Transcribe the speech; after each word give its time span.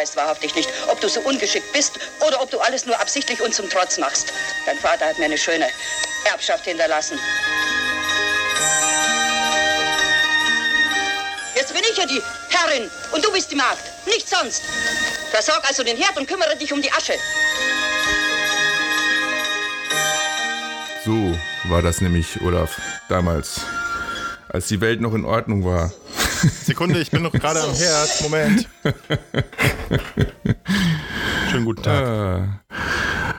weißt 0.00 0.16
wahrhaftig 0.16 0.54
nicht, 0.54 0.70
ob 0.88 1.00
du 1.00 1.08
so 1.08 1.20
ungeschickt 1.20 1.72
bist 1.72 1.98
oder 2.26 2.40
ob 2.40 2.50
du 2.50 2.58
alles 2.60 2.86
nur 2.86 2.98
absichtlich 2.98 3.42
und 3.42 3.54
zum 3.54 3.68
Trotz 3.68 3.98
machst. 3.98 4.32
Dein 4.64 4.78
Vater 4.78 5.06
hat 5.06 5.18
mir 5.18 5.26
eine 5.26 5.36
schöne 5.36 5.66
Erbschaft 6.24 6.64
hinterlassen. 6.64 7.18
Jetzt 11.54 11.74
bin 11.74 11.82
ich 11.90 11.96
ja 11.98 12.06
die 12.06 12.22
Herrin 12.48 12.90
und 13.12 13.24
du 13.24 13.30
bist 13.30 13.50
die 13.50 13.56
Magd, 13.56 13.82
nichts 14.06 14.30
sonst. 14.30 14.62
Versorg 15.30 15.62
also 15.68 15.84
den 15.84 15.98
Herd 15.98 16.16
und 16.16 16.26
kümmere 16.26 16.56
dich 16.56 16.72
um 16.72 16.80
die 16.80 16.90
Asche. 16.92 17.14
So 21.04 21.36
war 21.64 21.82
das 21.82 22.00
nämlich, 22.00 22.40
Olaf, 22.40 22.80
damals, 23.08 23.60
als 24.48 24.68
die 24.68 24.80
Welt 24.80 25.02
noch 25.02 25.14
in 25.14 25.26
Ordnung 25.26 25.64
war. 25.64 25.92
Sekunde, 26.64 27.00
ich 27.00 27.10
bin 27.10 27.22
noch 27.22 27.32
gerade 27.32 27.60
am 27.60 27.74
Herd. 27.74 28.22
Moment. 28.22 28.68
Schönen 31.50 31.64
guten 31.64 31.82
Tag. 31.82 32.04
Ah. 32.04 32.60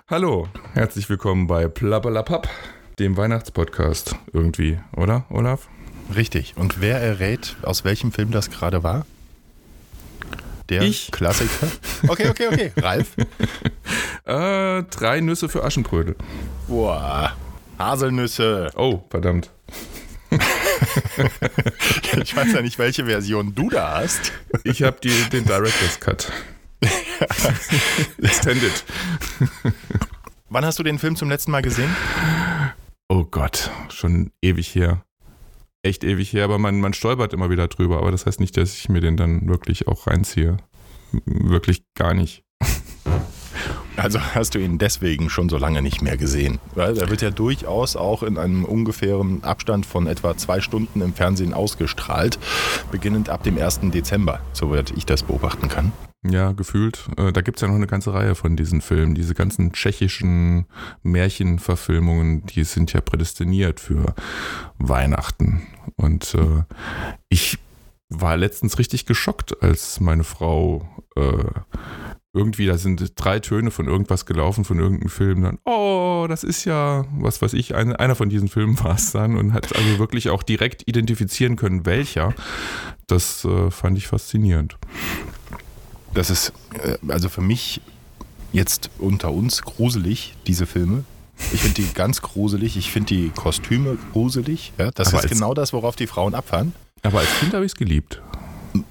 Hallo, 0.10 0.50
herzlich 0.74 1.10
willkommen 1.10 1.48
bei 1.48 1.70
Plappalapapp, 1.70 2.50
dem 3.00 3.16
Weihnachtspodcast 3.16 4.16
irgendwie, 4.34 4.78
oder, 4.98 5.24
Olaf? 5.30 5.70
Richtig. 6.14 6.56
Und 6.58 6.82
wer 6.82 7.00
errät, 7.00 7.56
aus 7.62 7.86
welchem 7.86 8.12
Film 8.12 8.32
das 8.32 8.50
gerade 8.50 8.84
war? 8.84 9.06
Der 10.68 10.82
Ich. 10.82 11.10
Klassiker. 11.12 11.68
Okay, 12.10 12.30
okay, 12.30 12.48
okay. 12.48 12.72
Ralf. 12.82 13.16
Äh, 14.26 14.84
drei 14.84 15.22
Nüsse 15.22 15.48
für 15.48 15.64
Aschenbrödel. 15.64 16.18
Boah. 16.68 17.32
Haselnüsse. 17.80 18.72
Oh, 18.76 19.04
verdammt. 19.10 19.52
Ich 22.24 22.36
weiß 22.36 22.54
ja 22.54 22.62
nicht, 22.62 22.78
welche 22.78 23.06
Version 23.06 23.56
du 23.56 23.70
da 23.70 24.00
hast. 24.02 24.34
Ich 24.64 24.84
habe 24.84 25.00
den 25.02 25.46
Director's 25.46 26.00
Cut. 26.00 26.32
Extended. 28.22 28.84
Wann 30.50 30.66
hast 30.66 30.80
du 30.80 30.84
den 30.84 31.00
Film 31.00 31.16
zum 31.16 31.30
letzten 31.30 31.52
Mal 31.52 31.62
gesehen? 31.62 31.96
Oh 33.08 33.24
Gott, 33.24 33.72
schon 33.90 34.32
ewig 34.42 34.74
her. 34.76 35.04
Echt 35.84 36.04
ewig 36.04 36.34
her, 36.34 36.44
aber 36.44 36.58
man, 36.60 36.80
man 36.80 36.94
stolpert 36.94 37.34
immer 37.34 37.50
wieder 37.50 37.68
drüber. 37.68 37.98
Aber 37.98 38.12
das 38.12 38.26
heißt 38.26 38.40
nicht, 38.40 38.58
dass 38.58 38.76
ich 38.76 38.90
mir 38.90 39.02
den 39.02 39.18
dann 39.18 39.48
wirklich 39.48 39.88
auch 39.88 40.08
reinziehe. 40.08 40.58
Wirklich 41.26 41.84
gar 41.96 42.14
nicht. 42.14 42.44
Also 43.98 44.20
hast 44.20 44.56
du 44.56 44.60
ihn 44.60 44.78
deswegen 44.78 45.30
schon 45.30 45.50
so 45.50 45.58
lange 45.58 45.82
nicht 45.82 46.02
mehr 46.02 46.18
gesehen. 46.18 46.60
Weil 46.76 46.98
er 46.98 47.10
wird 47.10 47.22
ja 47.22 47.30
durchaus 47.30 47.96
auch 47.96 48.24
in 48.24 48.38
einem 48.38 48.66
ungefähren 48.66 49.44
Abstand 49.44 49.86
von 49.86 50.08
etwa 50.08 50.38
zwei 50.38 50.62
Stunden 50.62 51.02
im 51.02 51.14
Fernsehen 51.14 51.54
ausgestrahlt, 51.54 52.40
beginnend 52.92 53.30
ab 53.30 53.44
dem 53.44 53.58
1. 53.58 53.82
Dezember, 53.92 54.40
soweit 54.54 54.92
ich 54.92 55.06
das 55.06 55.24
beobachten 55.24 55.68
kann. 55.68 55.92
Ja, 56.24 56.52
gefühlt. 56.52 57.10
Äh, 57.18 57.32
Da 57.32 57.42
gibt 57.42 57.58
es 57.58 57.62
ja 57.62 57.68
noch 57.68 57.76
eine 57.76 57.88
ganze 57.88 58.14
Reihe 58.14 58.36
von 58.36 58.56
diesen 58.56 58.82
Filmen. 58.82 59.16
Diese 59.16 59.34
ganzen 59.34 59.74
tschechischen 59.74 60.68
Märchenverfilmungen, 61.02 62.46
die 62.46 62.64
sind 62.64 62.94
ja 62.94 63.02
prädestiniert 63.02 63.80
für 63.80 64.14
Weihnachten. 64.78 65.64
Und 65.96 66.36
äh, 66.36 66.64
ich 67.30 67.58
war 68.10 68.38
letztens 68.38 68.78
richtig 68.78 69.06
geschockt, 69.06 69.64
als 69.64 70.00
meine 70.00 70.24
Frau 70.24 70.88
äh, 71.16 71.44
irgendwie, 72.34 72.66
da 72.66 72.78
sind 72.78 73.12
drei 73.16 73.40
Töne 73.40 73.72
von 73.72 73.88
irgendwas 73.88 74.26
gelaufen, 74.26 74.64
von 74.64 74.80
irgendeinem 74.80 75.10
Film. 75.10 75.42
Dann, 75.44 75.58
oh, 75.66 76.26
das 76.30 76.44
ist 76.44 76.64
ja, 76.66 77.06
was 77.20 77.42
weiß 77.42 77.54
ich, 77.54 77.76
eine, 77.76 78.00
einer 78.00 78.16
von 78.16 78.30
diesen 78.30 78.48
Filmen 78.48 78.80
war 78.84 78.96
es 78.96 79.12
dann 79.12 79.36
und 79.38 79.54
hat 79.54 79.76
also 79.76 80.00
wirklich 80.00 80.30
auch 80.30 80.42
direkt 80.44 80.88
identifizieren 80.88 81.56
können, 81.58 81.86
welcher. 81.86 82.34
Das 83.08 83.44
äh, 83.44 83.70
fand 83.70 83.98
ich 83.98 84.08
faszinierend. 84.08 84.78
Das 86.14 86.30
ist 86.30 86.54
äh, 86.84 86.98
also 87.10 87.28
für 87.30 87.42
mich 87.42 87.82
jetzt 88.54 88.90
unter 88.98 89.32
uns 89.32 89.62
gruselig, 89.62 90.36
diese 90.48 90.66
Filme. 90.66 91.04
Ich 91.54 91.62
finde 91.62 91.82
die 91.82 91.88
ganz 91.94 92.22
gruselig. 92.22 92.78
Ich 92.78 92.92
finde 92.92 93.14
die 93.14 93.30
Kostüme 93.30 93.98
gruselig. 94.14 94.72
Ja, 94.78 94.92
das 94.92 95.10
Aber 95.10 95.18
ist 95.18 95.24
als- 95.24 95.34
genau 95.34 95.54
das, 95.54 95.74
worauf 95.74 95.96
die 95.98 96.08
Frauen 96.08 96.34
abfahren. 96.36 96.74
Aber 97.04 97.20
als 97.20 97.40
Kind 97.40 97.54
habe 97.54 97.66
ich 97.66 97.72
es 97.72 97.76
geliebt, 97.76 98.22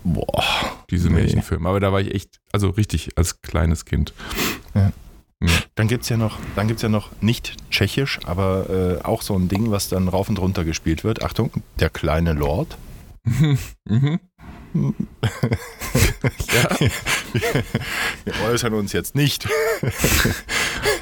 Boah. 0.05 0.45
Diese 0.91 1.09
Nee. 1.09 1.21
Märchenfilme. 1.23 1.69
Aber 1.69 1.81
da 1.81 1.93
war 1.93 2.01
ich 2.01 2.15
echt, 2.15 2.39
also 2.53 2.69
richtig 2.71 3.11
als 3.17 3.41
kleines 3.43 3.85
Kind. 3.85 4.13
Dann 5.75 5.89
gibt 5.89 6.03
es 6.03 6.11
ja 6.11 6.19
noch, 6.19 6.39
dann 6.57 6.69
gibt's 6.69 6.83
ja 6.83 6.91
noch 6.91 7.11
nicht 7.23 7.57
tschechisch, 7.71 8.21
aber 8.27 8.99
äh, 9.01 9.05
auch 9.05 9.23
so 9.23 9.35
ein 9.37 9.49
Ding, 9.49 9.71
was 9.71 9.89
dann 9.89 10.09
rauf 10.09 10.29
und 10.29 10.39
runter 10.39 10.65
gespielt 10.65 11.03
wird. 11.03 11.23
Achtung, 11.23 11.51
der 11.79 11.89
kleine 11.91 12.33
Lord. 12.35 12.77
Mhm. 13.87 14.21
ja, 16.53 16.69
Wir 18.25 18.35
äußern 18.45 18.73
uns 18.75 18.93
jetzt 18.93 19.15
nicht. 19.17 19.49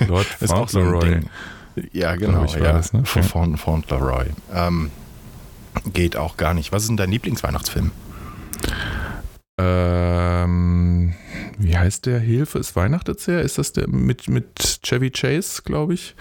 Lord 0.07 0.27
Ist 0.41 0.53
auch 0.53 0.69
so 0.71 0.81
ein. 0.81 1.01
Ding. 1.01 1.31
Ja, 1.93 2.17
genau. 2.17 2.45
ich, 2.45 2.55
ja. 2.55 2.73
das, 2.73 2.93
ne? 2.95 3.05
Von 3.05 3.23
Ja. 3.23 3.29
Faunt- 3.29 3.61
Fauntleroy. 3.61 4.27
Ähm, 4.55 4.91
geht 5.93 6.17
auch 6.17 6.37
gar 6.39 6.55
nicht. 6.55 6.73
Was 6.73 6.83
ist 6.85 6.89
denn 6.89 6.97
dein 6.97 7.11
Lieblingsweihnachtsfilm? 7.11 7.91
Ähm, 9.59 11.15
wie 11.59 11.77
heißt 11.77 12.07
der? 12.07 12.19
Hilfe 12.21 12.59
ist 12.59 12.77
Weihnachten 12.77 13.17
sehr? 13.19 13.43
Ist 13.43 13.59
das 13.59 13.73
der 13.73 13.89
mit, 13.89 14.29
mit 14.29 14.81
Chevy 14.83 15.11
Chase, 15.11 15.63
glaube 15.63 15.95
ich? 15.95 16.15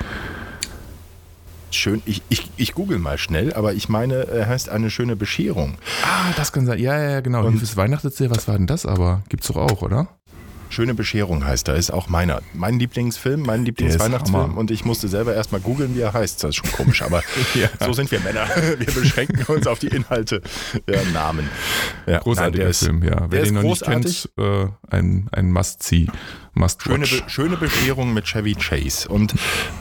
Schön, 1.69 2.01
ich, 2.05 2.21
ich, 2.29 2.49
ich 2.57 2.73
google 2.73 2.97
mal 2.97 3.17
schnell, 3.17 3.53
aber 3.53 3.73
ich 3.73 3.89
meine, 3.89 4.25
er 4.27 4.47
heißt 4.47 4.69
eine 4.69 4.89
schöne 4.89 5.15
Bescherung. 5.15 5.77
Ah, 6.03 6.31
das 6.37 6.51
kann 6.53 6.65
sein. 6.65 6.79
Ja, 6.79 6.97
ja, 6.97 7.09
ja, 7.11 7.19
genau. 7.19 7.39
Und- 7.43 7.51
Hilfe 7.51 7.63
ist 7.65 7.77
Weihnachten 7.77 8.09
sehr. 8.09 8.31
Was 8.31 8.47
war 8.47 8.57
denn 8.57 8.67
das 8.67 8.85
aber? 8.85 9.23
Gibt's 9.29 9.47
doch 9.47 9.57
auch, 9.57 9.81
oder? 9.81 10.07
Schöne 10.69 10.93
Bescherung 10.93 11.45
heißt 11.45 11.67
er, 11.69 11.75
ist 11.75 11.91
auch 11.91 12.07
meiner. 12.09 12.41
Mein 12.53 12.79
Lieblingsfilm, 12.79 13.41
mein 13.41 13.63
Lieblingsweihnachtsfilm. 13.65 14.57
Und 14.57 14.71
ich 14.71 14.85
musste 14.85 15.07
selber 15.07 15.33
erstmal 15.33 15.61
googeln, 15.61 15.95
wie 15.95 16.01
er 16.01 16.13
heißt. 16.13 16.43
Das 16.43 16.49
ist 16.49 16.55
schon 16.57 16.71
komisch, 16.71 17.01
aber 17.01 17.23
Ja. 17.55 17.69
so 17.85 17.93
sind 17.93 18.11
wir 18.11 18.19
Männer. 18.19 18.47
Wir 18.77 18.85
beschränken 18.93 19.43
uns 19.53 19.65
auf 19.67 19.79
die 19.79 19.87
Inhalte 19.87 20.41
der 20.87 21.03
Namen. 21.05 21.49
Ja, 22.05 22.19
Großartiger 22.19 22.63
nein, 22.65 22.71
ist- 22.71 22.83
Film, 22.83 23.03
ja. 23.03 23.25
Wer 23.29 23.43
den 23.43 23.53
noch 23.55 23.61
großartig. 23.61 24.05
nicht 24.05 24.29
kennt, 24.35 24.71
äh, 24.91 24.95
ein, 24.95 25.27
ein 25.31 25.51
Must-See. 25.51 26.07
Must 26.53 26.81
Schöne. 26.83 27.05
Be 27.05 27.21
schöne 27.27 27.57
Bescherung 27.57 28.13
mit 28.13 28.25
Chevy 28.25 28.55
Chase. 28.55 29.07
Und 29.07 29.35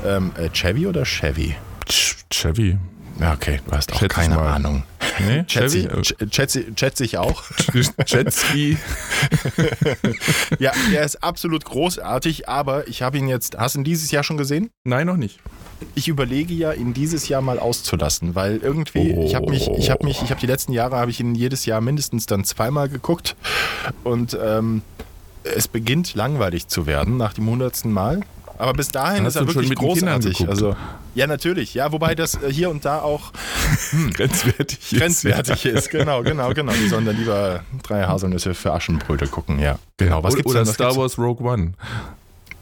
ähm, 0.04 0.32
äh, 0.36 0.50
Chevy 0.50 0.86
oder 0.86 1.04
Chevy? 1.04 1.54
Ch- 1.88 2.16
Chevy. 2.30 2.78
Ja, 3.18 3.32
okay, 3.32 3.60
du 3.66 3.72
hast 3.74 3.92
auch 3.92 3.98
Schätze 3.98 4.20
ich 4.20 4.28
keine. 4.28 4.38
Ahnung. 4.38 4.82
Nee, 5.20 5.44
schätze, 6.30 6.64
schätze 6.76 7.04
ich 7.04 7.18
auch. 7.18 7.42
Jetski. 8.06 8.76
Ja, 10.58 10.72
der 10.92 11.04
ist 11.04 11.22
absolut 11.22 11.64
großartig, 11.64 12.48
aber 12.48 12.88
ich 12.88 13.02
habe 13.02 13.18
ihn 13.18 13.28
jetzt, 13.28 13.56
hast 13.58 13.74
du 13.74 13.80
ihn 13.80 13.84
dieses 13.84 14.10
Jahr 14.10 14.22
schon 14.22 14.36
gesehen? 14.36 14.70
Nein, 14.84 15.06
noch 15.06 15.16
nicht. 15.16 15.40
Ich 15.94 16.08
überlege 16.08 16.54
ja, 16.54 16.72
ihn 16.72 16.94
dieses 16.94 17.28
Jahr 17.28 17.42
mal 17.42 17.58
auszulassen, 17.58 18.34
weil 18.34 18.58
irgendwie, 18.58 19.12
ich 19.24 19.34
habe 19.34 19.50
mich, 19.50 19.68
ich 19.68 19.90
habe 19.90 20.04
mich, 20.04 20.22
ich 20.22 20.30
habe 20.30 20.40
die 20.40 20.46
letzten 20.46 20.72
Jahre, 20.72 20.96
habe 20.96 21.10
ich 21.10 21.20
ihn 21.20 21.34
jedes 21.34 21.66
Jahr 21.66 21.80
mindestens 21.80 22.26
dann 22.26 22.44
zweimal 22.44 22.88
geguckt 22.88 23.36
und 24.04 24.38
ähm, 24.40 24.82
es 25.42 25.68
beginnt 25.68 26.14
langweilig 26.14 26.68
zu 26.68 26.86
werden 26.86 27.16
nach 27.16 27.34
dem 27.34 27.48
hundertsten 27.48 27.92
Mal. 27.92 28.20
Aber 28.58 28.72
bis 28.72 28.88
dahin 28.88 29.24
ist 29.24 29.36
er 29.36 29.46
wirklich 29.46 29.74
großartig. 29.74 30.48
Also 30.48 30.76
ja, 31.14 31.26
natürlich. 31.26 31.74
Ja, 31.74 31.92
wobei 31.92 32.14
das 32.14 32.34
äh, 32.42 32.52
hier 32.52 32.70
und 32.70 32.84
da 32.84 33.00
auch 33.00 33.32
Grenzwertig 34.14 34.92
ist. 34.92 34.98
grenzwertig 34.98 35.64
ist. 35.66 35.90
Genau, 35.90 36.22
genau, 36.22 36.52
genau. 36.52 36.72
Die 36.72 36.88
sollen 36.88 37.06
dann 37.06 37.16
lieber 37.16 37.64
drei 37.82 38.04
Haselnüsse 38.04 38.54
für 38.54 38.72
Aschenbrödel 38.72 39.28
gucken. 39.28 39.58
Ja, 39.58 39.78
genau. 39.96 40.22
Was 40.22 40.34
oder 40.34 40.36
gibt's 40.36 40.50
oder 40.50 40.60
denn, 40.60 40.68
was 40.68 40.74
Star? 40.74 40.96
Wars 40.96 41.18
Rogue 41.18 41.46
One. 41.46 41.72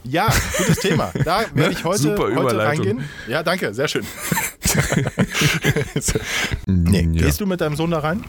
Ja, 0.05 0.29
gutes 0.59 0.79
Thema. 0.79 1.13
Da 1.25 1.45
werde 1.55 1.73
ich 1.73 1.85
heute, 1.85 1.99
Super 1.99 2.35
heute 2.35 2.59
reingehen. 2.59 3.05
Ja, 3.27 3.43
danke, 3.43 3.73
sehr 3.73 3.89
schön. 3.89 4.05
nee, 6.67 7.09
ja. 7.13 7.27
Gehst 7.27 7.41
du 7.41 7.47
mit 7.47 7.61
deinem 7.61 7.77
Sohn 7.77 7.91
da 7.91 8.01
rein? 8.01 8.25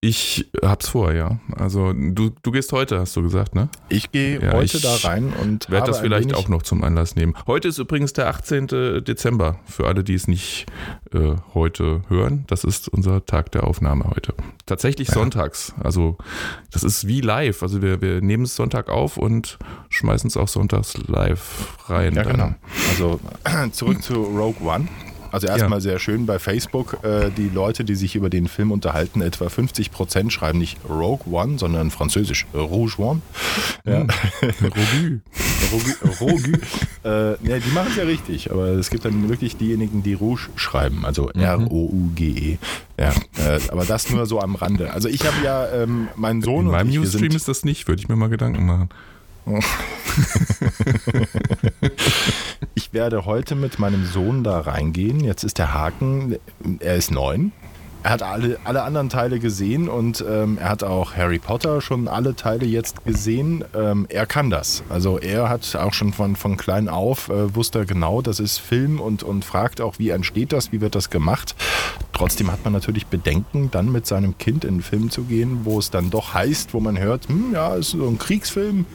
Ich 0.00 0.48
hab's 0.62 0.90
vor, 0.90 1.12
ja. 1.12 1.40
Also 1.56 1.92
du, 1.92 2.30
du 2.30 2.52
gehst 2.52 2.70
heute, 2.70 3.00
hast 3.00 3.16
du 3.16 3.22
gesagt, 3.22 3.56
ne? 3.56 3.68
Ich 3.88 4.12
gehe 4.12 4.40
Ja, 4.40 4.52
heute 4.52 4.76
ich 4.76 4.82
da 4.82 4.94
rein 4.94 5.32
und 5.32 5.68
Werd 5.70 5.82
habe 5.82 5.90
das 5.90 5.98
vielleicht 5.98 6.34
auch 6.34 6.46
noch 6.46 6.62
zum 6.62 6.84
Anlass 6.84 7.16
nehmen. 7.16 7.34
Heute 7.48 7.66
ist 7.66 7.78
übrigens 7.78 8.12
der 8.12 8.28
18. 8.28 8.68
Dezember, 9.04 9.58
für 9.66 9.88
alle, 9.88 10.04
die 10.04 10.14
es 10.14 10.28
nicht 10.28 10.66
äh, 11.12 11.34
heute 11.52 12.02
hören. 12.08 12.44
Das 12.46 12.62
ist 12.62 12.88
unser 12.88 13.26
Tag 13.26 13.50
der 13.50 13.64
Aufnahme 13.64 14.04
heute. 14.04 14.34
Tatsächlich 14.66 15.08
sonntags. 15.08 15.74
Also 15.82 16.16
das 16.70 16.84
ist 16.84 17.08
wie 17.08 17.20
live. 17.20 17.64
Also 17.64 17.82
wir, 17.82 18.00
wir 18.00 18.20
nehmen 18.20 18.44
es 18.44 18.54
Sonntag 18.54 18.90
auf 18.90 19.16
und 19.16 19.58
schmeißen 19.88 20.28
es 20.28 20.36
auch 20.36 20.48
sonntags 20.48 20.96
live 21.08 21.76
rein. 21.88 22.14
Ja, 22.14 22.22
dann. 22.22 22.32
genau. 22.32 22.54
Also 22.90 23.20
zurück 23.72 24.00
zu 24.00 24.14
Rogue 24.14 24.62
One. 24.64 24.86
Also 25.32 25.46
erstmal 25.46 25.80
sehr 25.80 25.98
schön 25.98 26.26
bei 26.26 26.38
Facebook, 26.38 26.98
äh, 27.02 27.30
die 27.36 27.48
Leute, 27.48 27.84
die 27.84 27.94
sich 27.94 28.16
über 28.16 28.30
den 28.30 28.48
Film 28.48 28.72
unterhalten, 28.72 29.20
etwa 29.20 29.46
50% 29.46 30.30
schreiben 30.30 30.58
nicht 30.58 30.78
Rogue 30.88 31.30
One, 31.30 31.58
sondern 31.58 31.90
französisch 31.90 32.46
Rouge 32.54 32.98
One. 32.98 33.20
Ja. 33.84 34.06
Revue. 34.42 35.20
Rogu, 35.72 35.90
Rogu. 36.20 36.52
äh, 37.04 37.30
ja, 37.48 37.58
die 37.58 37.70
machen 37.72 37.88
es 37.90 37.96
ja 37.96 38.04
richtig, 38.04 38.50
aber 38.50 38.68
es 38.68 38.90
gibt 38.90 39.04
dann 39.04 39.28
wirklich 39.28 39.56
diejenigen, 39.56 40.02
die 40.02 40.14
Rouge 40.14 40.48
schreiben, 40.56 41.04
also 41.04 41.30
R-O-U-G-E. 41.30 42.58
Ja, 42.98 43.10
äh, 43.10 43.60
aber 43.70 43.84
das 43.84 44.10
nur 44.10 44.26
so 44.26 44.40
am 44.40 44.54
Rande. 44.54 44.92
Also 44.92 45.08
ich 45.08 45.24
habe 45.26 45.36
ja 45.44 45.68
ähm, 45.70 46.08
meinen 46.16 46.42
Sohn 46.42 46.66
In 46.66 46.72
meinem 46.72 46.90
Newsstream 46.90 47.34
ist 47.34 47.48
das 47.48 47.64
nicht, 47.64 47.86
würde 47.86 48.00
ich 48.00 48.08
mir 48.08 48.16
mal 48.16 48.28
Gedanken 48.28 48.66
machen. 48.66 48.88
Ich 52.74 52.92
werde 52.92 53.24
heute 53.24 53.54
mit 53.54 53.78
meinem 53.78 54.04
Sohn 54.06 54.42
da 54.44 54.60
reingehen. 54.60 55.20
Jetzt 55.20 55.44
ist 55.44 55.58
der 55.58 55.72
Haken, 55.72 56.36
er 56.80 56.96
ist 56.96 57.10
neun. 57.10 57.52
Er 58.04 58.12
hat 58.12 58.22
alle, 58.22 58.58
alle 58.62 58.84
anderen 58.84 59.08
Teile 59.08 59.40
gesehen 59.40 59.88
und 59.88 60.24
ähm, 60.26 60.56
er 60.60 60.68
hat 60.68 60.84
auch 60.84 61.16
Harry 61.16 61.40
Potter 61.40 61.80
schon 61.80 62.06
alle 62.06 62.36
Teile 62.36 62.64
jetzt 62.64 63.04
gesehen. 63.04 63.64
Ähm, 63.74 64.06
er 64.08 64.24
kann 64.24 64.50
das. 64.50 64.84
Also 64.88 65.18
er 65.18 65.48
hat 65.48 65.74
auch 65.74 65.92
schon 65.92 66.12
von, 66.12 66.36
von 66.36 66.56
klein 66.56 66.88
auf, 66.88 67.28
äh, 67.28 67.54
wusste 67.56 67.80
er 67.80 67.86
genau, 67.86 68.22
das 68.22 68.38
ist 68.38 68.58
Film 68.58 69.00
und, 69.00 69.24
und 69.24 69.44
fragt 69.44 69.80
auch, 69.80 69.98
wie 69.98 70.10
entsteht 70.10 70.52
das, 70.52 70.70
wie 70.70 70.80
wird 70.80 70.94
das 70.94 71.10
gemacht. 71.10 71.56
Trotzdem 72.18 72.50
hat 72.50 72.64
man 72.64 72.72
natürlich 72.72 73.06
Bedenken, 73.06 73.70
dann 73.70 73.92
mit 73.92 74.04
seinem 74.04 74.36
Kind 74.38 74.64
in 74.64 74.70
einen 74.70 74.82
Film 74.82 75.08
zu 75.08 75.22
gehen, 75.22 75.60
wo 75.62 75.78
es 75.78 75.92
dann 75.92 76.10
doch 76.10 76.34
heißt, 76.34 76.74
wo 76.74 76.80
man 76.80 76.98
hört, 76.98 77.28
hm, 77.28 77.52
ja, 77.52 77.76
ist 77.76 77.90
so 77.90 78.08
ein 78.08 78.18
Kriegsfilm. 78.18 78.86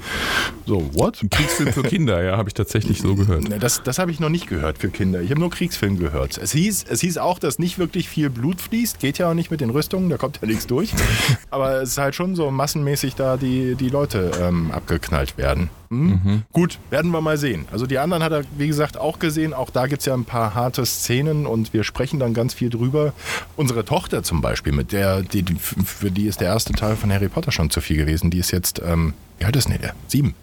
So, 0.66 0.94
what? 0.94 1.24
Ein 1.24 1.30
Kriegsfilm 1.30 1.72
für 1.72 1.84
Kinder, 1.84 2.22
ja, 2.22 2.36
habe 2.36 2.50
ich 2.50 2.54
tatsächlich 2.54 3.00
so 3.02 3.16
gehört. 3.16 3.48
Ne, 3.48 3.60
Das, 3.60 3.82
das 3.82 3.98
habe 3.98 4.12
ich 4.12 4.20
noch 4.20 4.28
nicht 4.28 4.48
gehört 4.48 4.78
für 4.78 4.90
Kinder. 4.90 5.22
Ich 5.22 5.30
habe 5.32 5.40
nur 5.40 5.52
Kriegsfilm 5.52 6.00
gehört. 6.00 6.38
Es 6.38 6.52
hieß, 6.52 6.84
es 6.90 7.00
hieß 7.00 7.18
auch, 7.18 7.40
dass 7.40 7.60
nicht 7.60 7.80
wirklich 7.80 8.10
viel 8.10 8.30
Blut 8.30 8.60
fließt. 8.60 9.00
Geht 9.00 9.20
ja 9.20 9.30
auch 9.30 9.34
nicht 9.34 9.52
mit 9.52 9.62
den 9.62 9.70
Rüstungen, 9.70 10.10
da 10.10 10.18
kommt 10.18 10.40
ja 10.42 10.48
nichts 10.50 10.68
durch. 10.68 10.94
Aber 11.50 11.82
es 11.82 11.92
ist 11.92 11.98
halt 12.00 12.16
schon 12.16 12.36
so 12.36 12.52
massenmäßig 12.52 13.16
da 13.16 13.38
die, 13.38 13.76
die 13.76 13.88
Leute 13.88 14.32
ähm, 14.42 14.70
abgeknallt 14.72 15.38
werden. 15.38 15.70
Hm? 15.94 16.44
Gut, 16.52 16.80
werden 16.90 17.12
wir 17.12 17.22
mal 17.22 17.38
sehen. 17.38 17.66
Also 17.72 17.86
die 17.86 17.98
anderen 17.98 18.24
hat 18.24 18.32
er, 18.32 18.44
wie 18.58 18.68
gesagt, 18.68 18.98
auch 18.98 19.20
gesehen. 19.20 19.54
Auch 19.54 19.70
da 19.70 19.88
gibt 19.88 20.02
es 20.02 20.06
ja 20.06 20.14
ein 20.14 20.26
paar 20.26 20.54
harte 20.56 20.86
Szenen 20.86 21.46
und 21.46 21.74
wir 21.74 21.84
sprechen 21.84 22.20
dann 22.20 22.34
ganz 22.34 22.54
viel 22.54 22.70
drüber. 22.70 23.14
Unsere 23.56 23.86
Tochter 23.86 24.24
zum 24.24 24.42
Beispiel, 24.42 24.74
mit 24.74 24.92
der, 24.92 25.22
die, 25.22 25.46
für 25.60 26.12
die 26.12 26.28
ist 26.28 26.42
der 26.42 26.48
erste 26.48 26.74
Teil 26.74 26.96
von 26.96 27.12
Harry 27.12 27.30
Potter 27.30 27.52
schon 27.52 27.70
zu 27.70 27.82
viel 27.82 27.98
gewesen. 27.98 28.30
Die 28.30 28.40
ist 28.40 28.52
jetzt, 28.52 28.82
ähm, 28.86 29.14
wie 29.40 29.46
alt 29.46 29.56
ist 29.56 29.70
Nele? 29.70 29.94
Sieben. 30.08 30.36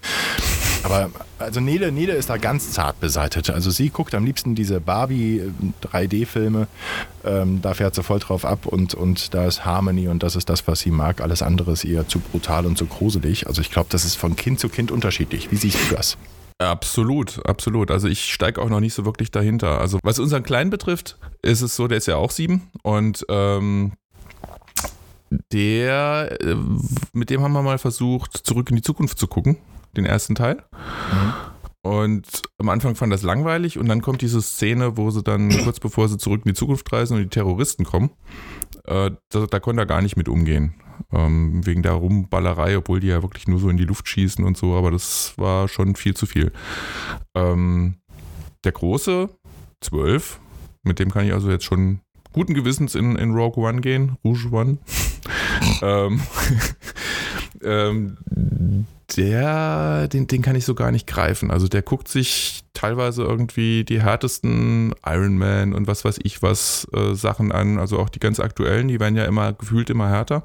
Aber 0.82 1.10
also 1.38 1.60
Nele, 1.60 1.92
Nele 1.92 2.14
ist 2.14 2.30
da 2.30 2.36
ganz 2.36 2.72
zart 2.72 3.00
beseitigt. 3.00 3.50
Also 3.50 3.70
sie 3.70 3.90
guckt 3.90 4.14
am 4.14 4.24
liebsten 4.24 4.54
diese 4.54 4.80
Barbie 4.80 5.42
3D-Filme. 5.82 6.68
Ähm, 7.24 7.60
da 7.62 7.74
fährt 7.74 7.94
sie 7.94 8.02
voll 8.02 8.18
drauf 8.18 8.44
ab 8.44 8.66
und, 8.66 8.94
und 8.94 9.34
da 9.34 9.46
ist 9.46 9.64
Harmony 9.64 10.08
und 10.08 10.22
das 10.22 10.36
ist 10.36 10.48
das, 10.48 10.66
was 10.66 10.80
sie 10.80 10.90
mag. 10.90 11.20
Alles 11.20 11.42
andere 11.42 11.72
ist 11.72 11.84
ihr 11.84 12.08
zu 12.08 12.18
brutal 12.18 12.66
und 12.66 12.78
zu 12.78 12.86
gruselig. 12.86 13.46
Also 13.46 13.60
ich 13.60 13.70
glaube, 13.70 13.88
das 13.90 14.04
ist 14.04 14.16
von 14.16 14.36
Kind 14.36 14.60
zu 14.60 14.68
Kind 14.68 14.90
unterschiedlich. 14.90 15.50
Wie 15.50 15.56
siehst 15.56 15.78
du 15.90 15.94
das? 15.94 16.16
Absolut, 16.58 17.40
absolut. 17.46 17.90
Also 17.90 18.06
ich 18.06 18.32
steige 18.32 18.60
auch 18.60 18.68
noch 18.68 18.80
nicht 18.80 18.92
so 18.92 19.04
wirklich 19.06 19.30
dahinter. 19.30 19.80
Also 19.80 19.98
was 20.02 20.18
unseren 20.18 20.42
Kleinen 20.42 20.70
betrifft, 20.70 21.18
ist 21.42 21.62
es 21.62 21.74
so, 21.74 21.88
der 21.88 21.98
ist 21.98 22.06
ja 22.06 22.16
auch 22.16 22.30
sieben 22.30 22.68
und 22.82 23.24
ähm, 23.30 23.92
der, 25.52 26.36
äh, 26.42 26.56
mit 27.12 27.30
dem 27.30 27.40
haben 27.42 27.52
wir 27.52 27.62
mal 27.62 27.78
versucht, 27.78 28.36
zurück 28.36 28.68
in 28.70 28.76
die 28.76 28.82
Zukunft 28.82 29.18
zu 29.18 29.26
gucken, 29.26 29.56
den 29.96 30.06
ersten 30.06 30.34
Teil. 30.34 30.62
Und 31.82 32.42
am 32.58 32.68
Anfang 32.68 32.94
fand 32.94 33.12
das 33.12 33.22
langweilig 33.22 33.78
und 33.78 33.88
dann 33.88 34.02
kommt 34.02 34.20
diese 34.20 34.42
Szene, 34.42 34.96
wo 34.96 35.10
sie 35.10 35.22
dann 35.22 35.48
kurz 35.64 35.80
bevor 35.80 36.08
sie 36.08 36.18
zurück 36.18 36.42
in 36.44 36.50
die 36.52 36.58
Zukunft 36.58 36.92
reisen 36.92 37.16
und 37.16 37.22
die 37.22 37.28
Terroristen 37.28 37.84
kommen, 37.84 38.10
äh, 38.84 39.10
da, 39.30 39.46
da 39.46 39.60
konnte 39.60 39.82
er 39.82 39.86
gar 39.86 40.02
nicht 40.02 40.16
mit 40.16 40.28
umgehen. 40.28 40.74
Ähm, 41.12 41.66
wegen 41.66 41.82
der 41.82 41.92
Rumballerei, 41.92 42.76
obwohl 42.76 43.00
die 43.00 43.06
ja 43.06 43.22
wirklich 43.22 43.48
nur 43.48 43.58
so 43.58 43.70
in 43.70 43.78
die 43.78 43.84
Luft 43.84 44.06
schießen 44.06 44.44
und 44.44 44.58
so, 44.58 44.74
aber 44.74 44.90
das 44.90 45.32
war 45.38 45.66
schon 45.66 45.96
viel 45.96 46.14
zu 46.14 46.26
viel. 46.26 46.52
Ähm, 47.34 47.96
der 48.64 48.72
Große, 48.72 49.30
12, 49.80 50.40
mit 50.82 50.98
dem 50.98 51.10
kann 51.10 51.24
ich 51.24 51.32
also 51.32 51.50
jetzt 51.50 51.64
schon 51.64 52.00
guten 52.32 52.52
Gewissens 52.52 52.94
in, 52.94 53.16
in 53.16 53.32
Rogue 53.32 53.64
One 53.64 53.80
gehen, 53.80 54.18
Rouge 54.22 54.52
One. 54.52 54.78
ähm, 55.82 56.20
ähm, 57.62 58.86
der, 59.16 60.08
den, 60.08 60.26
den 60.26 60.42
kann 60.42 60.56
ich 60.56 60.64
so 60.64 60.74
gar 60.74 60.90
nicht 60.90 61.06
greifen. 61.06 61.50
Also 61.50 61.68
der 61.68 61.82
guckt 61.82 62.08
sich 62.08 62.64
teilweise 62.74 63.22
irgendwie 63.22 63.84
die 63.84 64.02
härtesten 64.02 64.94
Iron 65.04 65.36
Man 65.36 65.74
und 65.74 65.86
was 65.86 66.04
weiß 66.04 66.18
ich 66.22 66.42
was 66.42 66.86
äh, 66.92 67.14
Sachen 67.14 67.52
an. 67.52 67.78
Also 67.78 67.98
auch 67.98 68.08
die 68.08 68.20
ganz 68.20 68.40
aktuellen, 68.40 68.88
die 68.88 69.00
werden 69.00 69.16
ja 69.16 69.24
immer 69.24 69.52
gefühlt 69.52 69.90
immer 69.90 70.08
härter. 70.08 70.44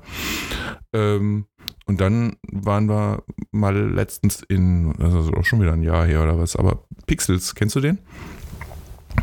Ähm, 0.94 1.46
und 1.86 2.02
dann 2.02 2.38
waren 2.52 2.90
wir 2.90 3.24
mal 3.52 3.76
letztens 3.76 4.42
in, 4.42 4.94
das 4.98 5.14
ist 5.14 5.34
auch 5.34 5.46
schon 5.46 5.62
wieder 5.62 5.74
ein 5.74 5.84
Jahr 5.84 6.06
her 6.06 6.24
oder 6.24 6.40
was, 6.40 6.56
aber 6.56 6.84
Pixels, 7.06 7.54
kennst 7.54 7.76
du 7.76 7.80
den? 7.80 8.00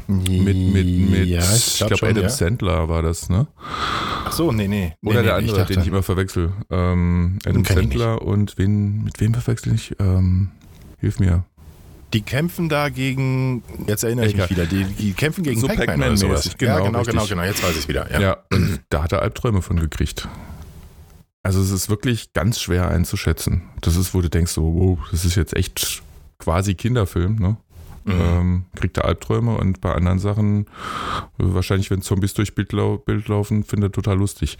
Mit, 0.06 0.44
mit, 0.56 0.74
mit, 0.74 1.26
ja, 1.26 1.40
ich 1.54 1.78
glaube, 1.78 1.96
schon, 1.96 2.08
Adam 2.10 2.22
ja. 2.24 2.28
Sandler 2.28 2.88
war 2.88 3.02
das, 3.02 3.28
ne? 3.28 3.46
Ach 4.24 4.32
so, 4.32 4.52
nee, 4.52 4.68
nee. 4.68 4.94
Oder 5.02 5.20
nee, 5.20 5.22
der 5.22 5.32
nee, 5.34 5.38
andere, 5.40 5.58
dachte- 5.58 5.72
den 5.74 5.82
ich 5.82 5.88
immer 5.88 6.02
verwechsel. 6.02 6.52
Ähm, 6.70 7.38
Adam 7.44 7.62
ich 7.62 7.68
Sandler 7.68 8.22
und 8.22 8.58
wen, 8.58 9.04
mit 9.04 9.20
wem 9.20 9.34
verwechsel 9.34 9.74
ich? 9.74 9.94
Ähm, 10.00 10.50
hilf 10.98 11.18
mir. 11.18 11.44
Die 12.12 12.20
kämpfen 12.20 12.68
da 12.68 12.90
gegen, 12.90 13.62
jetzt 13.86 14.04
erinnere 14.04 14.26
ich 14.26 14.34
Egal. 14.34 14.48
mich 14.48 14.56
wieder, 14.56 14.66
die, 14.66 14.84
die 14.84 15.12
kämpfen 15.12 15.44
gegen 15.44 15.58
So 15.60 15.66
Pac-Man 15.66 16.00
oder 16.02 16.16
sowas. 16.16 16.54
Genau, 16.58 16.72
ja, 16.72 16.78
genau, 16.80 17.02
genau, 17.04 17.20
richtig. 17.22 17.28
genau, 17.30 17.42
jetzt 17.42 17.62
weiß 17.62 17.70
ich 17.72 17.78
es 17.78 17.88
wieder. 17.88 18.10
Ja. 18.12 18.20
Ja, 18.20 18.36
und 18.52 18.80
da 18.90 19.02
hat 19.02 19.12
er 19.12 19.22
Albträume 19.22 19.62
von 19.62 19.80
gekriegt. 19.80 20.28
Also 21.42 21.60
es 21.60 21.70
ist 21.70 21.88
wirklich 21.88 22.32
ganz 22.34 22.60
schwer 22.60 22.88
einzuschätzen. 22.88 23.62
Das 23.80 23.96
ist, 23.96 24.12
wo 24.14 24.20
du 24.20 24.28
denkst, 24.28 24.52
so, 24.52 24.62
wow, 24.62 24.98
das 25.10 25.24
ist 25.24 25.34
jetzt 25.36 25.56
echt 25.56 26.02
quasi 26.38 26.74
Kinderfilm, 26.74 27.36
ne? 27.36 27.56
Mhm. 28.04 28.12
Ähm, 28.20 28.64
kriegt 28.74 28.98
er 28.98 29.04
Albträume 29.04 29.56
und 29.56 29.80
bei 29.80 29.94
anderen 29.94 30.18
Sachen, 30.18 30.66
wahrscheinlich 31.38 31.90
wenn 31.90 32.02
Zombies 32.02 32.34
durch 32.34 32.54
Bild, 32.54 32.72
lau 32.72 32.98
Bild 32.98 33.28
laufen, 33.28 33.64
findet 33.64 33.90
er 33.90 33.92
total 33.92 34.18
lustig. 34.18 34.58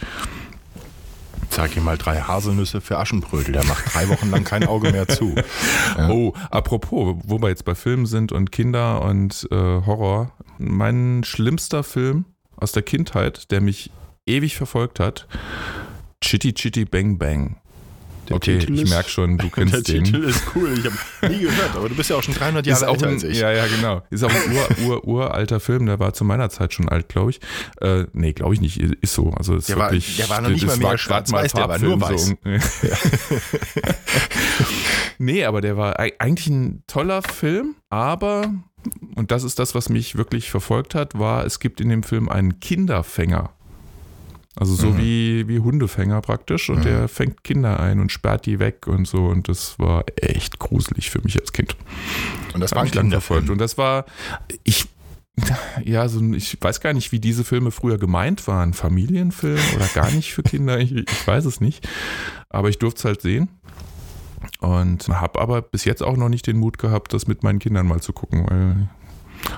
Sag 1.51 1.77
ihm 1.77 1.85
mal 1.85 1.99
drei 1.99 2.21
Haselnüsse 2.21 2.81
für 2.81 2.99
Aschenbrödel, 2.99 3.53
der 3.53 3.65
macht 3.65 3.95
drei 3.95 4.09
Wochen 4.09 4.31
lang 4.31 4.45
kein 4.45 4.65
Auge 4.65 4.91
mehr 4.91 5.09
zu. 5.09 5.35
Ja. 5.99 6.09
Oh, 6.09 6.33
apropos, 6.51 7.17
wo 7.25 7.43
wir 7.43 7.51
jetzt 7.51 7.67
bei 7.67 7.75
Filmen 7.75 8.07
sind 8.07 8.33
und 8.33 8.51
Kinder 8.51 9.03
und 9.03 9.47
äh, 9.51 9.57
Horror. 9.57 10.33
Mein 10.57 11.23
schlimmster 11.25 11.83
Film 11.83 12.25
aus 12.57 12.73
der 12.73 12.83
Kindheit, 12.83 13.51
der 13.51 13.61
mich 13.61 13.91
ewig 14.25 14.57
verfolgt 14.57 15.01
hat, 15.01 15.27
Chitty 16.23 16.55
Chitty 16.55 16.87
Bang 16.87 17.19
Bang. 17.19 17.57
Der 18.29 18.37
okay, 18.37 18.59
Titel 18.61 18.75
ich 18.79 18.89
merke 18.89 19.09
schon, 19.11 19.37
du 19.37 19.49
kennst 19.55 19.75
Der 19.75 19.83
den. 19.83 20.05
Titel 20.05 20.23
ist 20.25 20.43
cool, 20.55 20.73
ich 20.79 20.85
habe 20.85 21.33
nie 21.35 21.41
gehört, 21.41 21.75
aber 21.75 21.89
du 21.89 21.95
bist 21.97 22.09
ja 22.11 22.17
auch 22.17 22.23
schon 22.23 22.35
300 22.35 22.65
Ist 22.67 22.81
Jahre 22.83 22.93
älter 22.93 23.07
ein, 23.09 23.15
als 23.15 23.25
ich. 23.25 23.39
ja, 23.41 23.51
ja, 23.51 23.67
genau. 23.67 24.03
Ist 24.11 24.23
auch 24.23 24.31
ein 24.31 24.53
ur, 24.57 24.79
ur, 24.87 25.05
uralter 25.09 25.59
Film, 25.61 25.87
der 25.87 25.99
war 25.99 26.13
zu 26.15 26.25
meiner 26.25 26.49
Zeit 26.49 26.73
schon 26.73 26.89
alt, 26.89 27.09
glaube 27.09 27.31
ich. 27.31 27.41
Äh, 27.81 28.05
nee, 28.13 28.33
glaube 28.33 28.55
ich 28.55 28.61
nicht, 28.61 28.79
ist 28.81 29.15
so. 29.15 29.31
Also 29.31 29.57
ist 29.57 29.69
Der 29.69 29.77
war- 29.77 29.91
wirklich, 29.91 30.17
der 30.19 30.29
war 30.29 30.41
noch 30.41 30.51
nicht 30.51 30.65
mal 30.67 30.77
mehr 30.77 30.89
grad 30.91 31.01
schwarz-weiß, 31.01 31.53
der 31.53 31.69
war 31.69 31.79
nur 31.79 31.99
Farbfilm, 31.99 32.39
So. 32.61 32.61
nee, 35.19 35.45
aber 35.45 35.61
der 35.61 35.77
war 35.77 35.99
ei- 35.99 36.13
eigentlich 36.19 36.47
ein 36.49 36.83
toller 36.87 37.23
Film, 37.23 37.75
aber, 37.91 38.53
und 39.15 39.31
das 39.31 39.45
ist 39.45 39.59
das, 39.59 39.75
was 39.75 39.89
mich 39.89 40.17
wirklich 40.17 40.51
verfolgt 40.51 40.95
hat, 40.95 41.19
war, 41.19 41.45
es 41.45 41.61
gibt 41.61 41.81
in 41.81 41.89
dem 41.89 42.03
Film 42.03 42.29
einen 42.29 42.61
Kinderfänger. 42.61 43.51
Also 44.55 44.75
so 44.75 44.89
Mhm. 44.89 44.99
wie, 44.99 45.49
wie 45.49 45.59
Hundefänger 45.61 46.21
praktisch 46.21 46.69
und 46.69 46.81
Mhm. 46.81 46.83
der 46.83 47.09
fängt 47.09 47.43
Kinder 47.43 47.81
ein 47.81 48.01
und 48.01 48.13
sperrt 48.13 48.45
die 48.47 48.59
weg 48.59 48.87
und 48.87 49.07
so 49.07 49.27
und 49.27 49.49
das 49.49 49.79
war 49.79 50.05
echt 50.17 50.59
gruselig 50.59 51.11
für 51.11 51.23
mich 51.23 51.41
als 51.41 51.53
Kind. 51.53 51.75
Und 52.53 52.61
das 52.61 52.75
war 52.75 52.87
lang 52.87 53.11
verfolgt. 53.11 53.49
Und 53.49 53.59
das 53.59 53.79
war, 53.79 54.05
ich, 54.63 54.87
ja, 55.83 56.07
so, 56.09 56.21
ein- 56.21 56.35
ich 56.35 56.59
weiß 56.61 56.81
gar 56.83 56.93
nicht, 56.93 57.13
wie 57.13 57.19
diese 57.21 57.45
Filme 57.45 57.71
früher 57.71 57.97
gemeint 57.97 58.47
waren. 58.47 58.75
Familienfilm 58.75 59.59
oder 59.75 59.87
gar 59.95 60.11
nicht 60.11 60.35
für 60.35 60.43
Kinder, 60.43 60.79
ich, 60.79 60.93
ich 60.95 61.27
weiß 61.27 61.47
es 61.47 61.63
nicht. 61.63 61.89
Aber 62.51 62.69
ich 62.69 62.79
durfte 62.79 62.99
es 62.99 63.05
halt 63.07 63.23
sehen. 63.23 63.49
Und 64.61 65.09
habe 65.09 65.41
aber 65.41 65.63
bis 65.63 65.85
jetzt 65.87 66.03
auch 66.03 66.17
noch 66.17 66.29
nicht 66.29 66.47
den 66.47 66.59
Mut 66.59 66.77
gehabt, 66.79 67.15
das 67.15 67.27
mit 67.27 67.43
meinen 67.43 67.59
Kindern 67.59 67.87
mal 67.87 68.01
zu 68.03 68.13
gucken. 68.13 68.47
Weil, 68.49 68.91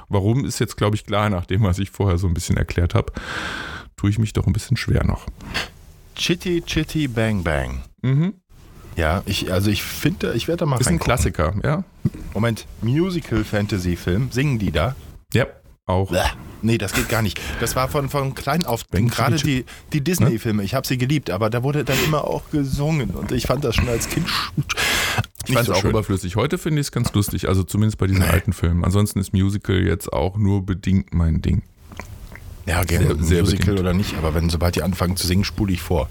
warum 0.09 0.45
ist 0.45 0.61
jetzt, 0.61 0.77
glaube 0.77 0.95
ich, 0.95 1.05
klar, 1.05 1.31
nach 1.31 1.47
dem, 1.47 1.63
was 1.63 1.79
ich 1.79 1.91
vorher 1.91 2.17
so 2.19 2.27
ein 2.29 2.35
bisschen 2.35 2.57
erklärt 2.57 2.95
habe, 2.95 3.13
tue 4.05 4.11
ich 4.11 4.19
mich 4.19 4.35
doch 4.35 4.47
ein 4.47 4.53
bisschen 4.53 4.77
schwer 4.77 5.03
noch. 5.03 5.27
Chitty 6.15 6.61
Chitty 6.61 7.09
Bang 7.09 7.43
Bang. 7.43 7.85
Mhm. 8.03 8.35
Ja, 8.97 9.23
ich, 9.25 9.51
also 9.51 9.71
ich 9.71 9.83
finde, 9.83 10.35
ich 10.35 10.47
werde 10.47 10.59
da 10.59 10.67
mal 10.67 10.79
Ist 10.79 10.89
ein. 10.89 10.99
Klassiker, 10.99 11.55
ja. 11.65 11.85
Moment, 12.35 12.67
Musical-Fantasy-Film, 12.83 14.29
singen 14.31 14.59
die 14.59 14.73
da? 14.73 14.95
Ja, 15.33 15.47
auch. 15.87 16.11
Bleh. 16.11 16.21
Nee, 16.61 16.77
das 16.77 16.93
geht 16.93 17.09
gar 17.09 17.23
nicht. 17.23 17.41
Das 17.61 17.77
war 17.77 17.89
von, 17.89 18.11
von 18.11 18.35
klein 18.35 18.67
auf, 18.67 18.85
gerade 18.91 19.37
die, 19.37 19.65
die 19.95 20.03
Disney-Filme, 20.03 20.63
ich 20.65 20.75
habe 20.75 20.87
sie 20.87 20.99
geliebt, 20.99 21.31
aber 21.31 21.49
da 21.49 21.63
wurde 21.63 21.83
dann 21.83 21.97
immer 22.05 22.25
auch 22.27 22.51
gesungen 22.51 23.09
und 23.11 23.33
ich 23.33 23.47
fand 23.47 23.65
das 23.65 23.75
schon 23.75 23.89
als 23.89 24.11
Kind 24.11 24.27
Ich 25.47 25.55
fand 25.55 25.61
es 25.61 25.67
so 25.67 25.73
auch 25.73 25.81
schön. 25.81 25.91
überflüssig. 25.91 26.37
Heute 26.37 26.59
finde 26.59 26.83
ich 26.83 26.89
es 26.89 26.93
ganz 26.93 27.11
lustig, 27.15 27.49
also 27.49 27.63
zumindest 27.63 27.97
bei 27.97 28.07
diesen 28.07 28.23
alten 28.23 28.53
Filmen. 28.53 28.85
Ansonsten 28.85 29.19
ist 29.19 29.33
Musical 29.33 29.79
jetzt 29.83 30.13
auch 30.13 30.37
nur 30.37 30.65
bedingt 30.67 31.15
mein 31.15 31.41
Ding. 31.41 31.63
Ja, 32.67 32.83
gerne 32.85 33.07
Sehr- 33.17 33.25
sehr 33.25 33.41
Musical 33.43 33.67
bedingt. 33.67 33.81
oder 33.81 33.93
nicht, 33.93 34.17
aber 34.17 34.35
wenn 34.35 34.49
sobald 34.51 34.77
die 34.77 34.83
anfangen 34.83 35.17
zu 35.17 35.27
singen, 35.27 35.45
spule 35.45 35.73
ich 35.73 35.83
vor. 35.83 36.09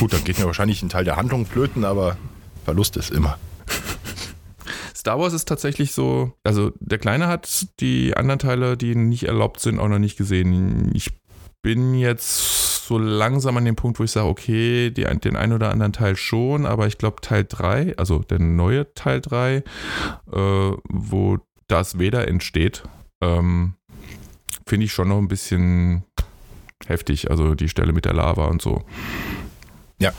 Gut, 0.00 0.12
dann 0.12 0.22
geht 0.24 0.38
mir 0.38 0.44
wahrscheinlich 0.46 0.82
ein 0.82 0.88
Teil 0.90 1.04
der 1.04 1.16
Handlung 1.16 1.46
flöten, 1.46 1.84
aber 1.84 2.16
Verlust 2.64 2.96
ist 2.96 3.10
immer. 3.10 3.38
Star 4.94 5.18
Wars 5.18 5.32
ist 5.32 5.46
tatsächlich 5.48 5.92
so, 5.92 6.32
also 6.44 6.72
der 6.80 6.98
Kleine 6.98 7.28
hat 7.28 7.66
die 7.80 8.16
anderen 8.16 8.38
Teile, 8.38 8.76
die 8.76 8.94
nicht 8.94 9.24
erlaubt 9.24 9.60
sind, 9.60 9.78
auch 9.78 9.88
noch 9.88 9.98
nicht 9.98 10.18
gesehen. 10.18 10.90
Ich 10.94 11.10
bin 11.62 11.94
jetzt 11.94 12.86
so 12.86 12.98
langsam 12.98 13.56
an 13.56 13.64
dem 13.64 13.76
Punkt, 13.76 13.98
wo 13.98 14.04
ich 14.04 14.10
sage, 14.10 14.28
okay, 14.28 14.90
die, 14.90 15.04
den 15.04 15.36
einen 15.36 15.52
oder 15.52 15.70
anderen 15.70 15.92
Teil 15.92 16.16
schon, 16.16 16.66
aber 16.66 16.86
ich 16.86 16.98
glaube 16.98 17.20
Teil 17.20 17.44
3, 17.48 17.94
also 17.96 18.18
der 18.20 18.38
neue 18.40 18.92
Teil 18.94 19.20
3, 19.20 19.56
äh, 19.56 19.62
wo 20.32 21.38
das 21.68 21.98
Vader 21.98 22.26
entsteht, 22.28 22.82
ähm, 23.20 23.74
finde 24.66 24.86
ich 24.86 24.92
schon 24.92 25.08
noch 25.08 25.18
ein 25.18 25.28
bisschen 25.28 26.04
heftig. 26.86 27.30
Also 27.30 27.54
die 27.54 27.68
Stelle 27.68 27.92
mit 27.92 28.04
der 28.04 28.14
Lava 28.14 28.46
und 28.46 28.62
so. 28.62 28.84
Ja, 29.98 30.12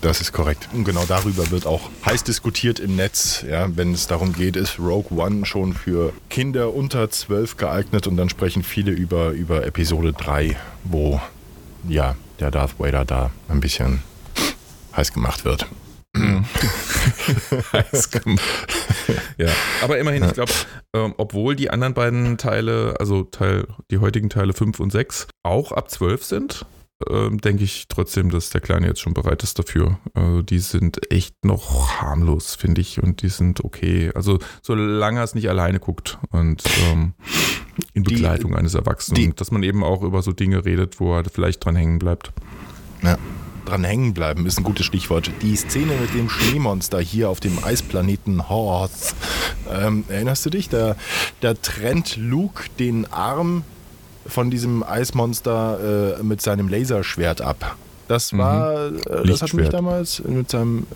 das 0.00 0.20
ist 0.20 0.32
korrekt. 0.32 0.68
Und 0.72 0.84
genau 0.84 1.04
darüber 1.06 1.50
wird 1.50 1.66
auch 1.66 1.88
heiß 2.04 2.24
diskutiert 2.24 2.78
im 2.78 2.96
Netz, 2.96 3.42
ja, 3.48 3.74
wenn 3.74 3.94
es 3.94 4.06
darum 4.06 4.32
geht, 4.34 4.56
ist 4.56 4.78
Rogue 4.78 5.18
One 5.18 5.46
schon 5.46 5.72
für 5.72 6.12
Kinder 6.28 6.74
unter 6.74 7.08
12 7.08 7.56
geeignet 7.56 8.06
und 8.06 8.16
dann 8.16 8.28
sprechen 8.28 8.62
viele 8.62 8.92
über, 8.92 9.30
über 9.30 9.64
Episode 9.64 10.12
3, 10.12 10.56
wo 10.84 11.20
ja, 11.88 12.16
der 12.38 12.50
Darth 12.50 12.78
Vader 12.78 13.04
da 13.04 13.30
ein 13.48 13.60
bisschen 13.60 14.02
heiß 14.94 15.12
gemacht 15.12 15.44
wird. 15.44 15.66
ja, 19.38 19.50
aber 19.82 19.98
immerhin, 19.98 20.24
ich 20.24 20.32
glaube, 20.32 20.52
ähm, 20.94 21.14
obwohl 21.16 21.56
die 21.56 21.70
anderen 21.70 21.94
beiden 21.94 22.38
Teile, 22.38 22.94
also 23.00 23.24
Teil, 23.24 23.66
die 23.90 23.98
heutigen 23.98 24.30
Teile 24.30 24.52
5 24.52 24.78
und 24.80 24.90
6, 24.90 25.26
auch 25.42 25.72
ab 25.72 25.90
12 25.90 26.24
sind, 26.24 26.66
ähm, 27.10 27.40
denke 27.40 27.64
ich 27.64 27.88
trotzdem, 27.88 28.30
dass 28.30 28.50
der 28.50 28.60
Kleine 28.60 28.86
jetzt 28.86 29.00
schon 29.00 29.14
bereit 29.14 29.42
ist 29.42 29.58
dafür. 29.58 29.98
Also 30.14 30.42
die 30.42 30.60
sind 30.60 31.10
echt 31.10 31.44
noch 31.44 32.00
harmlos, 32.00 32.54
finde 32.54 32.80
ich, 32.80 33.02
und 33.02 33.22
die 33.22 33.28
sind 33.28 33.64
okay. 33.64 34.10
Also 34.14 34.38
solange 34.62 35.20
er 35.20 35.24
es 35.24 35.34
nicht 35.34 35.48
alleine 35.48 35.80
guckt 35.80 36.18
und 36.30 36.62
ähm, 36.86 37.14
in 37.92 38.04
Begleitung 38.04 38.52
die, 38.52 38.56
eines 38.56 38.74
Erwachsenen, 38.74 39.20
die, 39.20 39.34
dass 39.34 39.50
man 39.50 39.62
eben 39.62 39.82
auch 39.82 40.02
über 40.02 40.22
so 40.22 40.32
Dinge 40.32 40.64
redet, 40.64 41.00
wo 41.00 41.16
er 41.16 41.24
vielleicht 41.24 41.64
dran 41.64 41.76
hängen 41.76 41.98
bleibt. 41.98 42.32
Ja. 43.02 43.18
Dran 43.64 43.84
hängen 43.84 44.14
bleiben 44.14 44.46
ist 44.46 44.58
ein 44.58 44.64
gutes 44.64 44.86
Stichwort. 44.86 45.30
Die 45.42 45.56
Szene 45.56 45.94
mit 46.00 46.12
dem 46.14 46.28
Schneemonster 46.28 47.00
hier 47.00 47.30
auf 47.30 47.40
dem 47.40 47.62
Eisplaneten 47.64 48.48
Hoth. 48.48 49.14
Ähm, 49.72 50.04
erinnerst 50.08 50.44
du 50.46 50.50
dich? 50.50 50.68
Da, 50.68 50.96
da 51.40 51.54
trennt 51.54 52.16
Luke 52.16 52.64
den 52.78 53.10
Arm 53.12 53.64
von 54.26 54.50
diesem 54.50 54.82
Eismonster 54.82 56.18
äh, 56.18 56.22
mit 56.22 56.42
seinem 56.42 56.68
Laserschwert 56.68 57.40
ab. 57.40 57.76
Das 58.08 58.36
war, 58.36 58.90
mhm. 58.90 58.98
äh, 58.98 59.26
das 59.26 59.42
hat 59.42 59.54
mich 59.54 59.68
damals 59.68 60.22
mit 60.24 60.50
seinem 60.50 60.86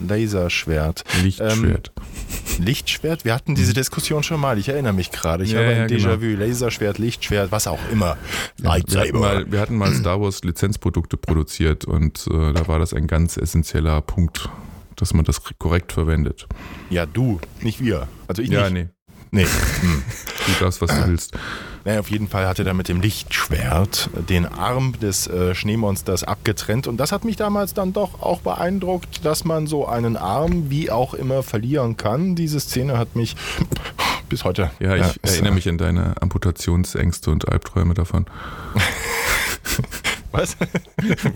Laserschwert. 0.00 1.04
Lichtschwert. 1.22 1.92
Ähm, 1.96 2.64
Lichtschwert? 2.64 3.24
Wir 3.24 3.34
hatten 3.34 3.54
diese 3.54 3.70
mhm. 3.70 3.74
Diskussion 3.74 4.22
schon 4.22 4.40
mal. 4.40 4.58
Ich 4.58 4.68
erinnere 4.68 4.92
mich 4.92 5.10
gerade. 5.10 5.44
Ich 5.44 5.52
ja, 5.52 5.60
habe 5.60 5.68
ein 5.70 5.88
ja, 5.88 5.96
Déjà-vu. 5.96 6.20
Genau. 6.20 6.40
Laserschwert, 6.40 6.98
Lichtschwert, 6.98 7.52
was 7.52 7.66
auch 7.66 7.80
immer. 7.90 8.16
Lightsaber. 8.58 9.04
Wir 9.04 9.08
hatten, 9.08 9.18
mal, 9.20 9.52
wir 9.52 9.60
hatten 9.60 9.76
mal 9.76 9.94
Star 9.94 10.20
Wars 10.20 10.44
Lizenzprodukte 10.44 11.16
produziert 11.16 11.84
und 11.84 12.26
äh, 12.30 12.52
da 12.52 12.66
war 12.68 12.78
das 12.78 12.92
ein 12.92 13.06
ganz 13.06 13.36
essentieller 13.36 14.00
Punkt, 14.00 14.48
dass 14.96 15.14
man 15.14 15.24
das 15.24 15.42
korrekt 15.58 15.92
verwendet. 15.92 16.46
Ja, 16.90 17.06
du, 17.06 17.40
nicht 17.60 17.82
wir. 17.82 18.08
Also 18.28 18.42
ich 18.42 18.50
ja, 18.50 18.70
nicht. 18.70 18.86
Nee. 18.86 18.88
Nee. 19.34 19.46
Hm. 19.80 20.04
Du 20.46 20.64
darfst, 20.64 20.80
was 20.80 20.90
du 20.90 21.08
willst. 21.08 21.36
Naja, 21.84 21.98
auf 21.98 22.08
jeden 22.08 22.28
Fall 22.28 22.46
hatte 22.46 22.64
er 22.64 22.72
mit 22.72 22.86
dem 22.86 23.00
Lichtschwert 23.00 24.08
den 24.28 24.46
Arm 24.46 24.94
des 25.00 25.26
äh, 25.26 25.56
Schneemonsters 25.56 26.22
abgetrennt. 26.22 26.86
Und 26.86 26.98
das 26.98 27.10
hat 27.10 27.24
mich 27.24 27.34
damals 27.34 27.74
dann 27.74 27.92
doch 27.92 28.22
auch 28.22 28.40
beeindruckt, 28.40 29.24
dass 29.24 29.44
man 29.44 29.66
so 29.66 29.88
einen 29.88 30.16
Arm 30.16 30.70
wie 30.70 30.92
auch 30.92 31.14
immer 31.14 31.42
verlieren 31.42 31.96
kann. 31.96 32.36
Diese 32.36 32.60
Szene 32.60 32.96
hat 32.96 33.16
mich 33.16 33.34
bis 34.28 34.44
heute. 34.44 34.70
Ja, 34.78 34.94
ich 34.94 35.02
ja, 35.02 35.12
erinnere 35.22 35.52
mich 35.52 35.68
an 35.68 35.78
deine 35.78 36.14
Amputationsängste 36.22 37.32
und 37.32 37.48
Albträume 37.48 37.94
davon. 37.94 38.26
Was? 40.34 40.56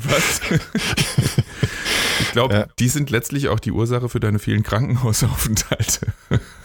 Was? 0.02 0.40
Ich 2.20 2.32
glaube, 2.32 2.54
ja. 2.54 2.66
die 2.78 2.88
sind 2.88 3.10
letztlich 3.10 3.48
auch 3.48 3.60
die 3.60 3.70
Ursache 3.70 4.08
für 4.08 4.20
deine 4.20 4.38
vielen 4.38 4.62
Krankenhausaufenthalte. 4.62 6.08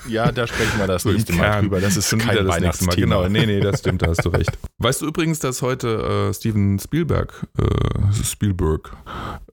Ja, 0.07 0.31
da 0.31 0.47
sprechen 0.47 0.79
wir 0.79 0.87
das 0.87 1.03
so 1.03 1.11
nächste 1.11 1.33
Mal 1.33 1.61
drüber. 1.61 1.79
Das 1.79 1.95
ist 1.95 2.09
schon 2.09 2.19
kein 2.19 2.45
das 2.45 2.59
nächste 2.59 2.85
Mal. 2.85 2.95
Genau, 2.95 3.29
nee, 3.29 3.45
nee, 3.45 3.59
das 3.59 3.79
stimmt, 3.79 4.01
da 4.01 4.07
hast 4.07 4.25
du 4.25 4.29
recht. 4.29 4.51
Weißt 4.79 5.01
du 5.01 5.07
übrigens, 5.07 5.39
dass 5.39 5.61
heute 5.61 6.29
äh, 6.29 6.33
Steven 6.33 6.79
Spielberg, 6.79 7.47
äh, 7.57 8.23
Spielberg 8.23 8.95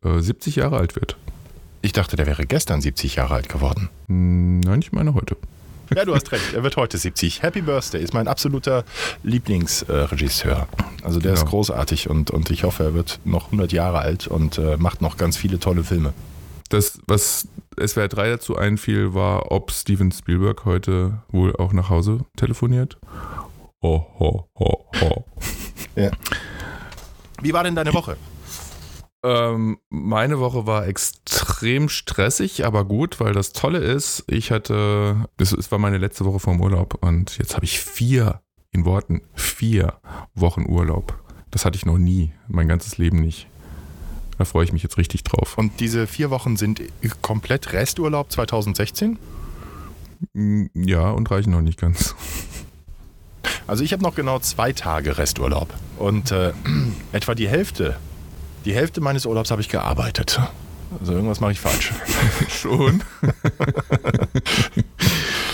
äh, 0.03 0.21
70 0.21 0.57
Jahre 0.57 0.79
alt 0.79 0.97
wird? 0.97 1.17
Ich 1.83 1.93
dachte, 1.93 2.17
der 2.17 2.27
wäre 2.27 2.47
gestern 2.47 2.81
70 2.81 3.17
Jahre 3.17 3.35
alt 3.35 3.49
geworden. 3.49 3.91
Hm, 4.09 4.61
nein, 4.61 4.81
ich 4.81 4.93
meine 4.93 5.15
heute. 5.15 5.37
Ja, 5.95 6.05
du 6.05 6.15
hast 6.15 6.31
recht. 6.33 6.53
Er 6.55 6.63
wird 6.63 6.77
heute 6.77 6.99
70. 6.99 7.43
Happy 7.43 7.63
Birthday 7.63 8.03
ist 8.03 8.15
mein 8.15 8.29
absoluter 8.29 8.85
Lieblingsregisseur. 9.23 10.69
also 11.03 11.19
der 11.19 11.33
genau. 11.33 11.43
ist 11.43 11.51
großartig 11.51 12.09
und, 12.09 12.31
und 12.31 12.51
ich 12.51 12.65
hoffe, 12.65 12.85
er 12.85 12.95
wird 12.95 13.21
noch 13.25 13.47
100 13.47 13.73
Jahre 13.73 13.99
alt 13.99 14.27
und 14.27 14.59
äh, 14.59 14.77
macht 14.77 15.03
noch 15.03 15.17
ganz 15.17 15.37
viele 15.37 15.59
tolle 15.59 15.85
Filme. 15.85 16.13
Das, 16.69 17.01
was 17.07 17.49
SWR 17.85 18.09
3 18.09 18.31
dazu 18.31 18.57
einfiel, 18.57 19.15
war, 19.15 19.51
ob 19.51 19.73
Steven 19.73 20.13
Spielberg 20.13 20.65
heute 20.65 21.23
wohl 21.31 21.57
auch 21.57 21.73
nach 21.73 21.91
Hause 21.91 22.21
telefoniert. 22.37 22.99
Oh, 23.81 24.05
oh, 24.19 24.45
oh, 24.55 24.85
oh. 25.01 25.25
Ja. 25.97 26.11
Wie 27.43 27.53
war 27.53 27.65
denn 27.65 27.75
deine 27.75 27.93
Woche? 27.95 28.17
Ähm, 29.23 29.79
meine 29.91 30.39
Woche 30.41 30.67
war 30.67 30.87
extrem 30.87 31.89
stressig, 31.89 32.65
aber 32.65 32.85
gut, 32.85 33.21
weil 33.21 33.35
das 33.35 33.53
Tolle 33.53 33.79
ist, 33.79 34.25
ich 34.29 34.51
hatte, 34.51 35.29
es 35.39 35.71
war 35.71 35.79
meine 35.79 35.99
letzte 35.99 36.25
Woche 36.25 36.41
vom 36.41 36.61
Urlaub 36.61 37.03
und 37.03 37.37
jetzt 37.37 37.55
habe 37.55 37.67
ich 37.67 37.81
vier, 37.81 38.41
in 38.73 38.85
Worten, 38.85 39.21
vier 39.35 39.95
Wochen 40.35 40.65
Urlaub. 40.67 41.19
Das 41.51 41.65
hatte 41.65 41.77
ich 41.77 41.85
noch 41.85 41.99
nie, 41.99 42.33
mein 42.49 42.69
ganzes 42.69 42.97
Leben 42.97 43.21
nicht. 43.21 43.47
Da 44.39 44.47
freue 44.47 44.65
ich 44.65 44.73
mich 44.73 44.83
jetzt 44.83 44.97
richtig 44.97 45.23
drauf. 45.23 45.59
Und 45.59 45.81
diese 45.81 46.07
vier 46.07 46.31
Wochen 46.31 46.57
sind 46.57 46.81
komplett 47.21 47.75
Resturlaub 47.75 48.33
2016? 48.33 49.19
Mm, 50.33 50.67
ja, 50.75 51.11
und 51.11 51.31
reichen 51.31 51.51
noch 51.51 51.61
nicht 51.61 51.79
ganz. 51.79 52.15
Also 53.67 53.85
ich 53.85 53.93
habe 53.93 54.03
noch 54.03 54.15
genau 54.15 54.39
zwei 54.39 54.73
Tage 54.73 55.19
Resturlaub. 55.19 55.69
Und 55.99 56.31
äh, 56.31 56.53
etwa 57.13 57.35
die 57.35 57.49
Hälfte 57.49 57.97
die 58.65 58.75
Hälfte 58.75 59.01
meines 59.01 59.27
Urlaubs 59.27 59.51
habe 59.51 59.61
ich 59.61 59.69
gearbeitet. 59.69 60.41
Also 60.99 61.13
irgendwas 61.13 61.41
mache 61.41 61.53
ich 61.53 61.61
falsch. 61.61 61.93
Schon. 62.49 63.03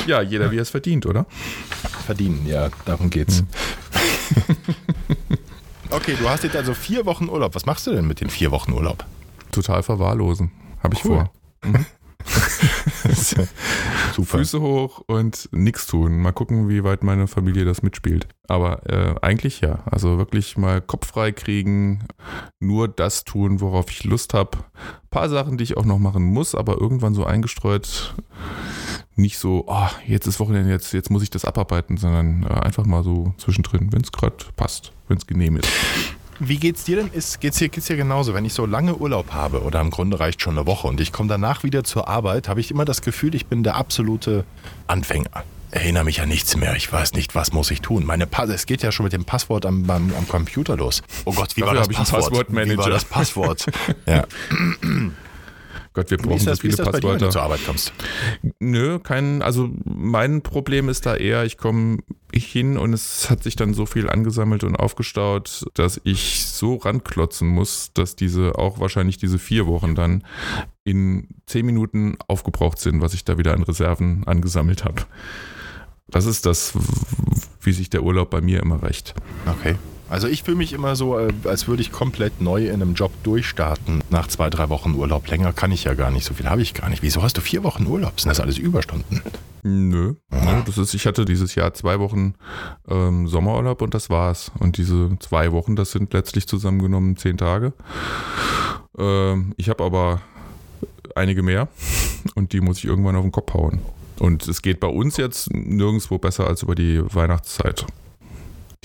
ja, 0.07 0.23
jeder 0.23 0.51
wie 0.51 0.57
er 0.57 0.63
es 0.63 0.71
verdient, 0.71 1.07
oder? 1.07 1.27
Verdienen, 2.07 2.47
ja, 2.47 2.71
darum 2.85 3.11
geht's. 3.11 3.39
Hm. 3.39 3.47
okay, 5.91 6.17
du 6.19 6.29
hast 6.29 6.45
jetzt 6.45 6.57
also 6.57 6.73
vier 6.73 7.05
Wochen 7.05 7.29
Urlaub. 7.29 7.55
Was 7.55 7.67
machst 7.67 7.87
du 7.87 7.93
denn 7.93 8.07
mit 8.07 8.21
den 8.21 8.31
vier 8.31 8.51
Wochen 8.51 8.73
Urlaub? 8.73 9.05
Total 9.53 9.83
verwahrlosen. 9.83 10.51
Habe 10.83 10.95
ich 10.95 11.05
cool. 11.05 11.17
vor. 11.17 11.71
Mhm. 11.71 11.87
Super. 14.15 14.39
Füße 14.39 14.61
hoch 14.61 15.03
und 15.07 15.49
nichts 15.53 15.87
tun. 15.87 16.19
Mal 16.19 16.33
gucken, 16.33 16.69
wie 16.69 16.85
weit 16.85 17.03
meine 17.03 17.27
Familie 17.27 17.65
das 17.65 17.83
mitspielt. 17.83 18.29
Aber 18.49 18.89
äh, 18.89 19.15
eigentlich 19.23 19.61
ja. 19.61 19.81
Also 19.87 20.19
wirklich 20.19 20.57
mal 20.57 20.81
Kopf 20.81 21.09
frei 21.09 21.33
kriegen, 21.33 22.07
nur 22.61 22.89
das 22.89 23.25
tun, 23.25 23.61
worauf 23.61 23.91
ich 23.91 24.05
Lust 24.05 24.35
habe. 24.35 24.59
Ein 24.59 25.09
paar 25.11 25.29
Sachen, 25.29 25.59
die 25.59 25.65
ich 25.65 25.77
auch 25.77 25.85
noch 25.85 25.99
machen 25.99 26.25
muss, 26.25 26.55
aber 26.55 26.81
irgendwann 26.81 27.15
so 27.15 27.25
eingestreut. 27.25 28.15
Nicht 29.15 29.39
so, 29.39 29.65
oh, 29.67 29.89
jetzt 30.07 30.27
ist 30.27 30.41
Wochenende, 30.41 30.71
jetzt, 30.71 30.93
jetzt 30.93 31.11
muss 31.11 31.23
ich 31.23 31.31
das 31.31 31.47
abarbeiten, 31.47 31.97
sondern 31.97 32.43
äh, 32.43 32.49
einfach 32.49 32.85
mal 32.85 33.03
so 33.03 33.35
zwischendrin, 33.39 33.93
wenn 33.93 34.03
es 34.03 34.13
gerade 34.13 34.37
passt, 34.57 34.93
wenn 35.09 35.17
es 35.17 35.27
genehm 35.27 35.57
ist. 35.57 35.69
Wie 36.39 36.59
geht's 36.59 36.85
dir 36.85 36.97
denn? 36.97 37.09
Ist, 37.09 37.41
geht's 37.41 37.59
dir, 37.59 37.69
geht's 37.69 37.87
dir 37.87 37.97
genauso? 37.97 38.35
Wenn 38.35 38.45
ich 38.45 38.53
so 38.53 38.67
lange 38.67 38.97
Urlaub 38.97 39.33
habe 39.33 39.63
oder 39.63 39.81
im 39.81 39.91
Grunde 39.91 40.21
reicht 40.21 40.43
schon 40.43 40.57
eine 40.57 40.67
Woche 40.67 40.87
und 40.87 41.01
ich 41.01 41.13
komme 41.13 41.29
danach 41.29 41.63
wieder 41.63 41.85
zur 41.85 42.09
Arbeit, 42.09 42.49
habe 42.49 42.61
ich 42.61 42.71
immer 42.71 42.85
das 42.85 43.03
Gefühl, 43.03 43.35
ich 43.35 43.47
bin 43.47 43.63
der 43.63 43.77
absolute 43.77 44.45
Anfänger. 44.87 45.45
Erinnere 45.71 46.05
mich 46.05 46.21
an 46.21 46.29
nichts 46.29 46.57
mehr. 46.57 46.77
Ich 46.77 46.93
weiß 46.93 47.15
nicht, 47.15 47.35
was 47.35 47.53
muss 47.53 47.71
ich 47.71 47.81
tun. 47.81 48.07
Meine 48.07 48.27
Pass 48.27 48.49
es 48.51 48.67
geht 48.67 48.83
ja 48.83 48.93
schon 48.93 49.05
mit 49.05 49.13
dem 49.13 49.25
Passwort 49.25 49.67
am, 49.67 49.89
am, 49.91 50.13
am 50.17 50.29
Computer 50.29 50.77
los. 50.77 51.03
Oh 51.25 51.33
Gott, 51.33 51.57
wie 51.57 51.61
Dafür 51.61 51.77
war 51.77 51.87
das 51.87 51.97
Passwort? 51.97 52.23
Passwortmanager. 52.23 52.73
Wie 52.73 52.79
war 52.79 52.91
das 52.91 53.05
Passwort? 53.05 53.67
ja. 54.07 54.25
Gott, 55.97 56.11
wir 56.11 56.19
brauchen 56.19 56.45
das, 56.45 56.59
so 56.59 56.61
viele 56.61 56.77
Passwörter. 56.77 57.01
Dir, 57.01 57.09
wenn 57.09 57.19
du 57.21 57.31
zur 57.31 57.43
Arbeit 57.43 57.65
kommst? 57.65 57.91
Nö, 58.61 58.99
kein, 58.99 59.41
also 59.41 59.71
mein 59.85 60.43
Problem 60.43 60.91
ist 60.91 61.07
da 61.07 61.17
eher, 61.17 61.45
ich 61.47 61.57
komme 61.57 62.01
hin 62.35 62.77
und 62.77 62.93
es 62.93 63.31
hat 63.31 63.43
sich 63.43 63.57
dann 63.57 63.73
so 63.73 63.87
viel 63.87 64.11
angesammelt 64.11 64.63
und 64.63 64.77
aufgestaut, 64.77 65.65
dass 65.73 65.99
ich 66.05 66.45
so 66.45 66.77
ranklotzen 66.77 67.49
muss, 67.49 67.93
dass 67.95 68.15
diese 68.15 68.59
auch 68.59 68.79
wahrscheinlich 68.79 69.17
diese 69.17 69.39
vier 69.39 69.67
Wochen 69.67 69.95
dann 69.95 70.23
in 70.85 71.29
zehn 71.47 71.65
Minuten 71.65 72.19
aufgebraucht 72.29 72.79
sind, 72.79 73.01
was 73.01 73.15
ich 73.15 73.25
da 73.25 73.39
wieder 73.39 73.55
an 73.55 73.63
Reserven 73.63 74.25
angesammelt 74.27 74.85
habe. 74.85 75.01
Das 76.09 76.27
ist 76.27 76.45
das, 76.45 76.75
wie 77.63 77.73
sich 77.73 77.89
der 77.89 78.03
Urlaub 78.03 78.29
bei 78.29 78.43
mir 78.43 78.61
immer 78.61 78.83
rächt. 78.83 79.15
Okay. 79.47 79.77
Also 80.09 80.29
ich 80.29 80.45
fühle 80.45 80.57
mich 80.57 80.73
immer 80.73 80.95
so, 80.95 81.19
äh, 81.19 81.33
als 81.45 81.67
würde 81.67 81.83
ich 81.83 81.91
komplett 81.91 82.41
neu 82.41 82.67
in 82.67 82.75
einem 82.75 82.95
Job 82.95 83.11
durchstarten. 83.25 84.03
Nach 84.11 84.29
zwei, 84.29 84.51
drei 84.51 84.69
Wochen 84.69 84.95
Urlaub. 84.95 85.27
Länger 85.29 85.53
kann 85.53 85.73
ich 85.73 85.85
ja 85.85 85.95
gar 85.95 86.11
nicht. 86.11 86.25
So 86.25 86.35
viel 86.35 86.49
habe 86.49 86.63
ich 86.63 86.75
gar 86.75 86.89
nicht. 86.89 87.03
Wieso 87.03 87.23
hast 87.23 87.37
du 87.37 87.41
vier 87.41 87.65
Wochen 87.65 87.87
Urlaub? 87.87 88.21
Sind 88.21 88.31
das 88.31 88.41
alles 88.41 88.59
Überstunden? 88.59 89.23
Nö. 89.63 90.15
Ja. 90.33 90.63
Das 90.65 90.79
ist, 90.79 90.95
ich 90.95 91.07
hatte 91.07 91.25
dieses 91.25 91.57
Jahr 91.57 91.75
zwei 91.75 91.99
Wochen 91.99 92.35
ähm, 92.89 93.27
Sommerurlaub 93.27 93.83
und 93.83 93.95
das 93.95 94.09
war's. 94.09 94.53
Und 94.61 94.77
diese 94.77 95.17
zwei 95.19 95.51
Wochen, 95.51 95.75
das 95.75 95.91
sind 95.91 96.13
letztlich 96.13 96.47
zusammengenommen 96.47 97.17
zehn 97.17 97.37
Tage. 97.37 97.73
Ähm, 98.97 99.55
ich 99.57 99.69
habe 99.69 99.83
aber 99.83 100.21
einige 101.17 101.43
mehr 101.43 101.69
und 102.37 102.53
die 102.53 102.61
muss 102.61 102.79
ich 102.79 102.85
irgendwann 102.85 103.17
auf 103.17 103.23
den 103.23 103.33
Kopf 103.33 103.55
hauen. 103.55 103.81
Und 104.19 104.47
es 104.47 104.63
geht 104.63 104.81
bei 104.81 104.89
uns 104.89 105.17
jetzt 105.17 105.53
nirgendwo 105.53 106.19
besser 106.19 106.47
als 106.47 106.63
über 106.63 106.75
die 106.75 107.03
Weihnachtszeit. 107.13 107.87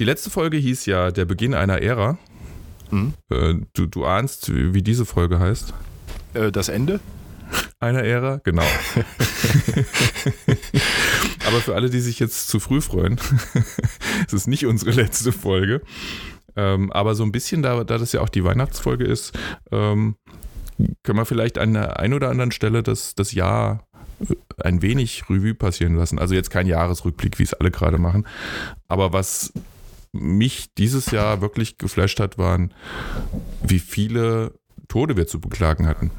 Die 0.01 0.05
letzte 0.05 0.31
Folge 0.31 0.57
hieß 0.57 0.87
ja 0.87 1.11
Der 1.11 1.25
Beginn 1.25 1.53
einer 1.53 1.79
Ära. 1.79 2.17
Mhm. 2.89 3.13
Äh, 3.29 3.53
du, 3.73 3.85
du 3.85 4.03
ahnst, 4.03 4.51
wie, 4.51 4.73
wie 4.73 4.81
diese 4.81 5.05
Folge 5.05 5.39
heißt? 5.39 5.75
Äh, 6.33 6.51
das 6.51 6.69
Ende? 6.69 6.99
Einer 7.79 8.03
Ära, 8.03 8.41
genau. 8.43 8.63
Aber 11.45 11.57
für 11.57 11.75
alle, 11.75 11.91
die 11.91 11.99
sich 11.99 12.17
jetzt 12.17 12.47
zu 12.47 12.59
früh 12.59 12.81
freuen, 12.81 13.19
es 14.25 14.33
ist 14.33 14.47
nicht 14.47 14.65
unsere 14.65 14.89
letzte 14.89 15.31
Folge. 15.31 15.83
Ähm, 16.55 16.91
aber 16.91 17.13
so 17.13 17.21
ein 17.23 17.31
bisschen, 17.31 17.61
da, 17.61 17.83
da 17.83 17.99
das 17.99 18.11
ja 18.11 18.21
auch 18.21 18.29
die 18.29 18.43
Weihnachtsfolge 18.43 19.03
ist, 19.03 19.37
ähm, 19.71 20.15
können 21.03 21.19
wir 21.19 21.25
vielleicht 21.25 21.59
an 21.59 21.73
der 21.73 21.99
einen 21.99 22.15
oder 22.15 22.31
anderen 22.31 22.51
Stelle 22.51 22.81
das, 22.81 23.13
das 23.13 23.33
Jahr 23.33 23.85
ein 24.57 24.81
wenig 24.81 25.29
Revue 25.29 25.53
passieren 25.53 25.95
lassen. 25.95 26.17
Also 26.17 26.33
jetzt 26.33 26.49
kein 26.49 26.65
Jahresrückblick, 26.65 27.37
wie 27.37 27.43
es 27.43 27.53
alle 27.53 27.69
gerade 27.69 27.99
machen. 27.99 28.25
Aber 28.87 29.13
was 29.13 29.53
mich 30.13 30.73
dieses 30.77 31.11
Jahr 31.11 31.41
wirklich 31.41 31.77
geflasht 31.77 32.19
hat, 32.19 32.37
waren, 32.37 32.73
wie 33.63 33.79
viele 33.79 34.53
Tode 34.87 35.15
wir 35.15 35.27
zu 35.27 35.39
beklagen 35.39 35.87
hatten. 35.87 36.11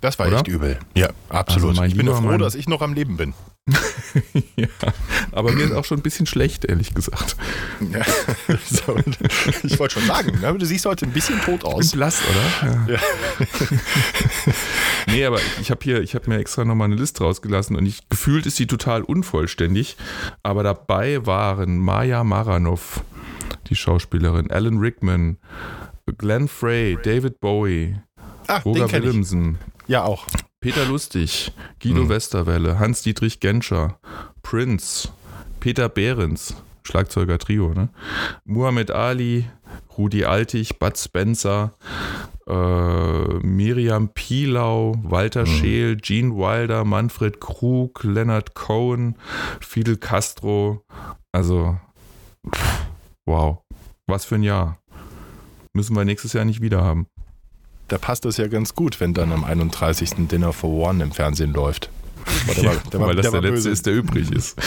Das 0.00 0.18
war 0.18 0.28
Oder? 0.28 0.36
echt 0.36 0.48
übel. 0.48 0.78
Ja, 0.94 1.10
absolut. 1.28 1.70
Also 1.70 1.82
ich 1.82 1.96
bin 1.96 2.06
froh, 2.06 2.36
dass 2.36 2.54
ich 2.54 2.68
noch 2.68 2.82
am 2.82 2.94
Leben 2.94 3.16
bin. 3.16 3.34
ja, 4.56 4.68
aber 5.32 5.52
mir 5.52 5.64
ist 5.64 5.72
auch 5.72 5.84
schon 5.84 5.98
ein 5.98 6.02
bisschen 6.02 6.26
schlecht, 6.26 6.64
ehrlich 6.64 6.94
gesagt. 6.94 7.36
Ja, 7.92 8.00
ich 9.62 9.78
wollte 9.78 10.00
schon 10.00 10.06
sagen, 10.06 10.40
ne? 10.40 10.54
du 10.58 10.64
siehst 10.64 10.86
heute 10.86 11.06
ein 11.06 11.12
bisschen 11.12 11.40
tot 11.40 11.64
aus. 11.64 11.92
Blass, 11.92 12.22
oder? 12.22 12.70
Ja. 12.70 12.94
ja. 12.94 13.00
nee, 15.06 15.24
aber 15.24 15.40
ich 15.60 15.70
habe 15.70 15.80
hier, 15.82 16.00
ich 16.02 16.14
habe 16.14 16.30
mir 16.30 16.38
extra 16.38 16.64
nochmal 16.64 16.86
eine 16.86 16.96
Liste 16.96 17.24
rausgelassen 17.24 17.76
und 17.76 17.86
ich 17.86 18.08
gefühlt 18.08 18.46
ist 18.46 18.56
sie 18.56 18.66
total 18.66 19.02
unvollständig. 19.02 19.96
Aber 20.42 20.62
dabei 20.62 21.26
waren 21.26 21.78
Maya 21.78 22.24
Maranov, 22.24 23.02
die 23.68 23.76
Schauspielerin, 23.76 24.50
Alan 24.50 24.78
Rickman, 24.78 25.38
Glenn 26.16 26.48
Frey, 26.48 26.98
David 27.02 27.40
Bowie, 27.40 27.96
Ach, 28.46 28.64
Roger 28.64 28.90
Williamson. 28.90 29.58
Ja, 29.86 30.04
auch. 30.04 30.26
Peter 30.68 30.84
Lustig, 30.84 31.50
Guido 31.82 32.04
mhm. 32.04 32.08
Westerwelle, 32.10 32.78
Hans-Dietrich 32.78 33.40
Genscher, 33.40 33.98
Prince, 34.42 35.08
Peter 35.60 35.88
Behrens, 35.88 36.56
Schlagzeuger 36.82 37.38
Trio, 37.38 37.72
ne? 37.72 37.88
Muhammad 38.44 38.90
Ali, 38.90 39.46
Rudi 39.96 40.26
Altig, 40.26 40.78
Bud 40.78 40.98
Spencer, 40.98 41.72
äh, 42.46 42.52
Miriam 42.52 44.10
Pilau, 44.10 44.94
Walter 45.04 45.46
mhm. 45.46 45.46
Scheel, 45.46 45.96
Gene 45.96 46.36
Wilder, 46.36 46.84
Manfred 46.84 47.40
Krug, 47.40 48.04
Leonard 48.04 48.54
Cohen, 48.54 49.16
Fidel 49.60 49.96
Castro. 49.96 50.84
Also, 51.32 51.78
pff, 52.54 52.86
wow. 53.24 53.62
Was 54.06 54.26
für 54.26 54.34
ein 54.34 54.42
Jahr. 54.42 54.78
Müssen 55.72 55.96
wir 55.96 56.04
nächstes 56.04 56.34
Jahr 56.34 56.44
nicht 56.44 56.60
wieder 56.60 56.84
haben 56.84 57.06
da 57.88 57.98
passt 57.98 58.24
das 58.24 58.36
ja 58.36 58.46
ganz 58.46 58.74
gut, 58.74 59.00
wenn 59.00 59.14
dann 59.14 59.32
am 59.32 59.44
31. 59.44 60.28
Dinner 60.30 60.52
for 60.52 60.70
One 60.70 61.02
im 61.02 61.10
Fernsehen 61.10 61.52
läuft. 61.52 61.90
Der 62.56 62.64
war, 62.64 62.74
der 62.92 63.00
war, 63.00 63.08
weil 63.08 63.16
das 63.16 63.30
der, 63.30 63.40
der 63.40 63.50
letzte 63.50 63.54
böse. 63.54 63.70
ist, 63.70 63.86
der 63.86 63.94
übrig 63.94 64.30
ist. 64.30 64.56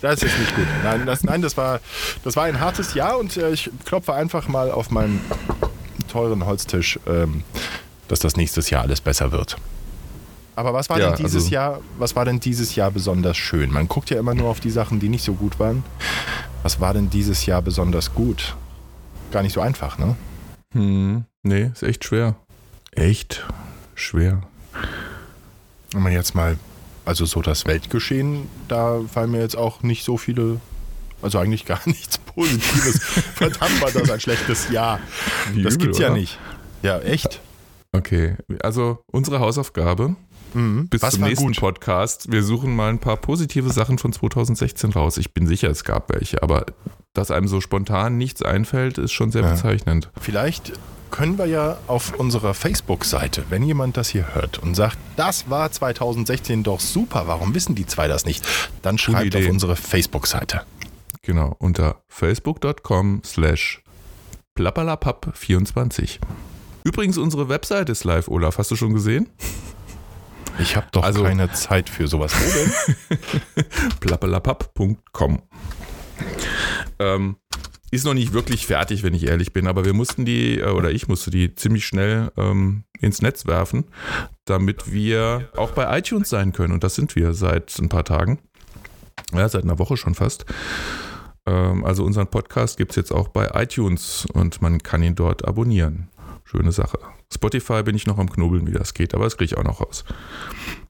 das 0.00 0.14
ist 0.14 0.22
jetzt 0.22 0.38
nicht 0.40 0.56
gut. 0.56 0.66
Nein, 0.82 1.06
das, 1.06 1.22
nein, 1.22 1.40
das, 1.40 1.56
war, 1.56 1.80
das 2.24 2.34
war 2.34 2.44
ein 2.44 2.58
hartes 2.58 2.94
Jahr 2.94 3.18
und 3.18 3.36
äh, 3.36 3.52
ich 3.52 3.70
klopfe 3.84 4.14
einfach 4.14 4.48
mal 4.48 4.72
auf 4.72 4.90
meinen 4.90 5.20
teuren 6.10 6.44
Holztisch, 6.44 6.98
ähm, 7.06 7.44
dass 8.08 8.18
das 8.18 8.36
nächstes 8.36 8.70
Jahr 8.70 8.82
alles 8.82 9.00
besser 9.00 9.30
wird. 9.30 9.56
Aber 10.56 10.74
was 10.74 10.90
war 10.90 10.98
ja, 10.98 11.08
denn 11.08 11.24
dieses 11.24 11.44
also, 11.44 11.54
Jahr, 11.54 11.80
was 11.98 12.16
war 12.16 12.24
denn 12.24 12.40
dieses 12.40 12.74
Jahr 12.74 12.90
besonders 12.90 13.36
schön? 13.36 13.72
Man 13.72 13.88
guckt 13.88 14.10
ja 14.10 14.18
immer 14.18 14.34
nur 14.34 14.50
auf 14.50 14.60
die 14.60 14.70
Sachen, 14.70 14.98
die 14.98 15.08
nicht 15.08 15.24
so 15.24 15.34
gut 15.34 15.60
waren. 15.60 15.84
Was 16.64 16.80
war 16.80 16.92
denn 16.92 17.08
dieses 17.08 17.46
Jahr 17.46 17.62
besonders 17.62 18.12
gut? 18.12 18.56
Gar 19.30 19.44
nicht 19.44 19.54
so 19.54 19.60
einfach, 19.60 19.98
ne? 19.98 20.16
Hm, 20.72 21.24
nee, 21.42 21.70
ist 21.72 21.82
echt 21.82 22.04
schwer. 22.04 22.36
Echt 22.92 23.44
schwer. 23.94 24.42
Wenn 25.92 26.02
man 26.02 26.12
jetzt 26.12 26.34
mal, 26.34 26.58
also 27.04 27.24
so 27.24 27.42
das 27.42 27.66
Weltgeschehen, 27.66 28.48
da 28.68 29.00
fallen 29.12 29.30
mir 29.30 29.40
jetzt 29.40 29.56
auch 29.56 29.82
nicht 29.82 30.04
so 30.04 30.16
viele, 30.16 30.60
also 31.20 31.38
eigentlich 31.38 31.66
gar 31.66 31.80
nichts 31.86 32.18
Positives. 32.18 32.98
Verdammt 33.34 33.80
war 33.80 33.90
das 33.90 34.10
ein 34.10 34.20
schlechtes 34.20 34.70
Jahr. 34.70 35.00
Wie 35.52 35.62
das 35.62 35.74
übel, 35.74 35.86
gibt's 35.86 35.98
ja 35.98 36.08
oder? 36.08 36.16
nicht. 36.16 36.38
Ja, 36.82 36.98
echt. 37.00 37.40
Okay, 37.92 38.36
also 38.62 39.04
unsere 39.06 39.38
Hausaufgabe 39.40 40.16
mhm. 40.54 40.88
bis 40.88 41.02
Was 41.02 41.14
zum 41.14 41.24
nächsten 41.24 41.46
gut? 41.48 41.56
Podcast. 41.56 42.30
Wir 42.30 42.42
suchen 42.42 42.74
mal 42.74 42.90
ein 42.90 42.98
paar 42.98 43.16
positive 43.16 43.70
Sachen 43.70 43.98
von 43.98 44.12
2016 44.12 44.92
raus. 44.92 45.16
Ich 45.16 45.32
bin 45.32 45.46
sicher, 45.46 45.70
es 45.70 45.84
gab 45.84 46.12
welche, 46.12 46.42
aber 46.42 46.66
dass 47.14 47.30
einem 47.30 47.48
so 47.48 47.60
spontan 47.60 48.16
nichts 48.16 48.42
einfällt, 48.42 48.98
ist 48.98 49.12
schon 49.12 49.30
sehr 49.30 49.42
ja. 49.42 49.50
bezeichnend. 49.50 50.10
Vielleicht 50.20 50.72
können 51.10 51.36
wir 51.36 51.46
ja 51.46 51.78
auf 51.86 52.18
unserer 52.18 52.54
Facebook-Seite, 52.54 53.44
wenn 53.50 53.62
jemand 53.62 53.96
das 53.96 54.08
hier 54.08 54.34
hört 54.34 54.58
und 54.58 54.74
sagt, 54.74 54.96
das 55.16 55.50
war 55.50 55.70
2016 55.70 56.62
doch 56.62 56.80
super, 56.80 57.24
warum 57.26 57.54
wissen 57.54 57.74
die 57.74 57.86
zwei 57.86 58.08
das 58.08 58.24
nicht? 58.24 58.46
Dann 58.80 58.98
schreibt 58.98 59.36
auf 59.36 59.48
unsere 59.48 59.76
Facebook-Seite. 59.76 60.62
Genau, 61.20 61.54
unter 61.58 62.02
facebook.com 62.08 63.22
slash 63.24 63.82
plappalapapp24. 64.56 66.18
Übrigens, 66.84 67.16
unsere 67.16 67.48
Webseite 67.48 67.92
ist 67.92 68.04
live, 68.04 68.28
Olaf. 68.28 68.58
Hast 68.58 68.70
du 68.70 68.76
schon 68.76 68.92
gesehen? 68.92 69.28
Ich 70.58 70.76
habe 70.76 70.86
doch 70.92 71.02
also, 71.02 71.22
keine 71.22 71.50
Zeit 71.52 71.88
für 71.88 72.06
sowas. 72.08 72.34
Plappalapapp.com 74.00 75.42
ähm, 76.98 77.36
ist 77.90 78.04
noch 78.04 78.14
nicht 78.14 78.32
wirklich 78.32 78.66
fertig, 78.66 79.02
wenn 79.02 79.14
ich 79.14 79.26
ehrlich 79.26 79.52
bin, 79.52 79.66
aber 79.66 79.84
wir 79.84 79.92
mussten 79.92 80.24
die, 80.24 80.58
äh, 80.58 80.70
oder 80.70 80.90
ich 80.90 81.08
musste 81.08 81.30
die 81.30 81.54
ziemlich 81.54 81.86
schnell 81.86 82.32
ähm, 82.36 82.84
ins 83.00 83.20
Netz 83.20 83.46
werfen, 83.46 83.84
damit 84.46 84.90
wir 84.92 85.50
auch 85.56 85.72
bei 85.72 85.98
iTunes 85.98 86.28
sein 86.30 86.52
können. 86.52 86.72
Und 86.72 86.84
das 86.84 86.94
sind 86.94 87.14
wir 87.16 87.34
seit 87.34 87.78
ein 87.78 87.88
paar 87.88 88.04
Tagen. 88.04 88.38
Ja, 89.34 89.48
seit 89.48 89.64
einer 89.64 89.78
Woche 89.78 89.96
schon 89.96 90.14
fast. 90.14 90.46
Ähm, 91.46 91.84
also 91.84 92.04
unseren 92.04 92.28
Podcast 92.28 92.78
gibt 92.78 92.92
es 92.92 92.96
jetzt 92.96 93.12
auch 93.12 93.28
bei 93.28 93.50
iTunes 93.54 94.26
und 94.32 94.62
man 94.62 94.82
kann 94.82 95.02
ihn 95.02 95.14
dort 95.14 95.46
abonnieren. 95.46 96.08
Schöne 96.44 96.72
Sache. 96.72 96.98
Spotify 97.32 97.82
bin 97.82 97.96
ich 97.96 98.06
noch 98.06 98.18
am 98.18 98.30
Knobeln, 98.30 98.66
wie 98.66 98.72
das 98.72 98.94
geht, 98.94 99.14
aber 99.14 99.24
das 99.24 99.36
kriege 99.36 99.54
ich 99.54 99.58
auch 99.58 99.64
noch 99.64 99.80
raus. 99.80 100.04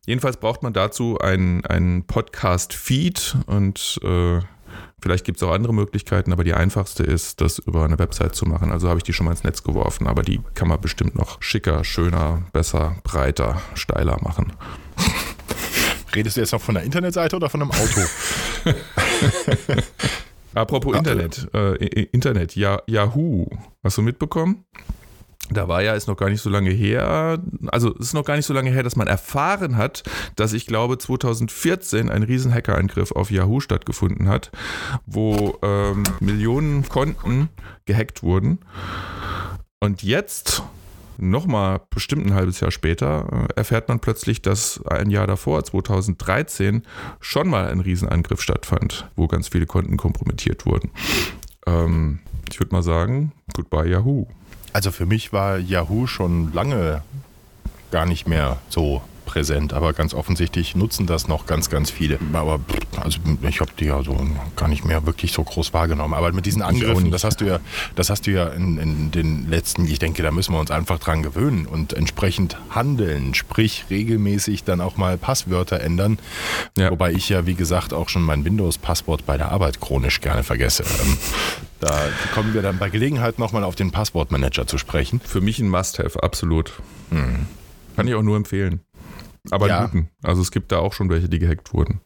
Jedenfalls 0.06 0.36
braucht 0.38 0.62
man 0.62 0.72
dazu 0.72 1.18
einen 1.18 2.04
Podcast-Feed 2.06 3.36
und 3.46 4.00
äh, 4.02 4.40
Vielleicht 5.02 5.24
gibt 5.24 5.38
es 5.38 5.42
auch 5.42 5.52
andere 5.52 5.74
Möglichkeiten, 5.74 6.32
aber 6.32 6.44
die 6.44 6.54
einfachste 6.54 7.02
ist, 7.02 7.40
das 7.40 7.58
über 7.58 7.84
eine 7.84 7.98
Website 7.98 8.36
zu 8.36 8.46
machen. 8.46 8.70
Also 8.70 8.88
habe 8.88 8.98
ich 8.98 9.04
die 9.04 9.12
schon 9.12 9.24
mal 9.26 9.32
ins 9.32 9.42
Netz 9.42 9.64
geworfen, 9.64 10.06
aber 10.06 10.22
die 10.22 10.40
kann 10.54 10.68
man 10.68 10.80
bestimmt 10.80 11.16
noch 11.16 11.42
schicker, 11.42 11.82
schöner, 11.82 12.42
besser, 12.52 12.96
breiter, 13.02 13.60
steiler 13.74 14.18
machen. 14.22 14.52
Redest 16.14 16.36
du 16.36 16.40
jetzt 16.40 16.52
noch 16.52 16.60
von 16.60 16.76
der 16.76 16.84
Internetseite 16.84 17.34
oder 17.34 17.50
von 17.50 17.62
einem 17.62 17.72
Auto? 17.72 18.00
Apropos 20.54 20.94
Internet, 20.94 21.48
äh, 21.52 21.74
Internet, 22.12 22.54
ja, 22.54 22.80
Yahoo, 22.86 23.48
hast 23.82 23.98
du 23.98 24.02
mitbekommen? 24.02 24.66
Da 25.54 25.68
war 25.68 25.82
ja, 25.82 25.94
ist 25.94 26.08
noch 26.08 26.16
gar 26.16 26.30
nicht 26.30 26.42
so 26.42 26.50
lange 26.50 26.70
her, 26.70 27.38
also 27.68 27.94
es 27.94 28.06
ist 28.06 28.14
noch 28.14 28.24
gar 28.24 28.36
nicht 28.36 28.46
so 28.46 28.54
lange 28.54 28.70
her, 28.70 28.82
dass 28.82 28.96
man 28.96 29.06
erfahren 29.06 29.76
hat, 29.76 30.02
dass 30.36 30.52
ich 30.52 30.66
glaube 30.66 30.98
2014 30.98 32.10
ein 32.10 32.22
riesen 32.22 32.52
Hackerangriff 32.52 33.12
auf 33.12 33.30
Yahoo 33.30 33.60
stattgefunden 33.60 34.28
hat, 34.28 34.50
wo 35.06 35.58
ähm, 35.62 36.02
Millionen 36.20 36.88
Konten 36.88 37.48
gehackt 37.84 38.22
wurden. 38.22 38.58
Und 39.80 40.02
jetzt, 40.02 40.62
nochmal 41.18 41.80
bestimmt 41.90 42.26
ein 42.26 42.34
halbes 42.34 42.60
Jahr 42.60 42.70
später, 42.70 43.48
äh, 43.50 43.54
erfährt 43.56 43.88
man 43.88 44.00
plötzlich, 44.00 44.42
dass 44.42 44.84
ein 44.86 45.10
Jahr 45.10 45.26
davor, 45.26 45.64
2013, 45.64 46.82
schon 47.20 47.48
mal 47.48 47.68
ein 47.68 47.80
Riesenangriff 47.80 48.40
stattfand, 48.40 49.08
wo 49.16 49.26
ganz 49.26 49.48
viele 49.48 49.66
Konten 49.66 49.96
kompromittiert 49.96 50.66
wurden. 50.66 50.90
Ähm, 51.66 52.20
ich 52.50 52.60
würde 52.60 52.74
mal 52.74 52.82
sagen, 52.82 53.32
goodbye 53.54 53.88
Yahoo. 53.88 54.26
Also 54.72 54.90
für 54.90 55.06
mich 55.06 55.32
war 55.32 55.58
Yahoo 55.58 56.06
schon 56.06 56.52
lange 56.52 57.02
gar 57.90 58.06
nicht 58.06 58.26
mehr 58.26 58.58
so 58.68 59.02
präsent, 59.24 59.72
aber 59.72 59.92
ganz 59.92 60.14
offensichtlich 60.14 60.74
nutzen 60.74 61.06
das 61.06 61.28
noch 61.28 61.46
ganz, 61.46 61.70
ganz 61.70 61.90
viele. 61.90 62.18
Aber 62.32 62.60
also 63.00 63.18
ich 63.48 63.60
habe 63.60 63.70
die 63.78 63.86
ja 63.86 64.02
so 64.02 64.16
gar 64.56 64.68
nicht 64.68 64.84
mehr 64.84 65.06
wirklich 65.06 65.32
so 65.32 65.42
groß 65.42 65.72
wahrgenommen. 65.72 66.14
Aber 66.14 66.32
mit 66.32 66.46
diesen 66.46 66.62
Angriffen, 66.62 67.10
das 67.10 67.24
hast 67.24 67.40
du 67.40 67.46
ja, 67.46 67.60
das 67.94 68.10
hast 68.10 68.26
du 68.26 68.30
ja 68.30 68.48
in, 68.48 68.78
in 68.78 69.10
den 69.10 69.48
letzten, 69.48 69.86
ich 69.86 69.98
denke, 69.98 70.22
da 70.22 70.30
müssen 70.30 70.52
wir 70.52 70.60
uns 70.60 70.70
einfach 70.70 70.98
dran 70.98 71.22
gewöhnen 71.22 71.66
und 71.66 71.92
entsprechend 71.92 72.56
handeln, 72.70 73.34
sprich 73.34 73.86
regelmäßig 73.90 74.64
dann 74.64 74.80
auch 74.80 74.96
mal 74.96 75.16
Passwörter 75.18 75.80
ändern. 75.80 76.18
Ja. 76.76 76.90
Wobei 76.90 77.12
ich 77.12 77.28
ja, 77.28 77.46
wie 77.46 77.54
gesagt, 77.54 77.92
auch 77.92 78.08
schon 78.08 78.22
mein 78.22 78.44
Windows-Passwort 78.44 79.26
bei 79.26 79.36
der 79.36 79.50
Arbeit 79.50 79.80
chronisch 79.80 80.20
gerne 80.20 80.42
vergesse. 80.42 80.84
Ähm, 81.02 81.16
da 81.80 81.98
kommen 82.34 82.54
wir 82.54 82.62
dann 82.62 82.78
bei 82.78 82.90
Gelegenheit 82.90 83.38
nochmal 83.38 83.64
auf 83.64 83.74
den 83.74 83.90
Passwortmanager 83.90 84.66
zu 84.66 84.78
sprechen. 84.78 85.20
Für 85.20 85.40
mich 85.40 85.58
ein 85.58 85.68
Must-Have, 85.68 86.22
absolut. 86.22 86.72
Hm. 87.10 87.46
Kann 87.96 88.08
ich 88.08 88.14
auch 88.14 88.22
nur 88.22 88.36
empfehlen. 88.36 88.80
Aber 89.50 89.68
ja. 89.68 89.86
guten. 89.86 90.08
Also 90.22 90.40
es 90.40 90.50
gibt 90.50 90.70
da 90.70 90.78
auch 90.78 90.92
schon 90.92 91.10
welche, 91.10 91.28
die 91.28 91.38
gehackt 91.38 91.74
wurden. 91.74 92.00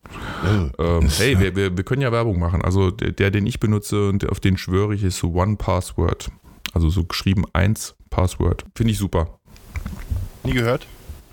Oh, 0.45 0.83
ähm, 0.83 1.09
hey, 1.19 1.39
wir, 1.39 1.55
wir, 1.55 1.77
wir, 1.77 1.85
können 1.85 2.01
ja 2.01 2.11
Werbung 2.11 2.39
machen. 2.39 2.63
Also 2.63 2.91
der, 2.91 3.13
der, 3.13 3.31
den 3.31 3.47
ich 3.47 3.61
benutze 3.61 4.09
und 4.09 4.29
auf 4.31 4.41
den 4.41 4.57
schwöre 4.57 4.95
ich, 4.95 5.05
ist 5.05 5.19
so 5.19 5.33
One 5.35 5.57
Password. 5.57 6.31
Also 6.73 6.89
so 6.89 7.05
geschrieben 7.05 7.45
eins 7.53 7.95
Password. 8.09 8.65
Finde 8.75 8.93
ich 8.93 8.99
super. 8.99 9.39
Nie 10.45 10.53
gehört? 10.53 10.87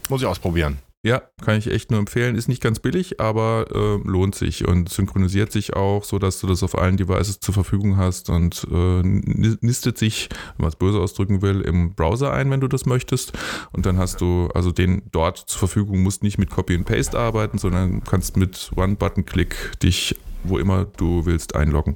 Muss 0.09 0.21
ich 0.21 0.27
ausprobieren. 0.27 0.79
Ja, 1.05 1.21
kann 1.43 1.57
ich 1.57 1.69
echt 1.69 1.91
nur 1.91 1.99
empfehlen. 1.99 2.35
Ist 2.35 2.47
nicht 2.47 2.61
ganz 2.61 2.79
billig, 2.79 3.19
aber 3.19 3.65
äh, 3.73 4.07
lohnt 4.07 4.35
sich 4.35 4.65
und 4.65 4.87
synchronisiert 4.87 5.51
sich 5.51 5.75
auch, 5.75 6.05
so 6.05 6.17
dass 6.17 6.39
du 6.39 6.47
das 6.47 6.63
auf 6.63 6.77
allen 6.77 6.95
Devices 6.95 7.41
zur 7.41 7.53
Verfügung 7.53 7.97
hast 7.97 8.29
und 8.29 8.65
äh, 8.71 9.01
nistet 9.03 9.97
sich, 9.97 10.29
wenn 10.55 10.63
man 10.63 10.69
es 10.69 10.77
böse 10.77 10.99
ausdrücken 10.99 11.41
will, 11.41 11.59
im 11.59 11.93
Browser 11.93 12.31
ein, 12.31 12.49
wenn 12.51 12.61
du 12.61 12.69
das 12.69 12.85
möchtest. 12.85 13.33
Und 13.73 13.85
dann 13.85 13.97
hast 13.97 14.21
du 14.21 14.47
also 14.53 14.71
den 14.71 15.01
dort 15.11 15.37
zur 15.37 15.59
Verfügung, 15.59 16.03
musst 16.03 16.23
nicht 16.23 16.37
mit 16.37 16.49
Copy 16.49 16.73
and 16.73 16.85
Paste 16.85 17.19
arbeiten, 17.19 17.57
sondern 17.57 18.03
kannst 18.05 18.37
mit 18.37 18.71
One-Button-Click 18.75 19.79
dich 19.81 20.15
wo 20.43 20.57
immer 20.57 20.85
du 20.85 21.25
willst 21.25 21.55
einloggen. 21.55 21.95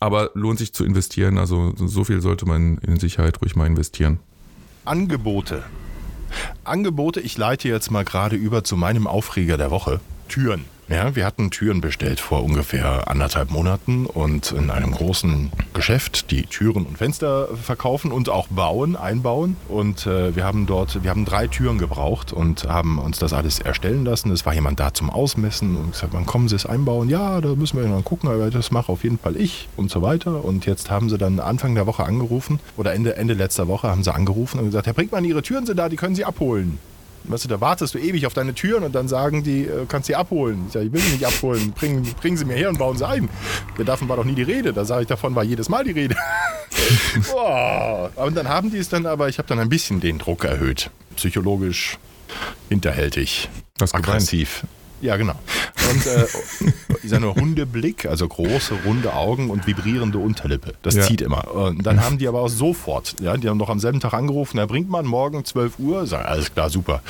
Aber 0.00 0.30
lohnt 0.34 0.58
sich 0.58 0.72
zu 0.72 0.84
investieren, 0.84 1.38
also 1.38 1.74
so 1.76 2.04
viel 2.04 2.20
sollte 2.20 2.46
man 2.46 2.78
in 2.78 2.98
Sicherheit 2.98 3.40
ruhig 3.42 3.56
mal 3.56 3.66
investieren. 3.66 4.18
Angebote 4.84 5.62
Angebote, 6.64 7.20
ich 7.20 7.36
leite 7.36 7.68
jetzt 7.68 7.90
mal 7.90 8.04
gerade 8.04 8.36
über 8.36 8.64
zu 8.64 8.76
meinem 8.76 9.06
Aufreger 9.06 9.56
der 9.56 9.70
Woche. 9.70 10.00
Türen. 10.28 10.64
Ja, 10.90 11.14
wir 11.14 11.24
hatten 11.24 11.52
Türen 11.52 11.80
bestellt 11.80 12.18
vor 12.18 12.42
ungefähr 12.42 13.06
anderthalb 13.06 13.52
Monaten 13.52 14.06
und 14.06 14.50
in 14.50 14.72
einem 14.72 14.90
großen 14.90 15.52
Geschäft, 15.72 16.32
die 16.32 16.42
Türen 16.42 16.84
und 16.84 16.98
Fenster 16.98 17.46
verkaufen 17.56 18.10
und 18.10 18.28
auch 18.28 18.48
bauen, 18.48 18.96
einbauen. 18.96 19.56
Und 19.68 20.08
äh, 20.08 20.34
wir 20.34 20.42
haben 20.42 20.66
dort, 20.66 21.04
wir 21.04 21.10
haben 21.10 21.24
drei 21.24 21.46
Türen 21.46 21.78
gebraucht 21.78 22.32
und 22.32 22.64
haben 22.64 22.98
uns 22.98 23.20
das 23.20 23.32
alles 23.32 23.60
erstellen 23.60 24.04
lassen. 24.04 24.32
Es 24.32 24.44
war 24.44 24.52
jemand 24.52 24.80
da 24.80 24.92
zum 24.92 25.10
Ausmessen 25.10 25.76
und 25.76 25.92
gesagt, 25.92 26.12
wann 26.12 26.26
kommen 26.26 26.48
Sie 26.48 26.56
es 26.56 26.66
einbauen? 26.66 27.08
Ja, 27.08 27.40
da 27.40 27.54
müssen 27.54 27.80
wir 27.80 27.88
dann 27.88 28.02
gucken, 28.02 28.28
aber 28.28 28.50
das 28.50 28.72
mache 28.72 28.90
auf 28.90 29.04
jeden 29.04 29.20
Fall 29.20 29.36
ich 29.36 29.68
und 29.76 29.92
so 29.92 30.02
weiter. 30.02 30.44
Und 30.44 30.66
jetzt 30.66 30.90
haben 30.90 31.08
sie 31.08 31.18
dann 31.18 31.38
Anfang 31.38 31.76
der 31.76 31.86
Woche 31.86 32.02
angerufen 32.02 32.58
oder 32.76 32.94
Ende, 32.94 33.14
Ende 33.14 33.34
letzter 33.34 33.68
Woche 33.68 33.86
haben 33.86 34.02
sie 34.02 34.12
angerufen 34.12 34.58
und 34.58 34.66
gesagt, 34.66 34.88
Herr 34.88 34.94
Brinkmann, 34.94 35.24
Ihre 35.24 35.42
Türen 35.42 35.66
sind 35.66 35.78
da, 35.78 35.88
die 35.88 35.94
können 35.94 36.16
Sie 36.16 36.24
abholen. 36.24 36.80
Weißt 37.24 37.44
du, 37.44 37.48
da 37.48 37.60
wartest 37.60 37.94
du 37.94 37.98
ewig 37.98 38.26
auf 38.26 38.34
deine 38.34 38.54
Türen 38.54 38.84
und 38.84 38.94
dann 38.94 39.08
sagen 39.08 39.42
die, 39.42 39.64
äh, 39.64 39.86
kannst 39.88 40.06
sie 40.06 40.16
abholen. 40.16 40.64
Ich 40.66 40.72
sage, 40.72 40.86
ich 40.86 40.92
will 40.92 41.00
sie 41.00 41.12
nicht 41.12 41.26
abholen. 41.26 41.72
Bringen, 41.72 42.02
bringen 42.20 42.36
sie 42.36 42.44
mir 42.44 42.54
her 42.54 42.68
und 42.70 42.78
bauen 42.78 42.96
sie 42.96 43.06
ein. 43.06 43.28
Davon 43.84 44.08
war 44.08 44.16
doch 44.16 44.24
nie 44.24 44.34
die 44.34 44.42
Rede. 44.42 44.72
Da 44.72 44.84
sage 44.84 45.02
ich, 45.02 45.08
davon 45.08 45.34
war 45.34 45.44
jedes 45.44 45.68
Mal 45.68 45.84
die 45.84 45.92
Rede. 45.92 46.16
Und 48.16 48.34
dann 48.36 48.48
haben 48.48 48.70
die 48.70 48.78
es 48.78 48.88
dann 48.88 49.06
aber, 49.06 49.28
ich 49.28 49.38
habe 49.38 49.46
dann 49.48 49.58
ein 49.58 49.68
bisschen 49.68 50.00
den 50.00 50.18
Druck 50.18 50.44
erhöht. 50.44 50.90
Psychologisch 51.16 51.98
hinterhältig, 52.68 53.48
aggressiv. 53.92 54.64
Ja, 55.00 55.16
genau. 55.16 55.34
Und 55.90 56.06
äh, 56.06 56.26
ich 57.02 57.10
sage 57.10 57.22
nur 57.22 57.34
Hundeblick, 57.34 58.06
also 58.06 58.28
große, 58.28 58.74
runde 58.84 59.14
Augen 59.14 59.50
und 59.50 59.66
vibrierende 59.66 60.18
Unterlippe. 60.18 60.74
Das 60.82 60.94
ja. 60.94 61.02
zieht 61.02 61.20
immer. 61.20 61.52
Und 61.54 61.84
dann 61.84 62.04
haben 62.04 62.18
die 62.18 62.28
aber 62.28 62.42
auch 62.42 62.48
sofort, 62.48 63.16
ja, 63.20 63.36
die 63.36 63.48
haben 63.48 63.56
noch 63.56 63.70
am 63.70 63.80
selben 63.80 64.00
Tag 64.00 64.12
angerufen, 64.12 64.58
Herr 64.58 64.66
Brinkmann, 64.66 65.06
morgen 65.06 65.44
12 65.44 65.78
Uhr. 65.78 66.06
Sag, 66.06 66.26
alles 66.26 66.52
klar, 66.52 66.70
super. 66.70 67.02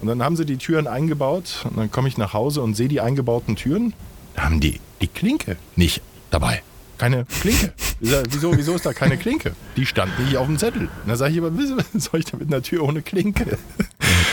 Und 0.00 0.08
dann 0.08 0.22
haben 0.22 0.36
sie 0.36 0.46
die 0.46 0.56
Türen 0.56 0.86
eingebaut 0.86 1.64
und 1.64 1.76
dann 1.76 1.90
komme 1.90 2.08
ich 2.08 2.16
nach 2.16 2.32
Hause 2.32 2.62
und 2.62 2.74
sehe 2.74 2.88
die 2.88 3.00
eingebauten 3.00 3.56
Türen. 3.56 3.94
Da 4.34 4.44
haben 4.44 4.60
die 4.60 4.80
die 5.00 5.08
Klinke 5.08 5.56
nicht 5.76 6.00
dabei 6.30 6.62
keine 6.98 7.24
Klinke. 7.24 7.72
Wieso, 8.00 8.56
wieso 8.56 8.74
ist 8.74 8.86
da 8.86 8.92
keine 8.92 9.16
Klinke? 9.16 9.54
Die 9.76 9.86
stand 9.86 10.18
nicht 10.18 10.36
auf 10.36 10.46
dem 10.46 10.58
Zettel. 10.58 10.82
Und 10.82 10.90
dann 11.08 11.16
sage 11.16 11.32
ich 11.32 11.38
aber, 11.38 11.56
wieso 11.56 11.76
soll 11.94 12.20
ich 12.20 12.26
da 12.26 12.36
mit 12.36 12.48
einer 12.48 12.62
Tür 12.62 12.84
ohne 12.84 13.02
Klinke? 13.02 13.58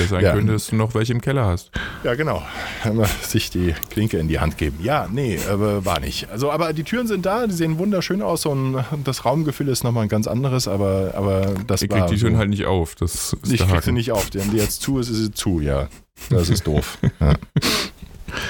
Hätte 0.02 0.10
sein 0.10 0.24
ja. 0.24 0.34
können, 0.34 0.48
dass 0.48 0.68
du 0.68 0.76
noch 0.76 0.94
welche 0.96 1.14
im 1.14 1.22
Keller 1.22 1.46
hast. 1.46 1.72
Ja, 2.04 2.16
genau. 2.16 2.44
Sich 3.22 3.50
die 3.50 3.74
Klinke 3.90 4.18
in 4.18 4.28
die 4.28 4.40
Hand 4.40 4.58
geben. 4.58 4.80
Ja, 4.82 5.08
nee, 5.12 5.40
war 5.48 6.00
nicht. 6.00 6.30
Also, 6.30 6.52
aber 6.52 6.74
die 6.74 6.84
Türen 6.84 7.08
sind 7.08 7.26
da, 7.26 7.48
die 7.48 7.54
sehen 7.54 7.78
wunderschön 7.78 8.22
aus 8.22 8.46
und 8.46 8.84
das 9.04 9.26
Raumgefühl 9.26 9.68
ist 9.68 9.84
nochmal 9.84 10.04
ein 10.04 10.10
ganz 10.10 10.28
anderes, 10.28 10.68
aber, 10.68 11.14
aber 11.16 11.54
das 11.68 11.82
ich 11.82 11.90
war. 11.90 11.98
Ich 11.98 12.04
krieg 12.04 12.14
die 12.16 12.20
Türen 12.20 12.34
so, 12.34 12.40
halt 12.40 12.50
nicht 12.50 12.66
auf. 12.66 12.96
Das 12.96 13.34
ist 13.34 13.52
ich 13.52 13.68
krieg 13.68 13.84
sie 13.84 13.92
nicht 13.92 14.12
auf. 14.12 14.30
Die 14.30 14.40
haben 14.40 14.52
die 14.52 14.58
jetzt 14.58 14.82
zu, 14.82 15.00
ist 15.00 15.08
sie 15.08 15.32
zu, 15.32 15.60
ja. 15.60 15.88
Das 16.30 16.50
ist 16.50 16.68
doof. 16.68 16.98
ja. 17.20 17.36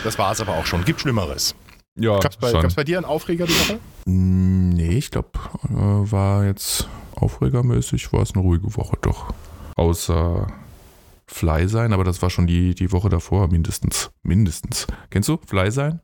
Das 0.03 0.17
war 0.17 0.31
es 0.31 0.41
aber 0.41 0.55
auch 0.55 0.65
schon. 0.65 0.83
Gibt 0.85 1.01
Schlimmeres. 1.01 1.55
Ja, 1.95 2.19
Gab 2.19 2.31
es 2.31 2.37
bei, 2.37 2.51
bei, 2.53 2.83
dir 2.83 2.97
einen 2.97 3.05
Aufreger 3.05 3.45
die 3.45 3.53
Woche? 3.53 3.79
Mm, 4.05 4.69
nee, 4.69 4.97
ich 4.97 5.11
glaube, 5.11 5.29
äh, 5.69 5.73
war 5.73 6.45
jetzt 6.45 6.87
aufregermäßig, 7.15 8.13
war 8.13 8.21
es 8.21 8.33
eine 8.33 8.43
ruhige 8.43 8.75
Woche 8.77 8.97
doch. 9.01 9.33
Außer 9.75 10.47
Fly 11.31 11.67
sein, 11.67 11.93
aber 11.93 12.03
das 12.03 12.21
war 12.21 12.29
schon 12.29 12.47
die, 12.47 12.75
die 12.75 12.91
Woche 12.91 13.09
davor, 13.09 13.47
mindestens. 13.47 14.11
Mindestens. 14.23 14.87
Kennst 15.09 15.29
du 15.29 15.39
Fly 15.45 15.71
sein? 15.71 16.01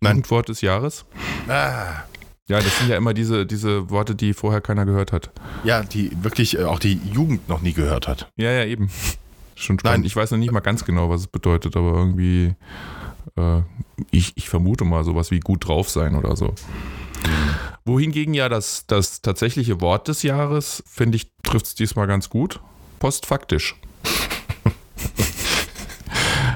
Nein. 0.00 0.16
Jugendwort 0.16 0.48
des 0.48 0.60
Jahres? 0.60 1.04
Ah. 1.48 2.04
Ja, 2.48 2.58
das 2.60 2.78
sind 2.78 2.88
ja 2.88 2.96
immer 2.96 3.14
diese, 3.14 3.46
diese 3.46 3.90
Worte, 3.90 4.14
die 4.14 4.34
vorher 4.34 4.60
keiner 4.60 4.84
gehört 4.84 5.12
hat. 5.12 5.30
Ja, 5.64 5.82
die 5.82 6.10
wirklich 6.22 6.58
äh, 6.58 6.64
auch 6.64 6.78
die 6.78 7.00
Jugend 7.12 7.48
noch 7.48 7.62
nie 7.62 7.72
gehört 7.72 8.08
hat. 8.08 8.30
Ja, 8.36 8.50
ja, 8.50 8.64
eben. 8.64 8.90
Schon 9.54 9.78
spannend. 9.78 10.00
Nein. 10.00 10.06
Ich 10.06 10.16
weiß 10.16 10.30
noch 10.32 10.38
nicht 10.38 10.52
mal 10.52 10.60
ganz 10.60 10.84
genau, 10.84 11.10
was 11.10 11.22
es 11.22 11.26
bedeutet, 11.26 11.76
aber 11.76 11.92
irgendwie 11.92 12.54
äh, 13.36 13.62
ich, 14.10 14.36
ich 14.36 14.48
vermute 14.48 14.84
mal 14.84 15.04
sowas 15.04 15.30
wie 15.30 15.40
gut 15.40 15.66
drauf 15.66 15.88
sein 15.88 16.14
oder 16.14 16.36
so. 16.36 16.54
Wohingegen 17.84 18.34
ja 18.34 18.48
das, 18.48 18.86
das 18.86 19.22
tatsächliche 19.22 19.80
Wort 19.80 20.08
des 20.08 20.22
Jahres, 20.22 20.82
finde 20.86 21.16
ich, 21.16 21.32
trifft 21.42 21.66
es 21.66 21.74
diesmal 21.74 22.06
ganz 22.06 22.30
gut. 22.30 22.60
Postfaktisch. 22.98 23.76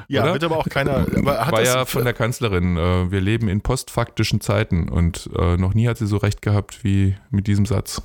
Ja, 0.08 0.22
Oder? 0.22 0.32
wird 0.34 0.44
aber 0.44 0.58
auch 0.58 0.68
keiner. 0.68 1.06
Aber 1.16 1.52
War 1.52 1.62
ja 1.62 1.84
von 1.84 2.04
der 2.04 2.14
Kanzlerin. 2.14 2.76
Äh, 2.76 3.10
wir 3.10 3.20
leben 3.20 3.48
in 3.48 3.60
postfaktischen 3.60 4.40
Zeiten 4.40 4.88
und 4.88 5.30
äh, 5.38 5.56
noch 5.56 5.74
nie 5.74 5.88
hat 5.88 5.98
sie 5.98 6.06
so 6.06 6.16
recht 6.16 6.42
gehabt 6.42 6.84
wie 6.84 7.16
mit 7.30 7.46
diesem 7.46 7.66
Satz. 7.66 8.02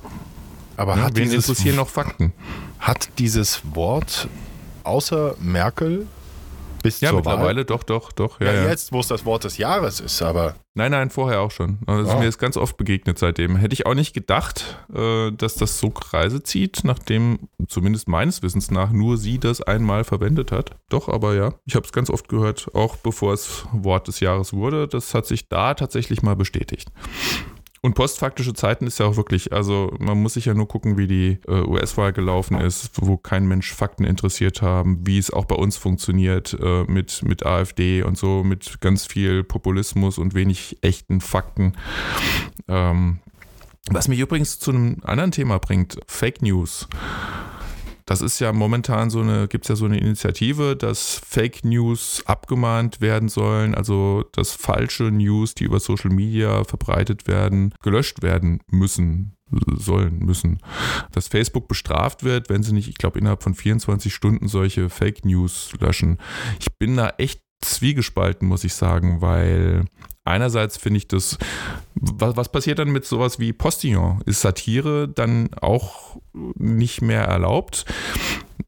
Aber 0.76 0.96
ja, 0.96 1.02
hat 1.02 1.16
wen 1.16 1.24
dieses, 1.24 1.48
interessieren 1.48 1.76
noch 1.76 1.88
Fakten? 1.88 2.32
Hat 2.78 3.08
dieses 3.18 3.62
Wort 3.74 4.28
außer 4.84 5.36
Merkel 5.40 6.06
bis 6.82 7.00
ja, 7.00 7.10
zur 7.10 7.18
mittlerweile, 7.18 7.58
Wahl? 7.58 7.64
doch, 7.64 7.82
doch, 7.82 8.12
doch. 8.12 8.40
Ja, 8.40 8.52
ja, 8.52 8.68
jetzt, 8.68 8.92
wo 8.92 9.00
es 9.00 9.08
das 9.08 9.24
Wort 9.24 9.44
des 9.44 9.58
Jahres 9.58 10.00
ist, 10.00 10.22
aber. 10.22 10.56
Nein, 10.74 10.92
nein, 10.92 11.10
vorher 11.10 11.40
auch 11.40 11.50
schon. 11.50 11.78
Also 11.86 12.12
oh. 12.12 12.18
Mir 12.18 12.28
ist 12.28 12.38
ganz 12.38 12.56
oft 12.56 12.76
begegnet 12.76 13.18
seitdem. 13.18 13.56
Hätte 13.56 13.74
ich 13.74 13.86
auch 13.86 13.94
nicht 13.94 14.14
gedacht, 14.14 14.78
äh, 14.94 15.32
dass 15.32 15.54
das 15.54 15.78
so 15.78 15.90
Kreise 15.90 16.42
zieht, 16.42 16.84
nachdem 16.84 17.48
zumindest 17.66 18.08
meines 18.08 18.42
Wissens 18.42 18.70
nach 18.70 18.92
nur 18.92 19.16
sie 19.16 19.38
das 19.38 19.60
einmal 19.60 20.04
verwendet 20.04 20.52
hat. 20.52 20.76
Doch, 20.88 21.08
aber 21.08 21.34
ja, 21.34 21.54
ich 21.64 21.74
habe 21.74 21.84
es 21.84 21.92
ganz 21.92 22.08
oft 22.08 22.28
gehört, 22.28 22.68
auch 22.74 22.96
bevor 22.96 23.32
es 23.32 23.64
Wort 23.72 24.08
des 24.08 24.20
Jahres 24.20 24.52
wurde. 24.52 24.86
Das 24.86 25.12
hat 25.14 25.26
sich 25.26 25.48
da 25.48 25.74
tatsächlich 25.74 26.22
mal 26.22 26.36
bestätigt. 26.36 26.88
Und 27.82 27.94
postfaktische 27.94 28.52
Zeiten 28.52 28.86
ist 28.86 28.98
ja 28.98 29.06
auch 29.06 29.16
wirklich, 29.16 29.54
also 29.54 29.94
man 29.98 30.20
muss 30.20 30.34
sich 30.34 30.44
ja 30.44 30.52
nur 30.52 30.68
gucken, 30.68 30.98
wie 30.98 31.06
die 31.06 31.38
äh, 31.48 31.62
US-Wahl 31.62 32.12
gelaufen 32.12 32.60
ist, 32.60 32.90
wo 33.00 33.16
kein 33.16 33.46
Mensch 33.46 33.72
Fakten 33.72 34.04
interessiert 34.04 34.60
haben, 34.60 35.06
wie 35.06 35.16
es 35.16 35.32
auch 35.32 35.46
bei 35.46 35.54
uns 35.54 35.78
funktioniert 35.78 36.58
äh, 36.60 36.84
mit, 36.84 37.22
mit 37.22 37.46
AfD 37.46 38.02
und 38.02 38.18
so, 38.18 38.44
mit 38.44 38.82
ganz 38.82 39.06
viel 39.06 39.44
Populismus 39.44 40.18
und 40.18 40.34
wenig 40.34 40.76
echten 40.82 41.22
Fakten. 41.22 41.72
Ähm, 42.68 43.20
was 43.90 44.08
mich 44.08 44.20
übrigens 44.20 44.58
zu 44.58 44.72
einem 44.72 44.98
anderen 45.02 45.30
Thema 45.30 45.58
bringt, 45.58 45.98
Fake 46.06 46.42
News. 46.42 46.86
Das 48.10 48.22
ist 48.22 48.40
ja 48.40 48.52
momentan 48.52 49.08
so 49.08 49.20
eine, 49.20 49.46
gibt 49.46 49.66
es 49.66 49.68
ja 49.68 49.76
so 49.76 49.84
eine 49.84 50.00
Initiative, 50.00 50.74
dass 50.74 51.20
Fake 51.24 51.64
News 51.64 52.24
abgemahnt 52.26 53.00
werden 53.00 53.28
sollen, 53.28 53.72
also 53.72 54.24
dass 54.32 54.52
falsche 54.52 55.12
News, 55.12 55.54
die 55.54 55.62
über 55.62 55.78
Social 55.78 56.10
Media 56.10 56.64
verbreitet 56.64 57.28
werden, 57.28 57.72
gelöscht 57.84 58.20
werden 58.20 58.62
müssen 58.66 59.36
sollen 59.76 60.18
müssen. 60.18 60.58
Dass 61.12 61.28
Facebook 61.28 61.68
bestraft 61.68 62.24
wird, 62.24 62.50
wenn 62.50 62.64
sie 62.64 62.72
nicht, 62.72 62.88
ich 62.88 62.98
glaube, 62.98 63.20
innerhalb 63.20 63.44
von 63.44 63.54
24 63.54 64.12
Stunden 64.12 64.48
solche 64.48 64.90
Fake 64.90 65.24
News 65.24 65.70
löschen. 65.78 66.18
Ich 66.58 66.76
bin 66.80 66.96
da 66.96 67.10
echt 67.18 67.40
zwiegespalten, 67.60 68.46
muss 68.48 68.64
ich 68.64 68.74
sagen, 68.74 69.20
weil 69.20 69.84
einerseits 70.24 70.76
finde 70.76 70.98
ich 70.98 71.08
das, 71.08 71.38
was, 71.94 72.36
was 72.36 72.50
passiert 72.50 72.78
dann 72.78 72.90
mit 72.90 73.04
sowas 73.04 73.38
wie 73.38 73.52
Postillon? 73.52 74.22
Ist 74.26 74.40
Satire 74.40 75.08
dann 75.08 75.50
auch 75.60 76.18
nicht 76.32 77.02
mehr 77.02 77.22
erlaubt? 77.22 77.84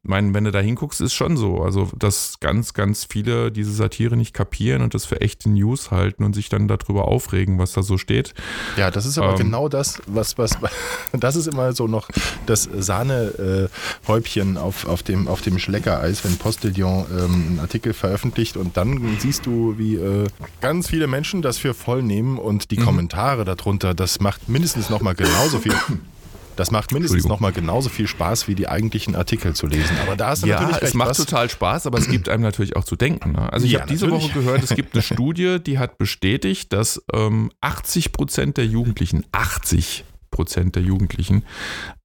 Mein, 0.03 0.33
wenn 0.33 0.43
du 0.43 0.51
da 0.51 0.59
hinguckst, 0.59 1.01
ist 1.01 1.13
schon 1.13 1.37
so. 1.37 1.61
Also, 1.61 1.89
dass 1.97 2.39
ganz, 2.39 2.73
ganz 2.73 3.05
viele 3.09 3.51
diese 3.51 3.71
Satire 3.71 4.17
nicht 4.17 4.33
kapieren 4.33 4.81
und 4.81 4.93
das 4.93 5.05
für 5.05 5.21
echte 5.21 5.49
News 5.49 5.91
halten 5.91 6.23
und 6.23 6.33
sich 6.33 6.49
dann 6.49 6.67
darüber 6.67 7.07
aufregen, 7.07 7.59
was 7.59 7.73
da 7.73 7.83
so 7.83 7.97
steht. 7.97 8.33
Ja, 8.77 8.91
das 8.91 9.05
ist 9.05 9.17
aber 9.17 9.31
ähm, 9.31 9.37
genau 9.37 9.69
das, 9.69 10.01
was, 10.07 10.37
was, 10.37 10.57
das 11.11 11.35
ist 11.35 11.47
immer 11.47 11.73
so 11.73 11.87
noch 11.87 12.09
das 12.45 12.63
Sahnehäubchen 12.63 14.57
auf, 14.57 14.87
auf 14.87 15.03
dem, 15.03 15.27
auf 15.27 15.41
dem 15.41 15.59
Schleckereis, 15.59 16.23
wenn 16.23 16.37
Postillon 16.37 17.05
ähm, 17.11 17.45
einen 17.47 17.59
Artikel 17.59 17.93
veröffentlicht 17.93 18.57
und 18.57 18.77
dann 18.77 19.17
siehst 19.19 19.45
du, 19.45 19.77
wie 19.77 19.95
äh, 19.95 20.27
ganz 20.61 20.89
viele 20.89 21.07
Menschen 21.07 21.41
das 21.41 21.57
für 21.57 21.73
voll 21.73 22.03
nehmen 22.03 22.37
und 22.37 22.71
die 22.71 22.79
mhm. 22.79 22.85
Kommentare 22.85 23.45
darunter, 23.45 23.93
das 23.93 24.19
macht 24.19 24.49
mindestens 24.49 24.89
nochmal 24.89 25.15
genauso 25.15 25.59
viel 25.59 25.73
das 26.55 26.71
macht 26.71 26.91
mindestens 26.91 27.25
nochmal 27.25 27.51
genauso 27.51 27.89
viel 27.89 28.07
Spaß, 28.07 28.47
wie 28.47 28.55
die 28.55 28.67
eigentlichen 28.67 29.15
Artikel 29.15 29.55
zu 29.55 29.67
lesen. 29.67 29.95
Aber 30.05 30.15
da 30.15 30.33
ist 30.33 30.45
ja, 30.45 30.55
natürlich 30.55 30.75
recht, 30.75 30.83
es 30.83 30.93
macht 30.93 31.15
total 31.15 31.49
Spaß, 31.49 31.87
aber 31.87 31.97
es 31.97 32.07
gibt 32.07 32.29
einem 32.29 32.43
natürlich 32.43 32.75
auch 32.75 32.83
zu 32.83 32.95
denken. 32.95 33.33
Ne? 33.33 33.51
Also 33.51 33.65
ich 33.65 33.73
ja, 33.73 33.81
habe 33.81 33.89
diese 33.89 34.09
Woche 34.09 34.29
gehört, 34.29 34.63
es 34.63 34.75
gibt 34.75 34.93
eine 34.93 35.01
Studie, 35.03 35.59
die 35.59 35.79
hat 35.79 35.97
bestätigt, 35.97 36.73
dass 36.73 37.03
ähm, 37.13 37.51
80 37.61 38.11
Prozent 38.11 38.57
der 38.57 38.65
Jugendlichen, 38.65 39.25
80 39.31 40.05
Prozent 40.31 40.75
der 40.75 40.83
Jugendlichen 40.83 41.45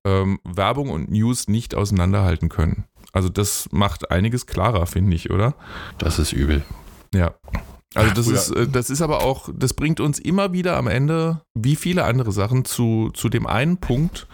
ähm, 0.04 0.38
Werbung 0.44 0.90
und 0.90 1.10
News 1.10 1.48
nicht 1.48 1.74
auseinanderhalten 1.74 2.48
können. 2.48 2.84
Also 3.12 3.28
das 3.28 3.68
macht 3.72 4.10
einiges 4.10 4.46
klarer, 4.46 4.86
finde 4.86 5.16
ich, 5.16 5.30
oder? 5.30 5.54
Das 5.98 6.18
ist 6.18 6.32
übel. 6.32 6.62
Ja. 7.14 7.34
Also 7.94 8.14
das 8.14 8.26
ist, 8.26 8.50
äh, 8.50 8.68
das 8.68 8.90
ist 8.90 9.00
aber 9.00 9.22
auch, 9.22 9.48
das 9.54 9.74
bringt 9.74 10.00
uns 10.00 10.18
immer 10.18 10.52
wieder 10.52 10.76
am 10.76 10.86
Ende, 10.86 11.42
wie 11.54 11.76
viele 11.76 12.04
andere 12.04 12.32
Sachen, 12.32 12.64
zu, 12.64 13.10
zu 13.14 13.28
dem 13.28 13.46
einen 13.46 13.78
Punkt, 13.78 14.26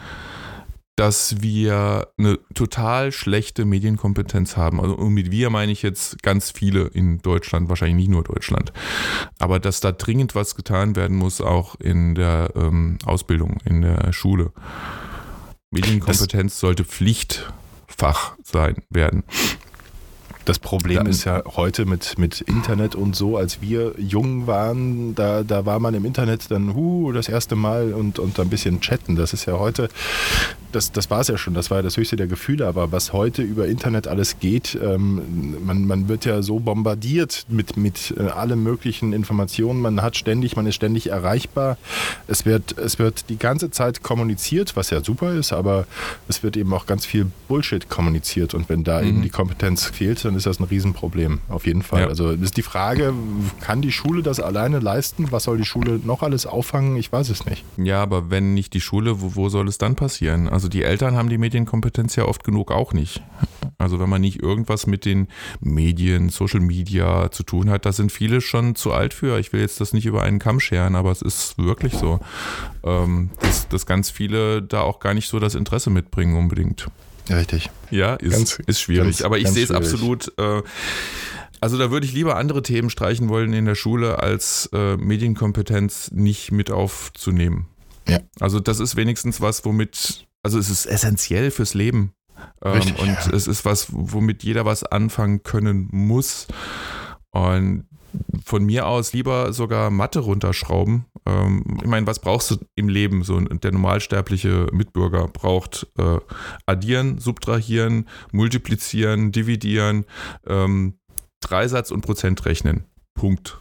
dass 0.97 1.41
wir 1.41 2.09
eine 2.19 2.39
total 2.55 3.11
schlechte 3.11 3.65
Medienkompetenz 3.65 4.57
haben. 4.57 4.81
Also 4.81 4.95
und 4.95 5.13
mit 5.13 5.31
wir 5.31 5.51
meine 5.51 5.73
ich 5.73 5.83
jetzt 5.83 6.23
ganz 6.23 6.51
viele 6.51 6.87
in 6.87 7.19
Deutschland, 7.19 7.69
wahrscheinlich 7.69 7.97
nicht 7.97 8.11
nur 8.11 8.23
Deutschland. 8.23 8.73
Aber 9.39 9.59
dass 9.59 9.81
da 9.81 9.93
dringend 9.93 10.35
was 10.35 10.55
getan 10.55 10.95
werden 10.95 11.17
muss, 11.17 11.41
auch 11.41 11.75
in 11.81 12.15
der 12.15 12.53
ähm, 12.55 12.99
Ausbildung, 13.05 13.59
in 13.65 13.83
der 13.83 14.13
Schule. 14.13 14.53
Medienkompetenz 15.71 16.53
das 16.53 16.61
sollte 16.61 16.85
Pflichtfach 16.85 18.37
sein 18.45 18.77
werden. 18.89 19.25
Das 20.45 20.59
Problem 20.59 20.99
Dann, 20.99 21.07
ist 21.07 21.25
ja 21.25 21.43
heute 21.57 21.87
mit, 21.87 22.19
mit 22.19 22.43
Internet 22.43 22.95
und 22.95 23.17
so, 23.17 23.39
als 23.39 23.63
wir 23.63 23.95
jung 23.97 24.47
waren, 24.47 25.15
da, 25.15 25.43
da 25.43 25.65
war 25.65 25.81
man 25.81 25.95
im 25.95 26.05
Internet 26.05 26.51
dann 26.51 26.75
huh, 26.75 27.13
das 27.13 27.29
erste 27.29 27.57
Mal 27.57 27.95
und, 27.95 28.19
und 28.19 28.39
ein 28.39 28.51
bisschen 28.51 28.81
chatten. 28.81 29.17
Das 29.17 29.33
ist 29.33 29.47
ja 29.47 29.59
heute, 29.59 29.89
das, 30.73 30.93
das 30.93 31.09
war 31.09 31.21
es 31.21 31.29
ja 31.29 31.39
schon, 31.39 31.55
das 31.55 31.71
war 31.71 31.79
ja 31.79 31.83
das 31.83 31.97
höchste 31.97 32.17
der 32.17 32.27
Gefühle, 32.27 32.67
aber 32.67 32.93
was 32.93 33.15
heute 33.15 33.41
über 33.41 33.67
Internet 33.67 34.07
alles 34.07 34.39
geht, 34.39 34.79
ähm, 34.83 35.57
man, 35.65 35.87
man 35.87 36.09
wird 36.09 36.27
ja 36.27 36.43
so 36.43 36.61
bombardiert 36.61 37.47
mit, 37.49 37.79
mit 37.79 38.15
äh, 38.19 38.25
allen 38.25 38.63
möglichen 38.63 39.15
Informationen, 39.15 39.81
man 39.81 40.03
hat 40.03 40.17
ständig, 40.17 40.57
man 40.57 40.67
ist 40.67 40.75
ständig 40.75 41.09
erreichbar. 41.09 41.79
Es 42.27 42.45
wird, 42.45 42.77
es 42.77 42.99
wird 42.99 43.31
die 43.31 43.39
ganze 43.39 43.71
Zeit 43.71 44.03
kommuniziert, 44.03 44.77
was 44.77 44.91
ja 44.91 45.03
super 45.03 45.33
ist, 45.33 45.55
aber 45.55 45.87
es 46.29 46.43
wird 46.43 46.59
eben 46.59 46.73
auch 46.75 46.85
ganz 46.85 47.07
viel 47.07 47.27
Bullshit 47.49 47.89
kommuniziert 47.89 48.53
und 48.53 48.69
wenn 48.69 48.85
da 48.85 49.01
mhm. 49.01 49.09
eben 49.09 49.23
die 49.23 49.31
Kompetenz 49.31 49.87
fehlt, 49.87 50.23
dann 50.25 50.34
dann 50.35 50.39
ist 50.39 50.47
das 50.47 50.59
ein 50.59 50.65
Riesenproblem, 50.65 51.41
auf 51.49 51.65
jeden 51.65 51.83
Fall. 51.83 52.03
Ja. 52.03 52.09
Also 52.09 52.31
ist 52.31 52.57
die 52.57 52.63
Frage, 52.63 53.15
kann 53.61 53.83
die 53.83 53.93
Schule 53.93 54.23
das 54.23 54.41
alleine 54.41 54.81
leisten? 54.81 55.31
Was 55.31 55.45
soll 55.45 55.59
die 55.59 55.65
Schule 55.65 56.01
noch 56.05 56.23
alles 56.23 56.45
auffangen? 56.45 56.97
Ich 56.97 57.13
weiß 57.13 57.29
es 57.29 57.47
nicht. 57.47 57.65
Ja, 57.77 58.03
aber 58.03 58.31
wenn 58.31 58.53
nicht 58.53 58.75
die 58.75 58.81
Schule, 58.81 59.21
wo, 59.21 59.37
wo 59.37 59.49
soll 59.49 59.69
es 59.69 59.79
dann 59.79 59.95
passieren? 59.95 60.49
Also 60.49 60.69
die 60.69 60.83
Eltern 60.83 61.15
haben 61.15 61.29
die 61.29 61.39
Medienkompetenz 61.39 62.17
ja 62.17 62.25
oft 62.25 62.43
genug 62.43 62.73
auch 62.73 62.93
nicht. 62.93 63.23
Also 63.79 64.01
wenn 64.01 64.09
man 64.09 64.21
nicht 64.21 64.43
irgendwas 64.43 64.87
mit 64.87 65.05
den 65.05 65.29
Medien, 65.61 66.31
Social 66.31 66.61
Media 66.61 67.31
zu 67.31 67.45
tun 67.45 67.71
hat, 67.71 67.87
da 67.87 67.93
sind 67.93 68.11
viele 68.11 68.41
schon 68.41 68.75
zu 68.75 68.93
alt 68.93 69.15
für. 69.15 69.39
Ich 69.39 69.53
will 69.53 69.61
jetzt 69.61 69.81
das 69.81 69.93
nicht 69.93 70.07
über 70.07 70.23
einen 70.23 70.41
Kamm 70.41 70.59
scheren, 70.59 70.97
aber 70.97 71.13
es 71.13 71.23
ist 71.23 71.59
wirklich 71.59 71.95
so, 71.95 72.19
ähm, 72.83 73.31
dass, 73.41 73.69
dass 73.69 73.87
ganz 73.87 74.11
viele 74.11 74.63
da 74.63 74.81
auch 74.81 74.99
gar 74.99 75.15
nicht 75.15 75.29
so 75.29 75.39
das 75.39 75.55
Interesse 75.55 75.91
mitbringen 75.91 76.37
unbedingt. 76.37 76.89
Richtig. 77.31 77.71
Ja, 77.91 78.15
ist, 78.15 78.33
ganz, 78.33 78.59
ist 78.67 78.81
schwierig. 78.81 79.19
Ganz, 79.19 79.23
aber 79.23 79.39
ich 79.39 79.49
sehe 79.49 79.65
es 79.65 79.71
absolut. 79.71 80.33
Äh, 80.39 80.63
also 81.61 81.79
da 81.79 81.91
würde 81.91 82.07
ich 82.07 82.13
lieber 82.13 82.37
andere 82.37 82.63
Themen 82.63 82.91
streichen 82.91 83.29
wollen 83.31 83.55
in 83.55 83.65
der 83.65 83.75
Schule, 83.75 84.19
als 84.19 84.69
äh, 84.75 84.97
Medienkompetenz 84.97 86.11
nicht 86.13 86.53
mit 86.53 86.71
aufzunehmen. 86.71 87.69
Ja. 88.07 88.19
Also 88.39 88.61
das 88.61 88.81
ist 88.81 88.97
wenigstens 88.97 89.41
was, 89.41 89.65
womit, 89.65 90.27
also 90.43 90.59
es 90.59 90.69
ist 90.69 90.85
essentiell 90.85 91.51
fürs 91.51 91.73
Leben. 91.73 92.13
Ähm, 92.63 92.73
Richtig, 92.73 92.99
und 92.99 93.09
ja. 93.09 93.31
es 93.33 93.47
ist 93.47 93.65
was, 93.65 93.87
womit 93.91 94.43
jeder 94.43 94.67
was 94.67 94.85
anfangen 94.85 95.43
können 95.43 95.89
muss. 95.91 96.49
Und 97.31 97.87
von 98.45 98.65
mir 98.65 98.87
aus 98.87 99.13
lieber 99.13 99.53
sogar 99.53 99.91
Mathe 99.91 100.21
runterschrauben. 100.21 101.07
Ähm, 101.27 101.79
ich 101.83 101.89
meine, 101.89 102.07
was 102.07 102.19
brauchst 102.19 102.51
du 102.51 102.57
im 102.75 102.89
Leben? 102.89 103.23
So 103.23 103.41
der 103.41 103.73
normalsterbliche 103.73 104.69
Mitbürger 104.73 105.29
braucht 105.29 105.87
äh, 105.99 106.19
addieren, 106.67 107.19
subtrahieren, 107.19 108.09
multiplizieren, 108.33 109.33
dividieren, 109.33 110.05
ähm, 110.47 110.99
Dreisatz 111.41 111.91
und 111.91 112.03
Prozent 112.03 112.45
rechnen. 112.47 112.85
Punkt. 113.15 113.59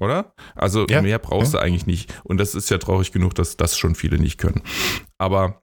Oder? 0.00 0.32
Also 0.54 0.86
ja, 0.88 1.02
mehr 1.02 1.18
brauchst 1.18 1.54
ja. 1.54 1.60
du 1.60 1.64
eigentlich 1.64 1.86
nicht. 1.86 2.14
Und 2.24 2.38
das 2.38 2.54
ist 2.54 2.70
ja 2.70 2.78
traurig 2.78 3.12
genug, 3.12 3.34
dass 3.34 3.56
das 3.56 3.76
schon 3.76 3.94
viele 3.94 4.18
nicht 4.18 4.38
können. 4.38 4.62
Aber 5.18 5.62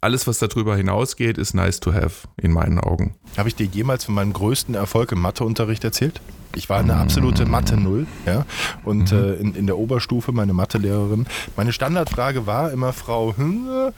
alles, 0.00 0.26
was 0.26 0.38
darüber 0.38 0.76
hinausgeht, 0.76 1.36
ist 1.38 1.54
nice 1.54 1.80
to 1.80 1.92
have 1.92 2.28
in 2.36 2.52
meinen 2.52 2.78
Augen. 2.78 3.14
Habe 3.36 3.48
ich 3.48 3.54
dir 3.54 3.66
jemals 3.66 4.04
von 4.04 4.14
meinem 4.14 4.32
größten 4.32 4.74
Erfolg 4.74 5.12
im 5.12 5.20
Matheunterricht 5.20 5.84
erzählt? 5.84 6.20
Ich 6.56 6.68
war 6.68 6.80
eine 6.80 6.96
absolute 6.96 7.46
Mathe-Null. 7.46 8.06
Ja? 8.26 8.44
Und 8.84 9.12
mhm. 9.12 9.18
äh, 9.18 9.32
in, 9.34 9.54
in 9.54 9.66
der 9.66 9.78
Oberstufe, 9.78 10.32
meine 10.32 10.52
Mathelehrerin, 10.52 11.26
meine 11.56 11.72
Standardfrage 11.72 12.46
war 12.46 12.72
immer, 12.72 12.92
Frau, 12.92 13.36
hm, 13.36 13.92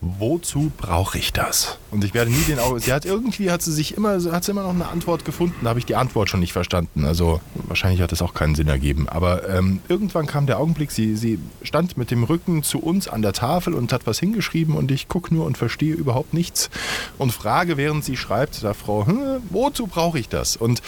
wozu 0.00 0.70
brauche 0.76 1.18
ich 1.18 1.32
das? 1.32 1.78
Und 1.90 2.04
ich 2.04 2.12
werde 2.12 2.30
nie 2.30 2.42
den 2.42 2.58
Augen. 2.58 2.78
Sie 2.80 2.92
hat 2.92 3.04
irgendwie 3.04 3.50
hat 3.50 3.62
sie 3.62 3.72
sich 3.72 3.96
immer, 3.96 4.20
hat 4.32 4.44
sie 4.44 4.50
immer 4.50 4.62
noch 4.62 4.74
eine 4.74 4.88
Antwort 4.88 5.24
gefunden. 5.24 5.56
Da 5.62 5.70
habe 5.70 5.78
ich 5.78 5.86
die 5.86 5.96
Antwort 5.96 6.28
schon 6.28 6.40
nicht 6.40 6.52
verstanden. 6.52 7.04
Also 7.04 7.40
wahrscheinlich 7.54 8.02
hat 8.02 8.12
das 8.12 8.22
auch 8.22 8.34
keinen 8.34 8.54
Sinn 8.54 8.68
ergeben. 8.68 9.08
Aber 9.08 9.48
ähm, 9.48 9.80
irgendwann 9.88 10.26
kam 10.26 10.46
der 10.46 10.58
Augenblick, 10.58 10.90
sie, 10.90 11.16
sie 11.16 11.38
stand 11.62 11.96
mit 11.96 12.10
dem 12.10 12.24
Rücken 12.24 12.62
zu 12.62 12.78
uns 12.78 13.08
an 13.08 13.22
der 13.22 13.32
Tafel 13.32 13.74
und 13.74 13.92
hat 13.92 14.06
was 14.06 14.18
hingeschrieben 14.18 14.74
und 14.74 14.90
ich 14.90 15.08
gucke 15.08 15.34
nur 15.34 15.46
und 15.46 15.56
verstehe 15.56 15.94
überhaupt 15.94 16.34
nichts 16.34 16.70
und 17.18 17.32
frage, 17.32 17.76
während 17.76 18.04
sie 18.04 18.16
schreibt, 18.16 18.62
da 18.62 18.74
Frau, 18.74 19.06
hm, 19.06 19.42
wozu 19.50 19.86
brauche 19.86 20.18
ich 20.18 20.28
das? 20.28 20.56
Und 20.56 20.82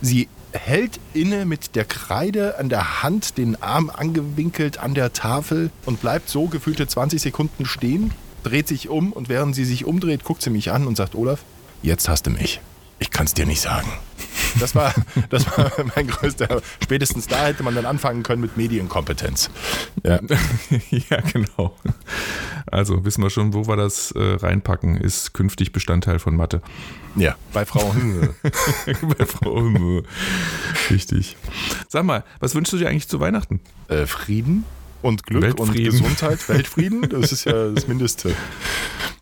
sie 0.00 0.28
hält 0.52 0.98
inne 1.12 1.44
mit 1.44 1.74
der 1.76 1.84
Kreide 1.84 2.58
an 2.58 2.68
der 2.68 3.02
Hand, 3.02 3.36
den 3.36 3.60
Arm 3.62 3.90
angewinkelt 3.90 4.78
an 4.78 4.94
der 4.94 5.12
Tafel 5.12 5.70
und 5.84 6.00
bleibt 6.00 6.28
so 6.28 6.46
gefühlte 6.46 6.86
20 6.86 7.20
Sekunden 7.20 7.66
stehen, 7.66 8.12
dreht 8.42 8.68
sich 8.68 8.88
um 8.88 9.12
und 9.12 9.28
während 9.28 9.54
sie 9.54 9.64
sich 9.64 9.84
umdreht, 9.84 10.24
guckt 10.24 10.42
sie 10.42 10.50
mich 10.50 10.70
an 10.70 10.86
und 10.86 10.96
sagt, 10.96 11.14
Olaf, 11.14 11.40
jetzt 11.82 12.08
hast 12.08 12.26
du 12.26 12.30
mich. 12.30 12.60
Ich 13.00 13.10
kann 13.10 13.26
es 13.26 13.34
dir 13.34 13.46
nicht 13.46 13.60
sagen. 13.60 13.88
Das 14.58 14.74
war, 14.74 14.92
das 15.30 15.46
war 15.46 15.70
mein 15.94 16.08
größter. 16.08 16.60
Spätestens 16.82 17.26
da 17.26 17.46
hätte 17.46 17.62
man 17.62 17.74
dann 17.74 17.86
anfangen 17.86 18.22
können 18.22 18.40
mit 18.40 18.56
Medienkompetenz. 18.56 19.50
Ja, 20.04 20.18
ja 20.90 21.20
genau. 21.32 21.76
Also 22.66 23.04
wissen 23.04 23.22
wir 23.22 23.30
schon, 23.30 23.54
wo 23.54 23.66
wir 23.66 23.76
das 23.76 24.10
äh, 24.12 24.34
reinpacken, 24.34 24.96
ist 24.96 25.32
künftig 25.32 25.72
Bestandteil 25.72 26.18
von 26.18 26.36
Mathe. 26.36 26.60
Ja, 27.16 27.36
bei 27.52 27.64
Frau 27.64 27.94
Hümme. 27.94 28.34
bei 29.18 29.26
Frau 29.26 29.60
Hümme. 29.60 30.02
Richtig. 30.90 31.36
Sag 31.88 32.04
mal, 32.04 32.24
was 32.40 32.54
wünschst 32.54 32.72
du 32.72 32.78
dir 32.78 32.88
eigentlich 32.88 33.08
zu 33.08 33.20
Weihnachten? 33.20 33.60
Äh, 33.88 34.06
Frieden 34.06 34.64
und 35.02 35.24
Glück 35.24 35.58
und 35.60 35.74
Gesundheit, 35.74 36.48
Weltfrieden, 36.48 37.08
das 37.08 37.32
ist 37.32 37.44
ja 37.44 37.70
das 37.70 37.86
Mindeste. 37.86 38.34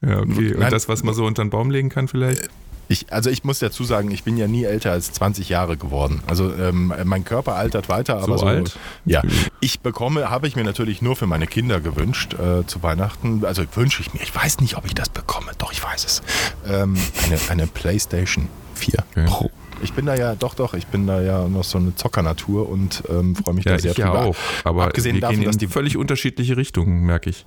Ja, 0.02 0.20
okay. 0.20 0.54
Und 0.54 0.60
Nein, 0.60 0.70
das, 0.70 0.88
was 0.88 1.02
man 1.02 1.14
so 1.14 1.24
unter 1.24 1.44
den 1.44 1.50
Baum 1.50 1.70
legen 1.70 1.88
kann, 1.88 2.08
vielleicht? 2.08 2.48
Ich, 2.88 3.12
also 3.12 3.30
ich 3.30 3.42
muss 3.42 3.58
dazu 3.58 3.82
sagen, 3.82 4.12
ich 4.12 4.22
bin 4.22 4.36
ja 4.36 4.46
nie 4.46 4.64
älter 4.64 4.92
als 4.92 5.12
20 5.12 5.48
Jahre 5.48 5.76
geworden. 5.76 6.22
Also 6.28 6.52
ähm, 6.54 6.92
mein 7.04 7.24
Körper 7.24 7.56
altert 7.56 7.88
weiter, 7.88 8.18
aber 8.18 8.38
so, 8.38 8.38
so 8.38 8.46
alt? 8.46 8.78
Ja, 9.04 9.22
ich 9.60 9.80
bekomme, 9.80 10.30
habe 10.30 10.46
ich 10.46 10.54
mir 10.54 10.62
natürlich 10.62 11.02
nur 11.02 11.16
für 11.16 11.26
meine 11.26 11.48
Kinder 11.48 11.80
gewünscht 11.80 12.34
äh, 12.34 12.64
zu 12.64 12.82
Weihnachten. 12.84 13.44
Also 13.44 13.64
wünsche 13.74 14.02
ich 14.02 14.14
mir. 14.14 14.22
Ich 14.22 14.34
weiß 14.34 14.60
nicht, 14.60 14.76
ob 14.76 14.86
ich 14.86 14.94
das 14.94 15.08
bekomme. 15.08 15.50
Doch, 15.58 15.72
ich 15.72 15.82
weiß 15.82 16.04
es. 16.04 16.22
Ähm, 16.64 16.96
eine, 17.24 17.38
eine 17.48 17.66
PlayStation 17.66 18.48
4 18.74 18.94
okay. 19.10 19.24
Pro. 19.26 19.50
Ich 19.82 19.92
bin 19.92 20.06
da 20.06 20.14
ja, 20.14 20.34
doch, 20.34 20.54
doch, 20.54 20.74
ich 20.74 20.86
bin 20.86 21.06
da 21.06 21.20
ja 21.20 21.48
noch 21.48 21.64
so 21.64 21.78
eine 21.78 21.94
Zockernatur 21.94 22.68
und 22.68 23.02
ähm, 23.08 23.36
freue 23.36 23.54
mich 23.54 23.64
ja, 23.64 23.72
da 23.72 23.78
sehr 23.78 23.90
ich 23.92 23.96
drüber. 23.96 24.14
Ja 24.14 24.24
auch, 24.24 24.36
aber 24.64 24.84
Abgesehen 24.84 25.14
wir 25.14 25.20
davon, 25.22 25.40
gehen 25.40 25.50
in 25.50 25.58
die 25.58 25.66
völlig 25.66 25.96
unterschiedliche 25.96 26.56
Richtungen, 26.56 27.04
merke 27.04 27.30
ich. 27.30 27.44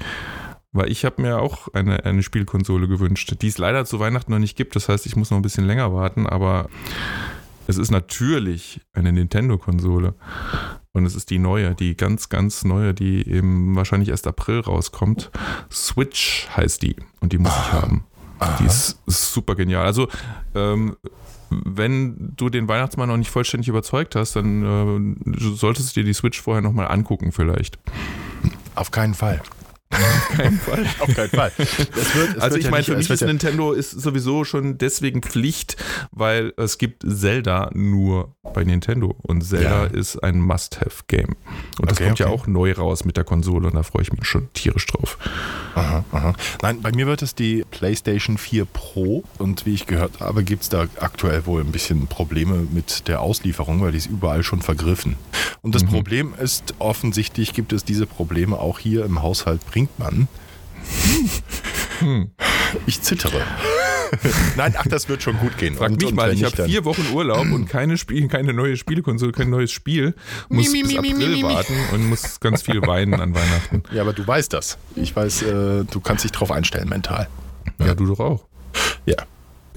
Weil 0.71 0.91
ich 0.91 1.03
habe 1.03 1.21
mir 1.21 1.39
auch 1.39 1.67
eine, 1.73 2.05
eine 2.05 2.21
Spielkonsole 2.21 2.87
gewünscht, 2.87 3.33
die 3.41 3.47
es 3.47 3.57
leider 3.57 3.85
zu 3.85 3.99
Weihnachten 3.99 4.31
noch 4.31 4.39
nicht 4.39 4.55
gibt. 4.55 4.75
Das 4.75 4.87
heißt, 4.87 5.07
ich 5.07 5.15
muss 5.15 5.31
noch 5.31 5.37
ein 5.37 5.41
bisschen 5.41 5.65
länger 5.65 5.93
warten, 5.93 6.27
aber 6.27 6.69
es 7.65 7.77
ist 7.77 7.89
natürlich 7.89 8.81
eine 8.93 9.11
Nintendo-Konsole. 9.11 10.13
Und 10.91 11.05
es 11.05 11.15
ist 11.15 11.29
die 11.29 11.39
neue, 11.39 11.75
die 11.75 11.95
ganz, 11.95 12.29
ganz 12.29 12.63
neue, 12.63 12.93
die 12.93 13.27
eben 13.27 13.75
wahrscheinlich 13.75 14.09
erst 14.09 14.27
April 14.27 14.59
rauskommt. 14.59 15.31
Switch 15.71 16.47
heißt 16.55 16.81
die. 16.81 16.95
Und 17.19 17.31
die 17.31 17.37
muss 17.37 17.51
ah. 17.51 17.63
ich 17.65 17.73
haben. 17.73 18.05
Aha. 18.39 18.57
Die 18.59 18.65
ist 18.65 18.97
super 19.05 19.55
genial. 19.55 19.85
Also, 19.85 20.07
ähm, 20.55 20.95
wenn 21.49 22.33
du 22.35 22.49
den 22.49 22.67
Weihnachtsmann 22.67 23.09
noch 23.09 23.17
nicht 23.17 23.31
vollständig 23.31 23.67
überzeugt 23.67 24.15
hast, 24.15 24.35
dann 24.35 25.25
äh, 25.25 25.55
solltest 25.55 25.95
du 25.95 26.01
dir 26.01 26.05
die 26.05 26.13
Switch 26.13 26.41
vorher 26.41 26.61
nochmal 26.61 26.87
angucken, 26.87 27.31
vielleicht. 27.31 27.79
Auf 28.75 28.91
keinen 28.91 29.13
Fall. 29.13 29.41
Auf 29.91 30.37
keinen 30.37 30.59
Fall. 30.59 30.85
Auf 30.99 31.15
keinen 31.15 31.29
Fall. 31.29 31.51
Wird, 31.57 32.39
also 32.39 32.57
ich 32.57 32.65
ja 32.65 32.71
meine, 32.71 32.83
für 32.83 32.95
mich 32.95 33.09
ist 33.09 33.21
Nintendo 33.21 33.71
ist 33.71 33.91
sowieso 33.91 34.43
schon 34.43 34.77
deswegen 34.77 35.23
Pflicht, 35.23 35.77
weil 36.11 36.53
es 36.57 36.77
gibt 36.77 37.03
Zelda 37.07 37.71
nur 37.73 38.35
bei 38.53 38.63
Nintendo 38.63 39.15
und 39.23 39.41
Zelda 39.41 39.85
ja. 39.85 39.91
ist 39.91 40.17
ein 40.23 40.39
Must-Have-Game. 40.39 41.35
Und 41.79 41.89
das 41.89 41.97
okay, 41.97 42.05
kommt 42.05 42.21
okay. 42.21 42.29
ja 42.29 42.35
auch 42.35 42.45
neu 42.45 42.71
raus 42.73 43.03
mit 43.03 43.17
der 43.17 43.23
Konsole 43.23 43.67
und 43.67 43.75
da 43.75 43.83
freue 43.83 44.03
ich 44.03 44.11
mich 44.11 44.25
schon 44.25 44.51
tierisch 44.53 44.85
drauf. 44.85 45.17
Aha, 45.75 46.03
aha. 46.11 46.33
Nein, 46.61 46.81
bei 46.81 46.91
mir 46.91 47.07
wird 47.07 47.21
es 47.21 47.33
die 47.33 47.65
PlayStation 47.71 48.37
4 48.37 48.65
Pro 48.65 49.23
und 49.39 49.65
wie 49.65 49.73
ich 49.73 49.87
gehört 49.87 50.19
habe, 50.19 50.43
gibt 50.43 50.63
es 50.63 50.69
da 50.69 50.87
aktuell 50.99 51.45
wohl 51.45 51.61
ein 51.61 51.71
bisschen 51.71 52.07
Probleme 52.07 52.67
mit 52.71 53.07
der 53.07 53.21
Auslieferung, 53.21 53.81
weil 53.81 53.91
die 53.91 53.97
ist 53.97 54.07
überall 54.07 54.43
schon 54.43 54.61
vergriffen. 54.61 55.15
Und 55.61 55.75
das 55.75 55.83
mhm. 55.83 55.89
Problem 55.89 56.33
ist, 56.39 56.75
offensichtlich 56.79 57.53
gibt 57.53 57.73
es 57.73 57.83
diese 57.83 58.05
Probleme 58.05 58.59
auch 58.59 58.79
hier 58.79 59.05
im 59.05 59.21
Haushalt 59.21 59.65
Brinkmann. 59.79 60.27
Hm. 61.99 62.31
Ich 62.85 63.01
zittere. 63.01 63.41
Nein, 64.57 64.73
ach, 64.77 64.87
das 64.87 65.07
wird 65.07 65.21
schon 65.21 65.37
gut 65.37 65.57
gehen. 65.57 65.75
Frag 65.75 65.91
und, 65.91 66.01
mich 66.01 66.09
und 66.09 66.15
mal, 66.15 66.33
ich 66.33 66.43
habe 66.43 66.65
vier 66.65 66.83
Wochen 66.85 67.05
Urlaub 67.13 67.51
und 67.51 67.67
keine, 67.67 67.97
Spiel, 67.97 68.27
keine 68.27 68.53
neue 68.53 68.75
Spielekonsole, 68.75 69.31
kein 69.31 69.49
neues 69.49 69.71
Spiel. 69.71 70.15
Muss 70.49 70.71
mi, 70.71 70.83
mi, 70.83 70.87
bis 70.87 70.97
April 70.97 71.29
mi, 71.29 71.43
warten 71.43 71.75
und 71.93 72.09
muss 72.09 72.39
ganz 72.39 72.63
viel 72.63 72.81
weinen 72.81 73.19
an 73.21 73.35
Weihnachten. 73.35 73.83
Ja, 73.91 74.01
aber 74.01 74.13
du 74.13 74.25
weißt 74.25 74.51
das. 74.53 74.77
Ich 74.95 75.15
weiß, 75.15 75.43
äh, 75.43 75.83
du 75.85 75.99
kannst 76.01 76.23
dich 76.23 76.31
drauf 76.31 76.51
einstellen 76.51 76.89
mental. 76.89 77.27
Ja, 77.79 77.87
ja, 77.87 77.95
du 77.95 78.07
doch 78.07 78.19
auch. 78.19 78.45
Ja. 79.05 79.17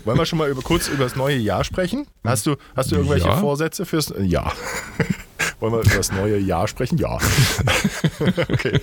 Wollen 0.05 0.19
wir 0.19 0.27
schon 0.27 0.39
mal 0.39 0.51
über, 0.51 0.63
kurz 0.63 0.89
über 0.89 1.05
das 1.05 1.15
neue 1.15 1.37
Jahr 1.37 1.63
sprechen? 1.65 2.07
Hast 2.25 2.47
du, 2.47 2.57
hast 2.75 2.91
du 2.91 2.97
irgendwelche 2.97 3.29
ja. 3.29 3.37
Vorsätze 3.37 3.87
fürs 3.87 4.13
Jahr? 4.19 4.53
Wollen 5.63 5.75
wir 5.75 5.81
über 5.83 5.95
das 5.95 6.11
neue 6.11 6.39
Jahr 6.39 6.67
sprechen? 6.67 6.99
Ja. 6.99 7.15
okay. 8.51 8.81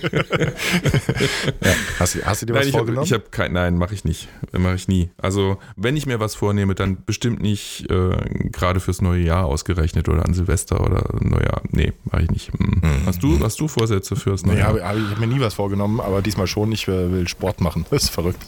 ja. 1.62 1.72
Hast, 1.98 2.24
hast, 2.24 2.40
du 2.40 2.46
dir 2.46 2.54
was 2.54 2.64
nein, 2.64 2.72
vorgenommen? 2.72 3.04
Ich 3.04 3.12
hab, 3.12 3.20
ich 3.20 3.26
hab 3.26 3.32
kein, 3.32 3.52
nein, 3.52 3.76
mache 3.76 3.92
ich 3.92 4.06
nicht. 4.06 4.28
Mache 4.52 4.76
ich 4.76 4.88
nie. 4.88 5.10
Also, 5.18 5.58
wenn 5.76 5.94
ich 5.98 6.06
mir 6.06 6.20
was 6.20 6.34
vornehme, 6.34 6.74
dann 6.74 7.04
bestimmt 7.04 7.42
nicht 7.42 7.90
äh, 7.90 8.16
gerade 8.50 8.80
fürs 8.80 9.02
neue 9.02 9.20
Jahr 9.22 9.44
ausgerechnet 9.44 10.08
oder 10.08 10.24
an 10.24 10.32
Silvester 10.32 10.80
oder 10.80 11.04
Neujahr. 11.20 11.60
Nee, 11.68 11.92
mache 12.10 12.22
ich 12.22 12.30
nicht. 12.30 12.50
Hm. 12.54 12.80
Mhm. 12.80 13.04
Hast, 13.04 13.22
du, 13.22 13.38
hast 13.40 13.60
du 13.60 13.68
Vorsätze 13.68 14.16
fürs 14.16 14.46
neue 14.46 14.54
nee, 14.54 14.60
Jahr? 14.62 14.68
Hab, 14.72 14.80
hab, 14.80 14.96
ich 14.96 15.10
habe 15.10 15.20
mir 15.20 15.26
nie 15.26 15.40
was 15.40 15.52
vorgenommen, 15.52 16.00
aber 16.00 16.22
diesmal 16.22 16.46
schon. 16.46 16.72
Ich 16.72 16.88
will 16.88 17.28
Sport 17.28 17.60
machen. 17.60 17.84
Das 17.90 18.04
ist 18.04 18.10
verrückt. 18.10 18.40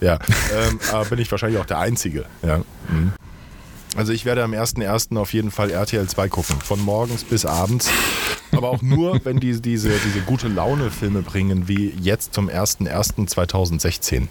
Ja. 0.00 0.20
ähm, 0.54 0.78
aber 0.92 1.06
bin 1.06 1.18
ich 1.18 1.30
wahrscheinlich 1.30 1.58
auch 1.58 1.66
der 1.66 1.78
Einzige. 1.78 2.26
Ja. 2.42 2.58
Mhm. 2.88 3.12
Also 3.96 4.12
ich 4.12 4.24
werde 4.24 4.44
am 4.44 4.52
1.1. 4.52 5.16
auf 5.18 5.32
jeden 5.32 5.50
Fall 5.50 5.70
RTL 5.70 6.06
2 6.06 6.28
gucken, 6.28 6.56
von 6.60 6.80
morgens 6.80 7.24
bis 7.24 7.44
abends. 7.44 7.90
Aber 8.52 8.70
auch 8.70 8.82
nur, 8.82 9.20
wenn 9.24 9.40
die 9.40 9.60
diese, 9.60 9.90
diese 9.90 10.20
gute 10.20 10.48
Laune-Filme 10.48 11.22
bringen, 11.22 11.68
wie 11.68 11.92
jetzt 12.00 12.34
zum 12.34 12.48
1.1.2016. 12.48 14.28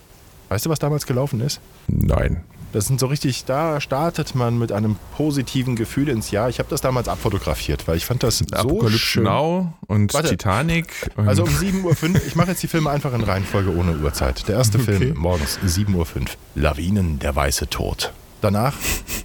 Weißt 0.50 0.65
du, 0.65 0.69
was 0.69 0.80
damals 0.80 1.06
gelaufen 1.06 1.41
ist? 1.41 1.60
Nein. 1.88 2.43
Das 2.72 2.86
sind 2.86 3.00
so 3.00 3.08
richtig, 3.08 3.45
da 3.45 3.82
startet 3.82 4.36
man 4.36 4.60
mit 4.60 4.72
einem 4.72 4.95
positiven 5.17 5.76
Gefühl 5.76 6.08
ins 6.08 6.30
Jahr. 6.30 6.50
Ich 6.50 6.60
habe 6.60 6.69
das 6.69 6.82
damals 6.82 7.08
abfotografiert, 7.08 7.88
weil 7.88 7.98
ich 7.98 8.06
fand 8.06 8.22
das 8.22 8.43
Apokalypse 8.52 8.91
so 8.91 8.98
schön. 8.98 9.24
Now 9.24 9.74
und 9.88 10.13
Warte, 10.13 10.30
Titanic. 10.30 11.10
Und 11.15 11.28
also 11.28 11.43
um 11.43 11.50
7.05 11.50 11.84
Uhr, 11.84 12.22
ich 12.28 12.36
mache 12.36 12.50
jetzt 12.50 12.62
die 12.62 12.67
Filme 12.67 12.91
einfach 12.91 13.12
in 13.13 13.22
Reihenfolge 13.22 13.76
ohne 13.76 13.98
Uhrzeit. 13.98 14.48
Der 14.48 14.56
erste 14.56 14.78
okay. 14.80 14.98
Film 14.98 15.17
morgens 15.17 15.58
7.05 15.65 15.95
Uhr. 15.95 16.06
Lawinen, 16.54 17.17
der 17.17 17.36
weiße 17.36 17.69
Tod. 17.69 18.13
Danach 18.41 18.73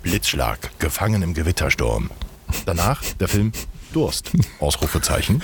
Blitzschlag, 0.03 0.79
gefangen 0.79 1.23
im 1.23 1.35
Gewittersturm. 1.35 2.11
Danach 2.67 3.03
der 3.21 3.29
Film 3.29 3.53
Durst, 3.93 4.33
Ausrufezeichen. 4.59 5.41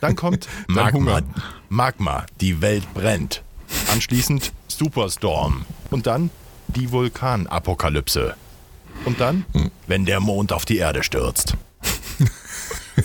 Dann 0.00 0.16
kommt 0.16 0.48
Magma, 0.66 1.22
Magma, 1.68 2.26
die 2.40 2.60
Welt 2.60 2.92
brennt. 2.92 3.42
Anschließend 3.92 4.52
Superstorm. 4.66 5.64
Und 5.90 6.06
dann 6.08 6.30
die 6.66 6.90
Vulkanapokalypse. 6.90 8.34
Und 9.04 9.20
dann, 9.20 9.44
wenn 9.86 10.04
der 10.04 10.20
Mond 10.20 10.52
auf 10.52 10.64
die 10.64 10.78
Erde 10.78 11.02
stürzt. 11.02 11.56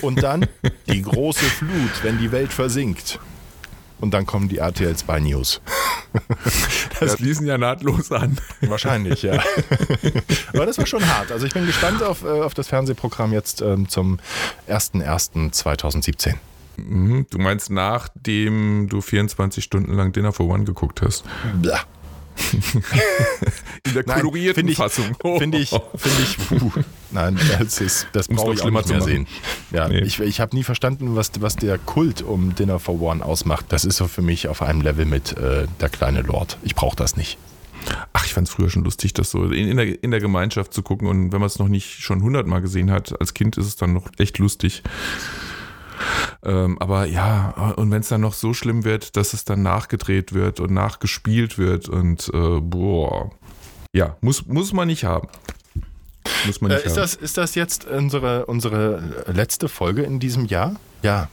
Und 0.02 0.24
dann 0.24 0.48
die 0.88 1.02
große 1.02 1.46
Flut, 1.46 2.04
wenn 2.04 2.18
die 2.18 2.32
Welt 2.32 2.52
versinkt. 2.52 3.20
Und 4.00 4.14
dann 4.14 4.26
kommen 4.26 4.50
die 4.50 4.58
RTL 4.58 4.96
2 4.96 5.20
News. 5.22 5.62
Das 7.00 7.20
ließen 7.20 7.46
ja 7.46 7.60
nahtlos 7.60 8.12
an. 8.12 8.38
Wahrscheinlich, 8.62 9.22
ja. 9.22 9.34
Aber 10.54 10.66
das 10.66 10.80
war 10.80 10.88
schon 10.88 11.08
hart. 11.08 11.32
Also 11.32 11.46
ich 11.46 11.54
bin 11.54 11.66
gespannt 11.68 12.02
auf, 12.02 12.24
äh, 12.24 12.28
auf 12.28 12.56
das 12.56 12.68
Fernsehprogramm 12.70 13.34
jetzt 13.34 13.62
ähm, 13.62 13.88
zum 13.88 14.18
01.01.2017. 14.68 16.34
Mhm. 16.78 17.28
Du 17.30 17.38
meinst, 17.38 17.70
nachdem 17.70 18.88
du 18.90 19.02
24 19.02 19.64
Stunden 19.64 19.94
lang 19.94 20.12
Dinner 20.12 20.34
for 20.34 20.48
One 20.48 20.64
geguckt 20.64 21.02
hast? 21.02 21.24
Blah. 21.62 21.82
In 23.86 23.94
der 23.94 24.04
kolorierten 24.04 24.66
Nein, 24.66 24.76
Fassung. 24.76 25.16
Finde 25.38 25.58
ich, 25.58 25.70
finde 25.70 26.18
ich, 26.24 26.62
uh, 26.62 26.72
nein, 27.12 27.40
das, 27.60 27.82
ist, 27.82 28.08
das 28.14 28.28
brauche 28.28 28.54
ich 28.54 28.62
auch 28.62 28.70
nicht 28.70 28.90
mehr 28.90 29.02
sehen. 29.02 29.28
Ja, 29.72 29.88
nee. 29.88 30.02
Ich, 30.02 30.20
ich 30.20 30.40
habe 30.40 30.56
nie 30.56 30.64
verstanden, 30.64 31.16
was, 31.16 31.32
was 31.40 31.56
der 31.56 31.78
Kult 31.78 32.22
um 32.22 32.56
Dinner 32.56 32.80
for 32.80 33.02
One 33.02 33.24
ausmacht. 33.24 33.66
Das 33.70 33.86
ist 33.86 33.98
so 33.98 34.08
für 34.08 34.22
mich 34.22 34.48
auf 34.48 34.62
einem 34.62 34.82
Level 34.82 35.06
mit 35.06 35.38
äh, 35.38 35.68
der 35.80 35.90
kleine 35.90 36.22
Lord. 36.22 36.58
Ich 36.64 36.76
brauche 36.76 36.96
das 36.96 37.18
nicht. 37.18 37.38
Ach, 38.14 38.26
ich 38.26 38.34
fand 38.34 38.48
es 38.48 38.54
früher 38.54 38.70
schon 38.70 38.84
lustig, 38.84 39.14
das 39.14 39.32
so 39.32 39.46
in, 39.46 39.70
in, 39.70 39.78
der, 39.78 40.04
in 40.04 40.12
der 40.12 40.20
Gemeinschaft 40.20 40.74
zu 40.74 40.82
gucken. 40.82 41.08
Und 41.08 41.32
wenn 41.32 41.40
man 41.40 41.48
es 41.48 41.60
noch 41.60 41.70
nicht 41.70 42.02
schon 42.02 42.22
hundertmal 42.22 42.62
gesehen 42.62 42.92
hat, 42.92 43.20
als 43.20 43.34
Kind 43.34 43.58
ist 43.58 43.66
es 43.66 43.76
dann 43.76 43.94
noch 43.94 44.10
echt 44.18 44.38
lustig. 44.40 44.84
Ähm, 46.48 46.80
aber 46.80 47.06
ja, 47.06 47.74
und 47.76 47.92
wenn 47.92 48.00
es 48.00 48.08
dann 48.08 48.22
noch 48.22 48.34
so 48.34 48.54
schlimm 48.54 48.86
wird, 48.86 49.18
dass 49.18 49.34
es 49.34 49.44
dann 49.44 49.64
nachgedreht 49.64 50.34
wird 50.34 50.62
und 50.62 50.72
nachgespielt 50.72 51.58
wird 51.58 51.90
und 51.90 52.32
äh, 52.34 52.62
boah. 52.62 53.32
Ja, 53.94 54.16
muss, 54.22 54.46
muss 54.48 54.72
man 54.72 54.88
nicht 54.88 55.04
haben. 55.04 55.28
Muss 56.46 56.62
man 56.62 56.72
nicht 56.72 56.84
äh, 56.84 56.88
ist, 56.88 56.92
haben. 56.94 57.02
Das, 57.02 57.16
ist 57.16 57.38
das 57.38 57.56
jetzt 57.56 57.86
unsere, 57.86 58.46
unsere 58.46 59.26
letzte 59.28 59.68
Folge 59.68 60.04
in 60.04 60.20
diesem 60.20 60.46
Jahr? 60.46 60.78
Ja. 61.04 61.28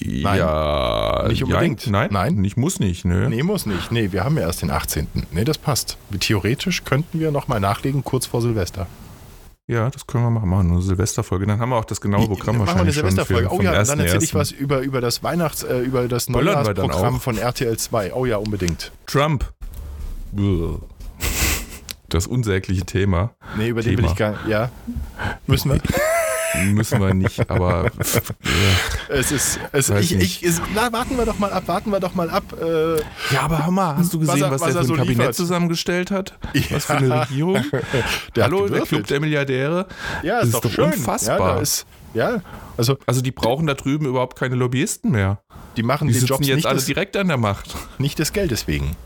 Nein, 0.00 0.38
ja, 0.38 1.26
nicht 1.28 1.44
unbedingt. 1.44 1.84
Ja, 1.84 1.92
nein, 1.92 2.08
nein, 2.10 2.34
nicht 2.36 2.56
muss 2.56 2.80
nicht. 2.80 3.04
Ne? 3.04 3.28
Nee, 3.28 3.42
muss 3.42 3.66
nicht. 3.66 3.92
Nee, 3.92 4.10
wir 4.12 4.24
haben 4.24 4.36
ja 4.36 4.42
erst 4.44 4.62
den 4.62 4.70
18. 4.70 5.06
Nee, 5.32 5.44
das 5.44 5.58
passt. 5.58 5.98
Theoretisch 6.18 6.84
könnten 6.84 7.20
wir 7.20 7.30
nochmal 7.30 7.60
nachlegen 7.60 8.02
kurz 8.04 8.24
vor 8.24 8.40
Silvester. 8.40 8.86
Ja, 9.68 9.90
das 9.90 10.06
können 10.06 10.24
wir 10.24 10.30
machen. 10.30 10.48
Machen 10.48 10.70
eine 10.72 10.80
Silvesterfolge. 10.80 11.46
Dann 11.46 11.60
haben 11.60 11.68
wir 11.68 11.76
auch 11.76 11.84
das 11.84 12.00
genaue 12.00 12.26
Programm 12.26 12.56
machen 12.56 12.68
wahrscheinlich 12.68 12.96
wir 12.96 13.04
eine 13.04 13.12
Silvesterfolge. 13.12 13.48
oh 13.52 13.60
ja, 13.60 13.84
dann 13.84 14.00
erzähle 14.00 14.24
ich 14.24 14.34
was 14.34 14.50
über, 14.50 14.80
über 14.80 15.02
das 15.02 15.22
Weihnachts-, 15.22 15.62
äh, 15.62 15.80
über 15.80 16.08
das 16.08 16.30
Neujahrsprogramm 16.30 17.20
von 17.20 17.36
RTL 17.36 17.76
2. 17.76 18.14
Oh 18.14 18.24
ja, 18.24 18.38
unbedingt. 18.38 18.92
Trump. 19.04 19.52
Das 22.08 22.26
unsägliche 22.26 22.86
Thema. 22.86 23.34
Nee, 23.58 23.68
über 23.68 23.82
Thema. 23.82 23.96
den 23.96 24.04
will 24.04 24.10
ich 24.10 24.16
gar 24.16 24.30
nicht. 24.30 24.46
Ja. 24.46 24.70
Müssen 25.46 25.70
wir? 25.70 25.80
Müssen 26.66 27.00
wir 27.00 27.14
nicht, 27.14 27.50
aber. 27.50 27.90
Es 29.08 29.32
ist. 29.32 29.60
Es, 29.72 29.90
ich, 29.90 30.14
ich, 30.14 30.42
es, 30.42 30.60
na, 30.74 30.92
warten 30.92 31.16
wir 31.16 31.24
doch 31.24 31.38
mal 31.38 31.52
ab, 31.52 31.64
warten 31.66 31.90
wir 31.90 32.00
doch 32.00 32.14
mal 32.14 32.30
ab. 32.30 32.44
Äh, 32.60 32.96
ja, 33.34 33.42
aber 33.42 33.64
hör 33.64 33.72
mal, 33.72 33.96
hast 33.96 34.12
du 34.12 34.18
gesehen, 34.18 34.34
was, 34.34 34.40
er, 34.40 34.50
was, 34.50 34.60
was 34.60 34.74
er 34.74 34.80
ein 34.80 34.86
so 34.86 34.94
Kabinett 34.94 35.18
liefert? 35.18 35.34
zusammengestellt 35.34 36.10
hat? 36.10 36.38
Ja. 36.54 36.62
Was 36.70 36.86
für 36.86 36.96
eine 36.96 37.20
Regierung? 37.22 37.64
Der 38.36 38.44
Hallo, 38.44 38.68
der 38.68 38.82
Club 38.82 39.06
der 39.06 39.20
Milliardäre. 39.20 39.86
Ja, 40.22 40.38
ist, 40.40 40.54
das 40.54 40.54
ist 40.54 40.64
doch, 40.64 40.70
schön. 40.70 40.92
unfassbar. 40.92 41.56
Ja, 41.56 41.60
ist, 41.60 41.86
ja, 42.14 42.42
also, 42.76 42.96
also 43.06 43.20
die 43.20 43.32
brauchen 43.32 43.66
da 43.66 43.74
drüben 43.74 44.06
überhaupt 44.06 44.38
keine 44.38 44.54
Lobbyisten 44.54 45.10
mehr. 45.10 45.42
Die 45.76 45.82
machen 45.82 46.08
die 46.08 46.14
den 46.14 46.26
Job 46.26 46.42
jetzt 46.42 46.66
alle 46.66 46.76
des, 46.76 46.86
direkt 46.86 47.16
an 47.16 47.28
der 47.28 47.36
Macht. 47.36 47.76
Nicht 47.98 48.18
des 48.18 48.32
Geldes 48.32 48.66
wegen. 48.66 48.96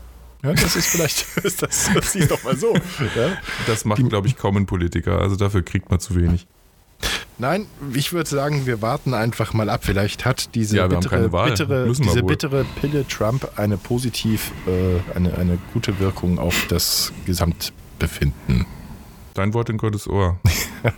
Ja, 0.43 0.53
das 0.53 0.75
ist 0.75 0.87
vielleicht, 0.87 1.25
das, 1.43 1.55
das 1.57 2.11
siehst 2.11 2.31
doch 2.31 2.43
mal 2.43 2.57
so. 2.57 2.73
Ja? 3.15 3.37
Das 3.65 3.85
machen, 3.85 4.09
glaube 4.09 4.27
ich, 4.27 4.37
kaum 4.37 4.57
ein 4.57 4.65
Politiker. 4.65 5.19
Also 5.19 5.35
dafür 5.35 5.63
kriegt 5.63 5.89
man 5.89 5.99
zu 5.99 6.15
wenig. 6.15 6.47
Nein, 7.39 7.65
ich 7.93 8.13
würde 8.13 8.29
sagen, 8.29 8.65
wir 8.65 8.81
warten 8.81 9.13
einfach 9.13 9.53
mal 9.53 9.69
ab. 9.69 9.81
Vielleicht 9.83 10.23
hat 10.23 10.53
diese 10.55 10.77
ja, 10.77 10.87
bittere, 10.87 11.29
bittere, 11.29 11.91
diese 11.91 12.23
bittere 12.23 12.65
Pille 12.79 13.07
Trump 13.07 13.49
eine 13.57 13.77
positiv, 13.77 14.51
äh, 14.67 14.99
eine, 15.15 15.35
eine 15.37 15.57
gute 15.73 15.99
Wirkung 15.99 16.37
auf 16.37 16.67
das 16.67 17.11
Gesamtbefinden. 17.25 18.65
Dein 19.33 19.53
Wort 19.53 19.69
in 19.69 19.77
Gottes 19.77 20.07
Ohr. 20.07 20.39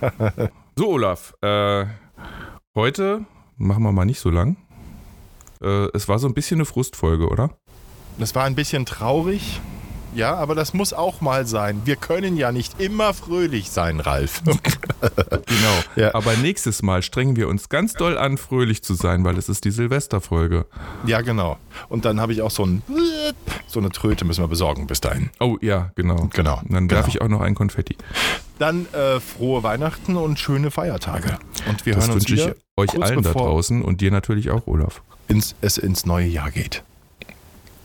so, 0.76 0.90
Olaf, 0.90 1.34
äh, 1.42 1.86
heute 2.76 3.26
machen 3.58 3.84
wir 3.84 3.94
mal 3.94 4.06
nicht 4.06 4.20
so 4.20 4.30
lang. 4.30 4.58
Äh, 5.62 5.88
es 5.94 6.10
war 6.10 6.20
so 6.20 6.28
ein 6.28 6.34
bisschen 6.34 6.58
eine 6.58 6.66
Frustfolge, 6.66 7.30
oder? 7.30 7.58
Das 8.18 8.36
war 8.36 8.44
ein 8.44 8.56
bisschen 8.56 8.86
traurig 8.86 9.62
Ja, 10.16 10.36
aber 10.36 10.56
das 10.56 10.74
muss 10.74 10.94
auch 10.94 11.20
mal 11.20 11.46
sein. 11.46 11.82
Wir 11.84 11.98
können 11.98 12.38
ja 12.38 12.54
nicht 12.54 12.80
immer 12.80 13.14
fröhlich 13.14 13.70
sein, 13.70 14.00
Ralf. 14.00 14.42
genau. 14.46 14.56
Ja. 15.96 16.14
Aber 16.14 16.36
nächstes 16.36 16.82
Mal 16.82 17.02
strengen 17.02 17.36
wir 17.36 17.48
uns 17.48 17.70
ganz 17.70 17.94
doll 17.94 18.18
an, 18.18 18.38
fröhlich 18.38 18.84
zu 18.84 18.94
sein, 18.96 19.24
weil 19.24 19.38
es 19.38 19.50
ist 19.50 19.64
die 19.66 19.72
Silvesterfolge. 19.72 20.66
Ja, 21.06 21.22
genau. 21.22 21.58
Und 21.90 22.06
dann 22.06 22.20
habe 22.20 22.34
ich 22.34 22.42
auch 22.42 22.52
so 22.52 22.66
ein 22.66 22.82
so 23.68 23.80
eine 23.80 23.90
Tröte 23.90 24.26
müssen 24.26 24.44
wir 24.44 24.48
besorgen 24.48 24.88
bis 24.88 25.02
dahin. 25.02 25.30
Oh 25.40 25.58
ja, 25.62 25.92
genau. 25.96 26.30
Genau. 26.34 26.60
Und 26.60 26.74
dann 26.74 26.88
genau. 26.88 27.00
werfe 27.00 27.10
ich 27.10 27.22
auch 27.22 27.28
noch 27.28 27.42
ein 27.42 27.56
Konfetti. 27.56 27.98
Dann 28.60 28.88
äh, 28.94 29.20
frohe 29.20 29.64
Weihnachten 29.64 30.16
und 30.16 30.40
schöne 30.40 30.72
Feiertage. 30.72 31.38
Und 31.68 31.86
wir 31.86 31.96
das 31.96 32.08
hören 32.08 32.16
uns 32.16 32.30
wünsche 32.30 32.50
ich 32.50 32.56
euch 32.78 33.02
allen 33.02 33.22
da 33.22 33.32
draußen 33.32 33.82
und 33.82 34.02
dir 34.02 34.12
natürlich 34.12 34.50
auch, 34.50 34.68
Olaf. 34.68 35.02
Ins, 35.28 35.56
es 35.62 35.78
ins 35.78 36.06
neue 36.06 36.28
Jahr 36.28 36.52
geht. 36.52 36.84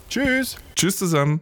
Tschüss. 0.08 0.56
Tschüss 0.74 0.96
zusammen. 0.96 1.40